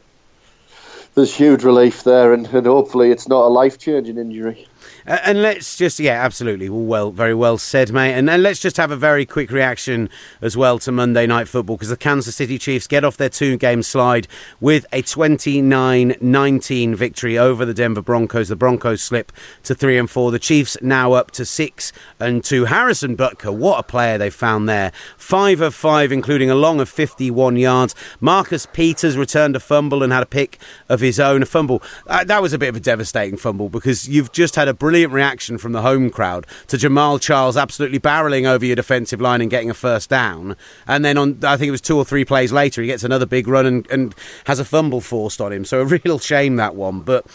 there's 1.14 1.34
huge 1.34 1.64
relief 1.64 2.04
there, 2.04 2.32
and, 2.32 2.46
and 2.46 2.66
hopefully 2.66 3.10
it's 3.10 3.28
not 3.28 3.44
a 3.44 3.48
life 3.48 3.78
changing 3.78 4.18
injury. 4.18 4.66
Uh, 5.06 5.18
and 5.24 5.42
let's 5.42 5.76
just, 5.76 5.98
yeah, 5.98 6.22
absolutely. 6.22 6.68
Well, 6.68 7.10
very 7.10 7.34
well 7.34 7.58
said, 7.58 7.92
mate. 7.92 8.12
And, 8.12 8.28
and 8.28 8.42
let's 8.42 8.60
just 8.60 8.76
have 8.76 8.90
a 8.90 8.96
very 8.96 9.26
quick 9.26 9.50
reaction 9.50 10.08
as 10.40 10.56
well 10.56 10.78
to 10.80 10.92
Monday 10.92 11.26
Night 11.26 11.48
Football 11.48 11.76
because 11.76 11.88
the 11.88 11.96
Kansas 11.96 12.36
City 12.36 12.58
Chiefs 12.58 12.86
get 12.86 13.04
off 13.04 13.16
their 13.16 13.28
two 13.28 13.56
game 13.56 13.82
slide 13.82 14.28
with 14.60 14.86
a 14.92 15.02
29 15.02 16.16
19 16.20 16.94
victory 16.94 17.38
over 17.38 17.64
the 17.64 17.74
Denver 17.74 18.02
Broncos. 18.02 18.48
The 18.48 18.56
Broncos 18.56 19.02
slip 19.02 19.32
to 19.64 19.74
3 19.74 19.98
and 19.98 20.10
4. 20.10 20.30
The 20.30 20.38
Chiefs 20.38 20.76
now 20.82 21.12
up 21.12 21.30
to 21.32 21.44
6 21.44 21.92
and 22.18 22.44
2. 22.44 22.66
Harrison 22.66 23.16
Butker, 23.16 23.54
what 23.54 23.80
a 23.80 23.82
player 23.82 24.18
they 24.18 24.30
found 24.30 24.68
there. 24.68 24.92
5 25.16 25.60
of 25.60 25.74
5, 25.74 26.12
including 26.12 26.50
a 26.50 26.54
long 26.54 26.80
of 26.80 26.88
51 26.88 27.56
yards. 27.56 27.94
Marcus 28.20 28.66
Peters 28.66 29.16
returned 29.16 29.56
a 29.56 29.60
fumble 29.60 30.02
and 30.02 30.12
had 30.12 30.22
a 30.22 30.26
pick 30.26 30.58
of 30.88 31.00
his 31.00 31.18
own. 31.18 31.42
A 31.42 31.46
fumble. 31.46 31.82
Uh, 32.06 32.24
that 32.24 32.42
was 32.42 32.52
a 32.52 32.58
bit 32.58 32.68
of 32.68 32.76
a 32.76 32.80
devastating 32.80 33.36
fumble 33.36 33.68
because 33.68 34.08
you've 34.08 34.32
just 34.32 34.56
had 34.56 34.68
a 34.68 34.74
reaction 34.90 35.58
from 35.58 35.72
the 35.72 35.82
home 35.82 36.10
crowd 36.10 36.46
to 36.68 36.76
Jamaal 36.76 37.20
Charles 37.20 37.56
absolutely 37.56 37.98
barreling 37.98 38.46
over 38.46 38.64
your 38.64 38.76
defensive 38.76 39.20
line 39.20 39.40
and 39.40 39.50
getting 39.50 39.70
a 39.70 39.74
first 39.74 40.10
down. 40.10 40.56
And 40.86 41.04
then 41.04 41.16
on, 41.16 41.38
I 41.44 41.56
think 41.56 41.68
it 41.68 41.72
was 41.72 41.80
two 41.80 41.96
or 41.96 42.04
three 42.04 42.24
plays 42.24 42.52
later, 42.52 42.82
he 42.82 42.88
gets 42.88 43.04
another 43.04 43.26
big 43.26 43.48
run 43.48 43.66
and, 43.66 43.90
and 43.90 44.14
has 44.46 44.58
a 44.58 44.64
fumble 44.64 45.00
forced 45.00 45.40
on 45.40 45.52
him. 45.52 45.64
So 45.64 45.80
a 45.80 45.84
real 46.04 46.18
shame 46.18 46.56
that 46.56 46.74
one. 46.74 47.00
But 47.00 47.26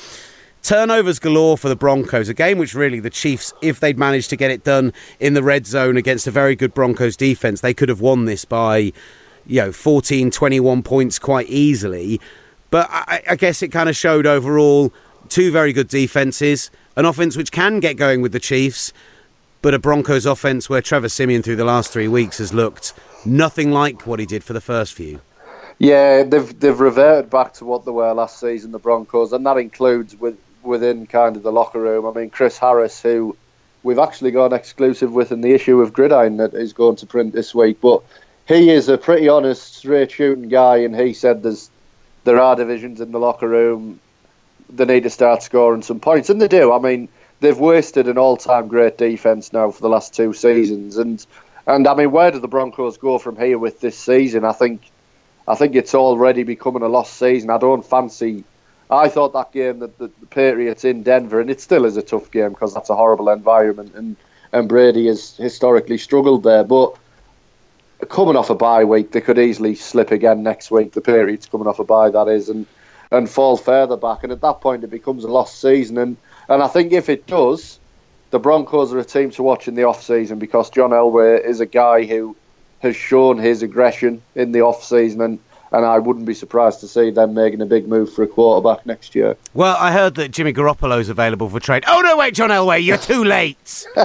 turnovers 0.61 1.19
galore 1.19 1.57
for 1.57 1.69
the 1.69 1.75
Broncos. 1.75 2.27
A 2.27 2.33
game 2.33 2.57
which 2.57 2.73
really 2.73 2.99
the 2.99 3.09
Chiefs, 3.09 3.53
if 3.61 3.79
they'd 3.79 3.97
managed 3.97 4.29
to 4.31 4.35
get 4.35 4.51
it 4.51 4.63
done 4.63 4.93
in 5.19 5.33
the 5.33 5.43
red 5.43 5.67
zone 5.67 5.95
against 5.95 6.27
a 6.27 6.31
very 6.31 6.55
good 6.55 6.73
Broncos 6.73 7.15
defense, 7.15 7.61
they 7.61 7.73
could 7.73 7.89
have 7.89 8.01
won 8.01 8.25
this 8.25 8.45
by, 8.45 8.91
you 9.45 9.61
know, 9.61 9.71
14, 9.71 10.31
21 10.31 10.83
points 10.83 11.19
quite 11.19 11.47
easily. 11.47 12.19
But 12.71 12.89
I, 12.89 13.23
I 13.29 13.35
guess 13.35 13.61
it 13.61 13.69
kind 13.69 13.89
of 13.89 13.95
showed 13.95 14.25
overall 14.25 14.91
two 15.29 15.51
very 15.51 15.73
good 15.73 15.87
defenses 15.87 16.69
an 16.95 17.05
offense 17.05 17.35
which 17.35 17.51
can 17.51 17.79
get 17.79 17.97
going 17.97 18.21
with 18.21 18.31
the 18.31 18.39
Chiefs, 18.39 18.93
but 19.61 19.73
a 19.73 19.79
Broncos 19.79 20.25
offense 20.25 20.69
where 20.69 20.81
Trevor 20.81 21.09
Siemian 21.09 21.41
through 21.41 21.57
the 21.57 21.65
last 21.65 21.91
three 21.91 22.07
weeks 22.07 22.37
has 22.37 22.53
looked 22.53 22.93
nothing 23.25 23.71
like 23.71 24.07
what 24.07 24.19
he 24.19 24.25
did 24.25 24.43
for 24.43 24.53
the 24.53 24.61
first 24.61 24.93
few. 24.93 25.19
Yeah, 25.77 26.23
they've 26.23 26.57
they've 26.57 26.79
reverted 26.79 27.29
back 27.29 27.53
to 27.55 27.65
what 27.65 27.83
they 27.83 27.91
were 27.91 28.13
last 28.13 28.39
season, 28.39 28.71
the 28.71 28.79
Broncos, 28.79 29.33
and 29.33 29.45
that 29.45 29.57
includes 29.57 30.15
with 30.15 30.37
within 30.63 31.05
kind 31.05 31.35
of 31.35 31.43
the 31.43 31.51
locker 31.51 31.81
room. 31.81 32.05
I 32.05 32.11
mean, 32.11 32.29
Chris 32.29 32.57
Harris, 32.57 33.01
who 33.01 33.35
we've 33.83 33.99
actually 33.99 34.31
got 34.31 34.47
an 34.47 34.53
exclusive 34.53 35.13
with 35.13 35.33
in 35.33 35.41
the 35.41 35.51
issue 35.51 35.81
of 35.81 35.91
Gridiron 35.91 36.37
that 36.37 36.53
is 36.53 36.71
going 36.71 36.95
to 36.97 37.05
print 37.05 37.33
this 37.33 37.53
week, 37.53 37.81
but 37.81 38.03
he 38.47 38.69
is 38.69 38.87
a 38.87 38.97
pretty 38.97 39.27
honest, 39.27 39.75
straight 39.75 40.11
shooting 40.11 40.47
guy, 40.47 40.77
and 40.77 40.95
he 40.95 41.13
said 41.13 41.43
there's 41.43 41.69
there 42.23 42.39
are 42.39 42.55
divisions 42.55 43.01
in 43.01 43.11
the 43.11 43.19
locker 43.19 43.49
room 43.49 43.99
they 44.69 44.85
need 44.85 45.03
to 45.03 45.09
start 45.09 45.43
scoring 45.43 45.81
some 45.81 45.99
points, 45.99 46.29
and 46.29 46.41
they 46.41 46.47
do. 46.47 46.73
I 46.73 46.79
mean, 46.79 47.09
they've 47.39 47.57
wasted 47.57 48.07
an 48.07 48.17
all-time 48.17 48.67
great 48.67 48.97
defense 48.97 49.53
now 49.53 49.71
for 49.71 49.81
the 49.81 49.89
last 49.89 50.13
two 50.13 50.33
seasons, 50.33 50.97
and 50.97 51.25
and 51.67 51.87
I 51.87 51.95
mean, 51.95 52.11
where 52.11 52.31
do 52.31 52.39
the 52.39 52.47
Broncos 52.47 52.97
go 52.97 53.17
from 53.17 53.37
here 53.37 53.57
with 53.57 53.81
this 53.81 53.97
season? 53.97 54.45
I 54.45 54.51
think, 54.51 54.91
I 55.47 55.55
think 55.55 55.75
it's 55.75 55.95
already 55.95 56.43
becoming 56.43 56.83
a 56.83 56.87
lost 56.87 57.17
season. 57.17 57.49
I 57.49 57.57
don't 57.57 57.85
fancy. 57.85 58.43
I 58.89 59.09
thought 59.09 59.33
that 59.33 59.51
game 59.51 59.79
that 59.79 59.97
the, 59.97 60.11
the 60.19 60.27
Patriots 60.27 60.85
in 60.85 61.01
Denver, 61.01 61.41
and 61.41 61.49
it 61.49 61.59
still 61.59 61.85
is 61.85 61.97
a 61.97 62.03
tough 62.03 62.29
game 62.29 62.49
because 62.49 62.73
that's 62.73 62.91
a 62.91 62.95
horrible 62.95 63.29
environment, 63.29 63.93
and 63.95 64.15
and 64.53 64.69
Brady 64.69 65.07
has 65.07 65.35
historically 65.37 65.97
struggled 65.97 66.43
there, 66.43 66.63
but. 66.63 66.97
Coming 68.09 68.35
off 68.35 68.49
a 68.49 68.55
bye 68.55 68.83
week, 68.83 69.13
they 69.13 69.21
could 69.21 69.39
easily 69.39 69.73
slip 69.73 70.11
again 70.11 70.43
next 70.43 70.69
week. 70.69 70.91
The 70.91 70.99
Patriots 70.99 71.45
coming 71.45 71.65
off 71.65 71.79
a 71.79 71.85
bye, 71.85 72.09
that 72.09 72.27
is, 72.27 72.49
and 72.49 72.67
and 73.15 73.29
fall 73.29 73.57
further 73.57 73.97
back. 73.97 74.23
And 74.23 74.31
at 74.31 74.41
that 74.41 74.61
point, 74.61 74.83
it 74.83 74.89
becomes 74.89 75.23
a 75.23 75.27
lost 75.27 75.61
season. 75.61 75.97
And, 75.97 76.17
and 76.49 76.61
I 76.61 76.67
think 76.67 76.91
if 76.91 77.09
it 77.09 77.27
does, 77.27 77.79
the 78.31 78.39
Broncos 78.39 78.93
are 78.93 78.99
a 78.99 79.05
team 79.05 79.31
to 79.31 79.43
watch 79.43 79.67
in 79.67 79.75
the 79.75 79.83
off 79.83 80.03
season 80.03 80.39
because 80.39 80.69
John 80.69 80.91
Elway 80.91 81.43
is 81.43 81.59
a 81.59 81.65
guy 81.65 82.03
who 82.03 82.35
has 82.79 82.95
shown 82.95 83.37
his 83.37 83.63
aggression 83.63 84.21
in 84.35 84.51
the 84.51 84.61
off 84.61 84.83
season 84.83 85.21
and 85.21 85.39
and 85.75 85.85
I 85.85 85.99
wouldn't 85.99 86.25
be 86.25 86.33
surprised 86.33 86.79
to 86.79 86.87
see 86.87 87.11
them 87.11 87.33
making 87.33 87.61
a 87.61 87.65
big 87.65 87.85
move 87.85 88.13
for 88.13 88.23
a 88.23 88.27
quarterback 88.27 88.85
next 88.85 89.13
year. 89.13 89.35
Well, 89.53 89.75
I 89.77 89.91
heard 89.91 90.15
that 90.15 90.29
Jimmy 90.29 90.53
Garoppolo's 90.53 91.09
available 91.09 91.49
for 91.49 91.59
trade. 91.59 91.83
Oh 91.85 91.99
no, 91.99 92.15
wait, 92.15 92.33
John 92.33 92.49
Elway, 92.49 92.81
you're 92.81 92.97
too 92.97 93.25
late. 93.25 93.85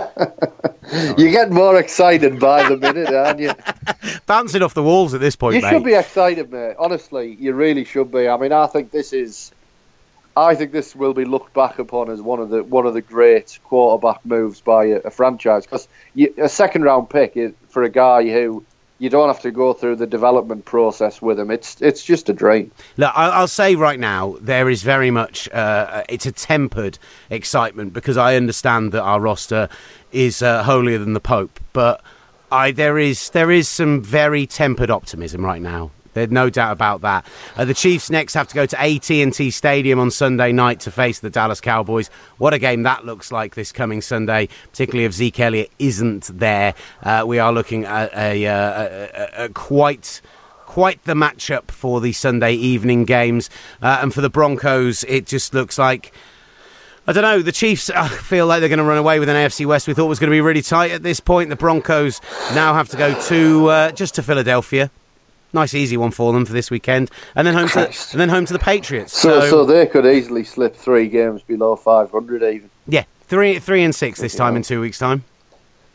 you 1.16 1.30
get 1.30 1.52
more 1.52 1.78
excited 1.78 2.40
by 2.40 2.68
the 2.68 2.76
minute, 2.76 3.14
aren't 3.14 3.38
you? 3.38 3.52
Bouncing 4.26 4.62
off 4.62 4.74
the 4.74 4.82
walls 4.82 5.14
at 5.14 5.20
this 5.20 5.36
point, 5.36 5.54
you 5.54 5.62
mate. 5.62 5.70
should 5.70 5.84
be 5.84 5.94
excited, 5.94 6.50
mate. 6.50 6.74
Honestly, 6.76 7.36
you 7.38 7.52
really 7.52 7.84
should 7.84 8.10
be. 8.10 8.28
I 8.28 8.36
mean, 8.36 8.52
I 8.52 8.66
think 8.66 8.90
this 8.90 9.12
is. 9.12 9.52
I 10.36 10.54
think 10.56 10.72
this 10.72 10.96
will 10.96 11.14
be 11.14 11.24
looked 11.24 11.54
back 11.54 11.78
upon 11.78 12.10
as 12.10 12.20
one 12.20 12.40
of 12.40 12.50
the 12.50 12.64
one 12.64 12.86
of 12.86 12.94
the 12.94 13.00
great 13.00 13.60
quarterback 13.62 14.26
moves 14.26 14.60
by 14.60 14.86
a, 14.86 14.96
a 14.98 15.10
franchise 15.10 15.66
because 15.66 15.86
a 16.36 16.48
second 16.48 16.82
round 16.82 17.10
pick 17.10 17.36
is, 17.36 17.52
for 17.68 17.84
a 17.84 17.88
guy 17.88 18.28
who 18.28 18.64
you 19.00 19.08
don't 19.08 19.28
have 19.28 19.40
to 19.40 19.50
go 19.50 19.72
through 19.72 19.96
the 19.96 20.06
development 20.06 20.66
process 20.66 21.22
with 21.22 21.38
them. 21.38 21.50
It's 21.50 21.80
it's 21.80 22.04
just 22.04 22.28
a 22.28 22.34
dream. 22.34 22.70
Look, 22.98 23.10
I'll 23.16 23.48
say 23.48 23.74
right 23.74 23.98
now 23.98 24.36
there 24.40 24.68
is 24.68 24.82
very 24.82 25.10
much 25.10 25.48
uh, 25.50 26.04
it's 26.08 26.26
a 26.26 26.32
tempered 26.32 26.98
excitement 27.30 27.94
because 27.94 28.18
I 28.18 28.36
understand 28.36 28.92
that 28.92 29.02
our 29.02 29.18
roster 29.18 29.70
is 30.12 30.42
uh, 30.42 30.62
holier 30.64 30.98
than 30.98 31.14
the 31.14 31.20
Pope, 31.20 31.58
but 31.72 32.02
I 32.52 32.72
there 32.72 32.98
is 32.98 33.30
there 33.30 33.50
is 33.50 33.68
some 33.68 34.02
very 34.02 34.46
tempered 34.46 34.90
optimism 34.90 35.44
right 35.44 35.62
now. 35.62 35.90
There's 36.12 36.30
no 36.30 36.50
doubt 36.50 36.72
about 36.72 37.02
that. 37.02 37.26
Uh, 37.56 37.64
the 37.64 37.74
Chiefs 37.74 38.10
next 38.10 38.34
have 38.34 38.48
to 38.48 38.54
go 38.54 38.66
to 38.66 38.80
AT&T 38.80 39.50
Stadium 39.50 39.98
on 39.98 40.10
Sunday 40.10 40.52
night 40.52 40.80
to 40.80 40.90
face 40.90 41.20
the 41.20 41.30
Dallas 41.30 41.60
Cowboys. 41.60 42.08
What 42.38 42.54
a 42.54 42.58
game 42.58 42.82
that 42.82 43.04
looks 43.04 43.30
like 43.30 43.54
this 43.54 43.72
coming 43.72 44.00
Sunday, 44.00 44.48
particularly 44.70 45.04
if 45.04 45.12
Zeke 45.12 45.40
Elliott 45.40 45.70
isn't 45.78 46.38
there. 46.38 46.74
Uh, 47.02 47.24
we 47.26 47.38
are 47.38 47.52
looking 47.52 47.84
at 47.84 48.12
a, 48.14 48.46
uh, 48.46 48.52
a, 48.54 49.42
a, 49.42 49.44
a 49.44 49.48
quite 49.50 50.20
quite 50.70 51.02
the 51.02 51.14
matchup 51.14 51.68
for 51.72 52.00
the 52.00 52.12
Sunday 52.12 52.54
evening 52.54 53.04
games. 53.04 53.50
Uh, 53.82 53.98
and 54.02 54.14
for 54.14 54.20
the 54.20 54.30
Broncos, 54.30 55.04
it 55.04 55.26
just 55.26 55.52
looks 55.52 55.78
like. 55.78 56.12
I 57.08 57.12
don't 57.12 57.22
know. 57.22 57.42
The 57.42 57.50
Chiefs 57.50 57.90
uh, 57.90 58.06
feel 58.08 58.46
like 58.46 58.60
they're 58.60 58.68
going 58.68 58.78
to 58.78 58.84
run 58.84 58.98
away 58.98 59.18
with 59.18 59.28
an 59.28 59.34
AFC 59.34 59.66
West 59.66 59.88
we 59.88 59.94
thought 59.94 60.06
was 60.06 60.20
going 60.20 60.30
to 60.30 60.34
be 60.34 60.40
really 60.40 60.62
tight 60.62 60.92
at 60.92 61.02
this 61.02 61.18
point. 61.18 61.50
The 61.50 61.56
Broncos 61.56 62.20
now 62.54 62.74
have 62.74 62.88
to 62.90 62.96
go 62.96 63.20
to 63.22 63.66
uh, 63.68 63.90
just 63.90 64.14
to 64.14 64.22
Philadelphia 64.22 64.92
Nice 65.52 65.74
easy 65.74 65.96
one 65.96 66.10
for 66.12 66.32
them 66.32 66.44
for 66.46 66.52
this 66.52 66.70
weekend, 66.70 67.10
and 67.34 67.46
then 67.46 67.54
home 67.54 67.68
to 67.70 67.86
and 67.86 68.20
then 68.20 68.28
home 68.28 68.44
to 68.46 68.52
the 68.52 68.58
Patriots. 68.58 69.18
So, 69.18 69.48
so 69.48 69.64
they 69.64 69.86
could 69.86 70.06
easily 70.06 70.44
slip 70.44 70.76
three 70.76 71.08
games 71.08 71.42
below 71.42 71.74
500 71.76 72.42
even. 72.42 72.70
yeah, 72.86 73.04
three 73.22 73.58
three 73.58 73.82
and 73.82 73.94
six 73.94 74.20
this 74.20 74.34
time 74.34 74.54
in 74.56 74.62
two 74.62 74.80
weeks' 74.80 74.98
time. 74.98 75.24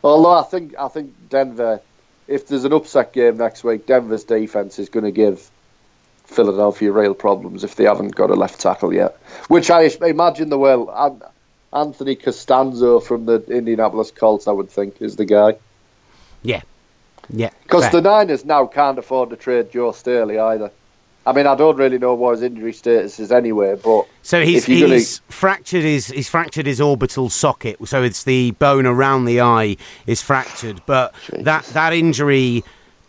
Although 0.04 0.38
I 0.38 0.42
think 0.42 0.74
I 0.78 0.88
think 0.88 1.12
Denver, 1.30 1.80
if 2.28 2.48
there's 2.48 2.64
an 2.64 2.72
upset 2.72 3.12
game 3.12 3.38
next 3.38 3.64
week, 3.64 3.86
Denver's 3.86 4.24
defense 4.24 4.78
is 4.78 4.88
going 4.90 5.04
to 5.04 5.10
give 5.10 5.50
Philadelphia 6.26 6.92
real 6.92 7.14
problems 7.14 7.64
if 7.64 7.76
they 7.76 7.84
haven't 7.84 8.14
got 8.14 8.30
a 8.30 8.34
left 8.34 8.60
tackle 8.60 8.92
yet. 8.92 9.16
Which 9.48 9.70
I 9.70 9.90
imagine 10.02 10.50
they 10.50 10.56
will. 10.56 10.90
An- 10.94 11.22
Anthony 11.72 12.16
Castonzo 12.16 13.02
from 13.02 13.26
the 13.26 13.42
Indianapolis 13.48 14.10
Colts, 14.10 14.46
I 14.48 14.52
would 14.52 14.70
think, 14.70 15.02
is 15.02 15.16
the 15.16 15.24
guy. 15.26 15.56
Yeah, 16.42 16.62
yeah. 17.30 17.50
Because 17.62 17.90
the 17.90 18.00
Niners 18.00 18.44
now 18.44 18.66
can't 18.66 18.98
afford 18.98 19.30
to 19.30 19.36
trade 19.36 19.70
Joe 19.70 19.92
Staley 19.92 20.38
either. 20.38 20.70
I 21.26 21.32
mean, 21.32 21.48
I 21.48 21.56
don't 21.56 21.76
really 21.76 21.98
know 21.98 22.14
what 22.14 22.32
his 22.32 22.42
injury 22.42 22.72
status 22.72 23.18
is 23.18 23.32
anyway, 23.32 23.74
but 23.82 24.06
So 24.22 24.44
he's 24.44 24.64
he's 24.64 25.18
fractured 25.28 25.82
his 25.82 26.06
he's 26.06 26.28
fractured 26.28 26.66
his 26.66 26.80
orbital 26.80 27.30
socket. 27.30 27.76
So 27.88 28.04
it's 28.04 28.22
the 28.22 28.52
bone 28.52 28.86
around 28.86 29.24
the 29.24 29.40
eye 29.40 29.76
is 30.06 30.22
fractured, 30.22 30.82
but 30.86 31.12
that 31.32 31.64
that 31.66 31.92
injury 31.92 32.62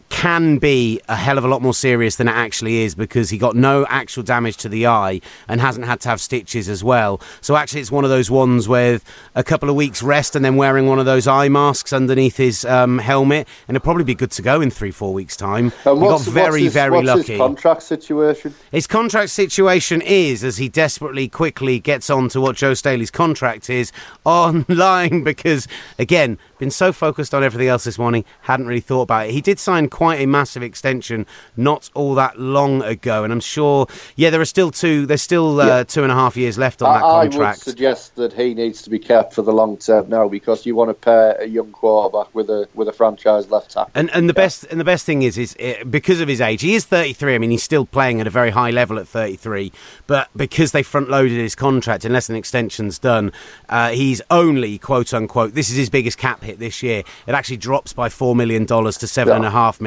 can 0.10 0.58
be 0.58 1.02
a 1.10 1.16
hell 1.16 1.38
of 1.38 1.44
a 1.44 1.48
lot 1.48 1.62
more 1.62 1.74
serious 1.74 2.16
than 2.16 2.28
it 2.28 2.32
actually 2.32 2.84
is 2.84 2.96
because 2.96 3.30
he 3.30 3.38
got 3.38 3.56
no 3.56 3.86
actual 3.90 4.24
damage 4.24 4.58
to 4.58 4.70
the 4.70 4.88
eye 4.88 5.22
and 5.48 5.60
hasn't 5.60 5.86
had 5.86 6.00
to 6.02 6.10
have 6.10 6.22
stitches 6.22 6.70
as 6.70 6.84
well. 6.84 7.22
So 7.42 7.56
actually, 7.56 7.82
it's 7.82 7.92
one 7.92 8.04
of 8.04 8.10
those 8.10 8.32
ones 8.32 8.68
with 8.68 9.04
a 9.36 9.44
couple 9.44 9.70
of 9.70 9.76
weeks 9.76 10.02
rest 10.02 10.36
and 10.36 10.44
then 10.44 10.56
wearing 10.56 10.88
one 10.88 11.00
of 11.00 11.06
those 11.06 11.28
eye 11.28 11.50
masks 11.50 11.94
underneath 11.94 12.38
his 12.38 12.66
um, 12.66 13.00
helmet, 13.00 13.48
and 13.68 13.76
it'll 13.76 13.84
probably 13.84 14.04
be 14.04 14.16
good 14.16 14.32
to 14.32 14.42
go 14.42 14.62
in 14.62 14.70
three 14.70 14.92
four 14.92 15.14
weeks 15.14 15.36
time. 15.36 15.72
and 15.86 16.02
he 16.02 16.08
got 16.08 16.22
very 16.22 16.64
his, 16.64 16.74
very 16.74 17.04
lucky. 17.04 17.34
His 17.34 17.38
contract 17.38 17.84
situation. 17.84 18.54
His 18.72 18.88
contract 18.88 19.30
situation 19.32 20.02
is, 20.02 20.44
as 20.44 20.58
he 20.58 20.70
desperately 20.70 21.28
quickly 21.28 21.80
gets 21.80 22.10
on 22.10 22.30
to 22.30 22.42
what 22.42 22.56
Joe 22.56 22.74
Staley's 22.74 23.12
contract 23.12 23.70
is, 23.70 23.92
online 24.26 25.24
because, 25.24 25.68
again, 26.00 26.38
been 26.58 26.72
so 26.72 26.92
focused 26.92 27.34
on 27.34 27.44
everything 27.44 27.68
else 27.68 27.84
this 27.84 28.00
morning, 28.00 28.26
hadn't 28.42 28.68
really 28.68 28.82
thought 28.82 29.04
about 29.04 29.28
it. 29.28 29.32
He 29.32 29.42
did 29.42 29.60
sign 29.60 29.90
quite 29.98 30.22
a 30.22 30.28
massive 30.28 30.62
extension 30.62 31.26
not 31.56 31.90
all 31.96 32.14
that 32.14 32.40
long 32.40 32.84
ago, 32.84 33.24
and 33.24 33.34
I'm 33.34 33.40
sure, 33.40 33.88
yeah, 34.16 34.30
there 34.30 34.40
are 34.40 34.46
still 34.46 34.70
two, 34.70 35.08
there's 35.08 35.24
still 35.24 35.60
uh, 35.60 35.66
Yeah. 35.68 35.84
two 35.84 36.04
and 36.04 36.12
a 36.12 36.16
half 36.16 36.38
years 36.38 36.56
left 36.56 36.84
on 36.84 36.90
I, 36.96 37.00
that 37.00 37.06
I 37.06 37.24
would 37.24 37.32
contract. 37.32 37.60
suggest 37.62 38.16
that 38.18 38.34
he 38.34 38.54
needs 38.54 38.84
to 38.84 38.92
be 38.92 39.00
kept 39.00 39.34
for 39.34 39.42
the 39.42 39.52
long 39.52 39.76
term 39.78 40.08
now 40.08 40.28
because 40.28 40.68
you 40.68 40.76
want 40.76 40.92
to 40.92 40.94
pair 40.94 41.32
a 41.42 41.48
young 41.48 41.72
quarterback 41.72 42.30
with 42.36 42.48
a 42.52 42.68
with 42.76 42.88
a 42.88 42.94
franchise 42.94 43.50
left 43.50 43.72
tackle. 43.72 43.92
And 43.96 44.12
and 44.14 44.30
the 44.30 44.36
best 44.36 44.66
and 44.66 44.80
the 44.80 44.84
best 44.86 45.04
thing 45.04 45.24
is 45.24 45.36
is 45.36 45.56
uh, 45.60 45.84
because 45.90 46.22
of 46.22 46.28
his 46.28 46.42
age, 46.42 46.62
he 46.62 46.76
is 46.76 46.86
33. 46.86 47.34
I 47.34 47.38
mean, 47.40 47.50
he's 47.50 47.64
still 47.64 47.86
playing 47.88 48.22
at 48.22 48.28
a 48.28 48.30
very 48.30 48.52
high 48.52 48.70
level 48.70 49.00
at 49.00 49.08
33. 49.08 49.72
But 50.06 50.30
because 50.36 50.74
they 50.74 50.84
front 50.84 51.10
loaded 51.10 51.40
his 51.40 51.56
contract, 51.56 52.06
unless 52.06 52.30
an 52.30 52.36
extension's 52.36 53.00
done, 53.00 53.32
uh, 53.68 53.90
he's 53.90 54.22
only 54.30 54.78
quote 54.78 55.12
unquote. 55.12 55.56
This 55.56 55.72
is 55.72 55.76
his 55.76 55.90
biggest 55.90 56.20
cap 56.20 56.44
hit 56.44 56.60
this 56.60 56.84
year. 56.84 57.00
It 57.26 57.34
actually 57.34 57.58
drops 57.58 57.94
by 57.94 58.10
four 58.10 58.36
million 58.36 58.66
dollars 58.66 58.96
to 59.00 59.08
seven 59.08 59.34
and 59.38 59.46
a 59.46 59.50
half 59.50 59.82
million 59.82 59.87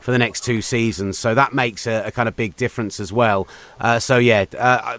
for 0.00 0.12
the 0.12 0.18
next 0.18 0.44
two 0.44 0.62
seasons. 0.62 1.18
So 1.18 1.34
that 1.34 1.52
makes 1.52 1.86
a, 1.86 2.04
a 2.06 2.10
kind 2.10 2.28
of 2.28 2.36
big 2.36 2.56
difference 2.56 3.00
as 3.00 3.12
well. 3.12 3.48
Uh, 3.80 3.98
so 3.98 4.18
yeah, 4.18 4.44
uh, 4.58 4.98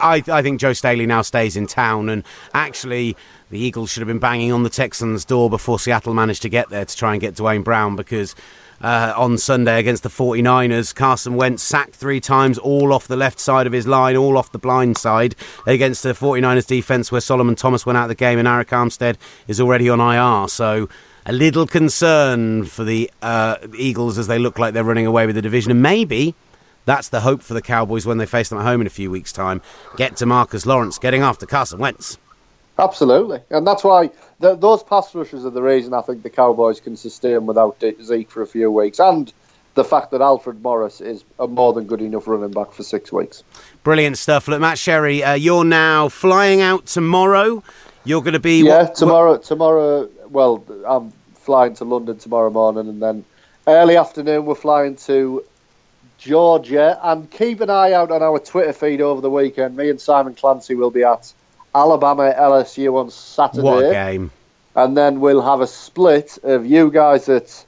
I 0.00 0.22
I 0.28 0.42
think 0.42 0.60
Joe 0.60 0.72
Staley 0.72 1.06
now 1.06 1.22
stays 1.22 1.56
in 1.56 1.66
town, 1.66 2.08
and 2.08 2.24
actually. 2.52 3.16
The 3.50 3.60
Eagles 3.60 3.90
should 3.90 4.00
have 4.00 4.08
been 4.08 4.18
banging 4.18 4.50
on 4.50 4.64
the 4.64 4.70
Texans' 4.70 5.24
door 5.24 5.48
before 5.48 5.78
Seattle 5.78 6.12
managed 6.12 6.42
to 6.42 6.48
get 6.48 6.70
there 6.70 6.84
to 6.84 6.96
try 6.96 7.12
and 7.12 7.20
get 7.20 7.36
Duane 7.36 7.62
Brown 7.62 7.94
because 7.94 8.34
uh, 8.80 9.14
on 9.16 9.38
Sunday 9.38 9.78
against 9.78 10.02
the 10.02 10.08
49ers, 10.08 10.94
Carson 10.94 11.36
Wentz 11.36 11.62
sacked 11.62 11.94
three 11.94 12.20
times, 12.20 12.58
all 12.58 12.92
off 12.92 13.06
the 13.08 13.16
left 13.16 13.38
side 13.38 13.66
of 13.66 13.72
his 13.72 13.86
line, 13.86 14.16
all 14.16 14.36
off 14.36 14.52
the 14.52 14.58
blind 14.58 14.98
side 14.98 15.34
against 15.66 16.02
the 16.02 16.12
49ers 16.12 16.66
defense 16.66 17.10
where 17.10 17.20
Solomon 17.20 17.54
Thomas 17.54 17.86
went 17.86 17.96
out 17.96 18.04
of 18.04 18.08
the 18.08 18.14
game 18.14 18.38
and 18.38 18.48
Arik 18.48 18.66
Armstead 18.66 19.16
is 19.46 19.60
already 19.60 19.88
on 19.88 20.00
IR. 20.00 20.48
So 20.48 20.88
a 21.26 21.32
little 21.32 21.66
concern 21.66 22.64
for 22.64 22.84
the 22.84 23.10
uh, 23.22 23.56
Eagles 23.76 24.18
as 24.18 24.26
they 24.26 24.38
look 24.38 24.58
like 24.58 24.74
they're 24.74 24.84
running 24.84 25.06
away 25.06 25.26
with 25.26 25.34
the 25.34 25.42
division. 25.42 25.70
And 25.70 25.82
maybe 25.82 26.34
that's 26.84 27.08
the 27.08 27.20
hope 27.20 27.42
for 27.42 27.54
the 27.54 27.62
Cowboys 27.62 28.04
when 28.06 28.18
they 28.18 28.26
face 28.26 28.48
them 28.50 28.58
at 28.58 28.64
home 28.64 28.80
in 28.80 28.86
a 28.86 28.90
few 28.90 29.10
weeks' 29.10 29.32
time. 29.32 29.62
Get 29.96 30.16
to 30.18 30.26
Marcus 30.26 30.66
Lawrence 30.66 30.98
getting 30.98 31.22
after 31.22 31.46
Carson 31.46 31.78
Wentz. 31.78 32.18
Absolutely, 32.76 33.40
and 33.50 33.64
that's 33.64 33.84
why 33.84 34.08
th 34.42 34.58
those 34.58 34.82
pass 34.82 35.14
rushes 35.14 35.46
are 35.46 35.50
the 35.50 35.62
reason 35.62 35.94
I 35.94 36.00
think 36.00 36.24
the 36.24 36.30
Cowboys 36.30 36.80
can 36.80 36.96
sustain 36.96 37.46
without 37.46 37.80
Zeke 38.02 38.28
for 38.28 38.42
a 38.42 38.48
few 38.48 38.68
weeks, 38.68 38.98
and 38.98 39.32
the 39.74 39.84
fact 39.84 40.10
that 40.10 40.20
Alfred 40.20 40.60
Morris 40.60 41.00
is 41.00 41.22
a 41.38 41.46
more 41.46 41.72
than 41.72 41.84
good 41.84 42.02
enough 42.02 42.26
running 42.26 42.50
back 42.50 42.72
for 42.72 42.82
six 42.82 43.12
weeks. 43.12 43.44
Brilliant 43.84 44.18
stuff. 44.18 44.48
Look, 44.48 44.60
Matt 44.60 44.76
Sherry, 44.76 45.22
uh, 45.22 45.34
you're 45.34 45.64
now 45.64 46.08
flying 46.08 46.60
out 46.62 46.86
tomorrow. 46.86 47.62
You're 48.04 48.22
going 48.22 48.34
to 48.34 48.40
be 48.40 48.64
Yeah, 48.64 48.82
what- 48.82 48.96
tomorrow. 48.96 49.36
Tomorrow. 49.38 50.08
Well, 50.34 50.64
I'm 50.86 51.12
flying 51.36 51.74
to 51.76 51.84
London 51.84 52.18
tomorrow 52.18 52.50
morning, 52.50 52.88
and 52.88 53.00
then 53.00 53.24
early 53.66 53.96
afternoon 53.96 54.44
we're 54.44 54.54
flying 54.54 54.96
to 54.96 55.44
Georgia. 56.18 56.98
And 57.02 57.30
keep 57.30 57.60
an 57.60 57.70
eye 57.70 57.92
out 57.92 58.10
on 58.10 58.22
our 58.22 58.38
Twitter 58.38 58.74
feed 58.74 59.00
over 59.00 59.22
the 59.22 59.30
weekend. 59.30 59.76
Me 59.76 59.88
and 59.88 60.00
Simon 60.00 60.34
Clancy 60.34 60.74
will 60.74 60.90
be 60.90 61.04
at 61.04 61.32
Alabama 61.74 62.34
LSU 62.36 63.00
on 63.00 63.10
Saturday. 63.10 63.62
What 63.62 63.92
game! 63.92 64.30
and 64.74 64.96
then 64.96 65.20
we'll 65.20 65.42
have 65.42 65.60
a 65.60 65.66
split 65.66 66.38
of 66.42 66.66
you 66.66 66.90
guys 66.90 67.28
at 67.28 67.64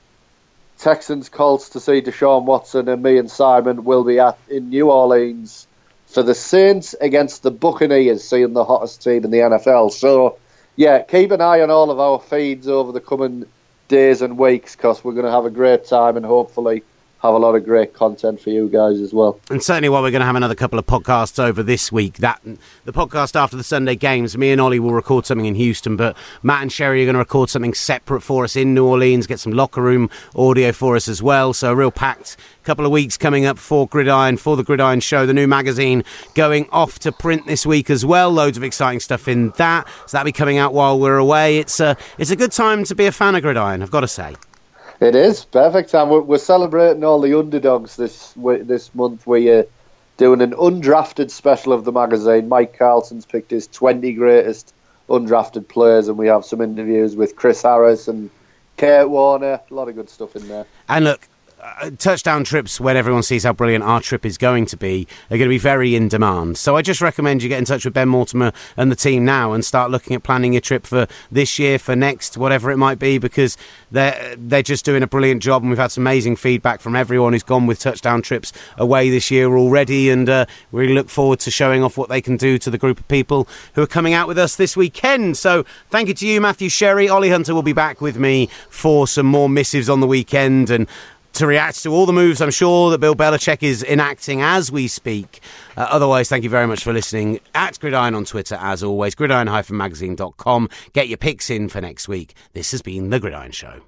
Texans 0.79 1.29
Colts 1.29 1.71
to 1.71 1.81
see 1.81 2.03
Deshaun 2.03 2.45
Watson, 2.45 2.89
and 2.89 3.03
me 3.03 3.19
and 3.19 3.31
Simon 3.31 3.85
will 3.85 4.05
be 4.05 4.19
at 4.19 4.39
in 4.51 4.71
New 4.71 4.91
Orleans 4.91 5.67
for 6.07 6.23
the 6.23 6.35
Saints 6.35 6.95
against 7.01 7.43
the 7.43 7.51
Buccaneers, 7.51 8.25
seeing 8.25 8.53
the 8.53 8.65
hottest 8.65 9.03
team 9.03 9.25
in 9.25 9.31
the 9.31 9.39
NFL. 9.39 9.93
So, 9.93 10.39
yeah, 10.77 11.03
keep 11.03 11.31
an 11.31 11.41
eye 11.41 11.61
on 11.61 11.71
all 11.71 11.91
of 11.91 11.99
our 11.99 12.21
feeds 12.21 12.69
over 12.69 12.93
the 12.93 13.01
coming 13.01 13.47
days 13.89 14.23
and 14.23 14.39
weeks 14.39 14.77
because 14.77 15.03
we're 15.03 15.13
going 15.13 15.25
to 15.27 15.31
have 15.31 15.47
a 15.47 15.51
great 15.51 15.85
time 15.85 16.17
and 16.17 16.27
hopefully 16.27 16.83
have 17.27 17.35
a 17.35 17.39
lot 17.39 17.55
of 17.55 17.65
great 17.65 17.93
content 17.93 18.41
for 18.41 18.51
you 18.51 18.69
guys 18.69 19.01
as 19.01 19.13
well. 19.13 19.41
And 19.51 19.63
certainly, 19.63 19.89
while 19.89 20.03
we're 20.03 20.11
going 20.11 20.21
to 20.21 20.27
have 20.27 20.37
another 20.37 20.55
couple 20.55 20.79
of 20.79 20.87
podcasts 20.87 21.43
over 21.43 21.63
this 21.63 21.91
week, 21.91 22.19
that 22.19 22.41
the 22.85 22.93
podcast 22.93 23.35
after 23.35 23.57
the 23.57 23.65
Sunday 23.65 23.97
games, 23.97 24.37
me 24.39 24.53
and 24.53 24.61
Ollie 24.61 24.79
will 24.79 24.93
record 24.93 25.27
something 25.27 25.47
in 25.47 25.55
Houston, 25.57 25.97
but 25.97 26.17
Matt 26.43 26.63
and 26.63 26.73
Sherry 26.73 27.03
are 27.03 27.07
going 27.07 27.15
to 27.15 27.19
record 27.19 27.51
something 27.51 27.75
separate 27.75 28.21
for 28.21 28.45
us 28.45 28.57
in 28.57 28.75
New 28.75 28.87
Orleans, 28.87 29.27
get 29.27 29.41
some 29.41 29.53
locker 29.53 29.83
room 29.83 30.09
audio 30.35 30.73
for 30.73 30.97
us 30.97 31.09
as 31.09 31.23
well. 31.23 31.53
So 31.53 31.73
a 31.73 31.77
real 31.77 31.91
packed 31.91 32.37
couple 32.63 32.85
of 32.85 32.91
weeks 32.91 33.17
coming 33.17 33.47
up 33.47 33.59
for 33.59 33.87
Gridiron, 33.87 34.37
for 34.37 34.57
the 34.57 34.65
Gridiron 34.65 35.01
Show, 35.01 35.25
the 35.25 35.35
new 35.35 35.47
magazine 35.47 36.03
going 36.35 36.69
off 36.71 36.99
to 37.01 37.13
print 37.13 37.47
this 37.47 37.65
week 37.65 37.91
as 37.91 38.05
well. 38.05 38.31
Loads 38.31 38.57
of 38.57 38.65
exciting 38.65 39.01
stuff 39.01 39.29
in 39.29 39.51
that. 39.51 39.87
So 40.07 40.17
that'll 40.17 40.25
be 40.25 40.33
coming 40.33 40.59
out 40.59 40.75
while 40.75 40.99
we're 40.99 41.17
away. 41.17 41.59
It's 41.59 41.79
a 41.81 41.97
it's 42.19 42.31
a 42.31 42.37
good 42.37 42.53
time 42.53 42.85
to 42.85 42.95
be 42.95 43.07
a 43.07 43.13
fan 43.13 43.35
of 43.35 43.43
Gridiron, 43.43 43.83
I've 43.83 43.91
got 43.91 44.01
to 44.01 44.09
say. 44.09 44.35
It 45.01 45.15
is 45.15 45.45
perfect 45.45 45.91
time. 45.91 46.09
We're, 46.09 46.21
we're 46.21 46.39
celebrating 46.39 47.05
all 47.05 47.21
the 47.21 47.39
underdogs 47.39 47.97
this 47.97 48.33
this 48.37 48.95
month. 48.95 49.27
We're 49.27 49.67
doing 50.17 50.41
an 50.41 50.53
undrafted 50.53 51.31
special 51.31 51.73
of 51.73 51.85
the 51.85 51.93
magazine. 51.93 52.49
Mike 52.49 52.79
Carlson's 52.79 53.27
picked 53.27 53.51
his 53.51 53.67
20 53.67 54.13
greatest 54.15 54.73
undrafted 55.09 55.69
players, 55.69 56.09
and 56.09 56.17
we 56.17 56.29
have 56.29 56.45
some 56.45 56.61
interviews 56.61 57.15
with 57.15 57.37
Chris 57.37 57.63
Harris 57.63 58.09
and 58.09 58.31
Kurt 58.79 59.09
Warner. 59.11 59.61
A 59.71 59.75
lot 59.75 59.89
of 59.89 59.95
good 59.95 60.09
stuff 60.09 60.35
in 60.35 60.49
there. 60.49 60.67
And 60.89 61.05
look, 61.05 61.29
uh, 61.67 61.91
touchdown 61.99 62.45
trips 62.45 62.81
when 62.81 62.97
everyone 62.97 63.23
sees 63.23 63.43
how 63.43 63.53
brilliant 63.53 63.83
our 63.83 64.01
trip 64.01 64.25
is 64.25 64.39
going 64.39 64.67
to 64.67 64.77
be 64.77 65.07
are 65.31 65.37
going 65.37 65.49
to 65.49 65.55
be 65.55 65.59
very 65.59 65.97
in 65.97 66.07
demand. 66.09 66.57
So 66.57 66.77
I 66.77 66.83
just 66.83 67.01
recommend 67.01 67.43
you 67.43 67.49
get 67.49 67.59
in 67.59 67.65
touch 67.65 67.85
with 67.85 67.93
Ben 67.93 68.09
Mortimer 68.09 68.53
and 68.77 68.91
the 68.91 68.97
team 68.97 69.25
now 69.25 69.53
and 69.53 69.65
start 69.65 69.91
looking 69.91 70.15
at 70.15 70.23
planning 70.23 70.53
your 70.53 70.61
trip 70.61 70.87
for 70.87 71.09
this 71.31 71.59
year, 71.59 71.79
for 71.79 71.97
next, 71.97 72.37
whatever 72.37 72.71
it 72.71 72.77
might 72.77 72.99
be, 72.99 73.19
because 73.19 73.57
they're 73.91 74.37
they're 74.37 74.63
just 74.63 74.85
doing 74.85 75.03
a 75.03 75.07
brilliant 75.07 75.43
job, 75.43 75.63
and 75.63 75.71
we've 75.71 75.79
had 75.79 75.91
some 75.91 76.03
amazing 76.03 76.37
feedback 76.37 76.81
from 76.81 76.95
everyone 76.95 77.33
who's 77.33 77.43
gone 77.43 77.67
with 77.67 77.81
touchdown 77.81 78.23
trips 78.23 78.53
away 78.77 79.11
this 79.11 79.31
year 79.31 79.57
already, 79.57 80.09
and 80.09 80.29
uh, 80.29 80.47
we 80.71 80.83
really 80.83 80.95
look 80.95 81.09
forward 81.09 81.41
to 81.41 81.51
showing 81.51 81.83
off 81.83 81.99
what 81.99 82.09
they 82.09 82.21
can 82.21 82.37
do 82.37 82.59
to 82.59 82.71
the 82.71 82.79
group 82.79 83.01
of 83.01 83.09
people 83.09 83.49
who 83.75 83.83
are 83.83 83.89
coming 83.89 84.15
out 84.15 84.29
with 84.29 84.39
us 84.39 84.55
this 84.55 84.77
weekend. 84.77 85.37
So 85.37 85.65
thank 85.91 86.09
you 86.09 86.15
to 86.15 86.27
you, 86.27 86.41
Matthew 86.41 86.69
Sherry. 86.69 87.09
Ollie 87.09 87.31
Hunter 87.31 87.55
will 87.55 87.63
be 87.63 87.73
back 87.73 88.01
with 88.01 88.19
me 88.19 88.49
for 88.71 89.09
some 89.09 89.27
more 89.27 89.49
missives 89.49 89.89
on 89.89 90.01
the 90.01 90.07
weekend 90.07 90.71
and 90.71 90.87
to 91.37 91.47
react 91.47 91.83
to 91.83 91.91
all 91.91 92.07
the 92.07 92.13
moves 92.13 92.41
I'm 92.41 92.51
sure 92.51 92.91
that 92.91 92.99
Bill 92.99 93.15
Belichick 93.15 93.63
is 93.63 93.83
enacting 93.83 94.41
as 94.43 94.73
we 94.73 94.89
speak. 94.89 95.41
Uh, 95.77 95.87
otherwise, 95.91 96.29
thank 96.29 96.45
you 96.45 96.51
very 96.51 96.67
much 96.67 96.83
for 96.83 96.93
listening. 96.93 97.41
At 97.55 97.79
Gridiron 97.79 98.15
on 98.15 98.25
Twitter, 98.25 98.57
as 98.61 98.83
always, 98.83 99.15
gridiron-magazine.com. 99.15 100.69
Get 100.93 101.09
your 101.09 101.19
picks 101.19 101.51
in 101.51 101.69
for 101.69 101.81
next 101.81 102.09
week. 102.09 102.35
This 102.55 102.71
has 102.71 102.81
been 102.81 103.11
The 103.11 103.21
Gridiron 103.21 103.53
Show. 103.53 103.83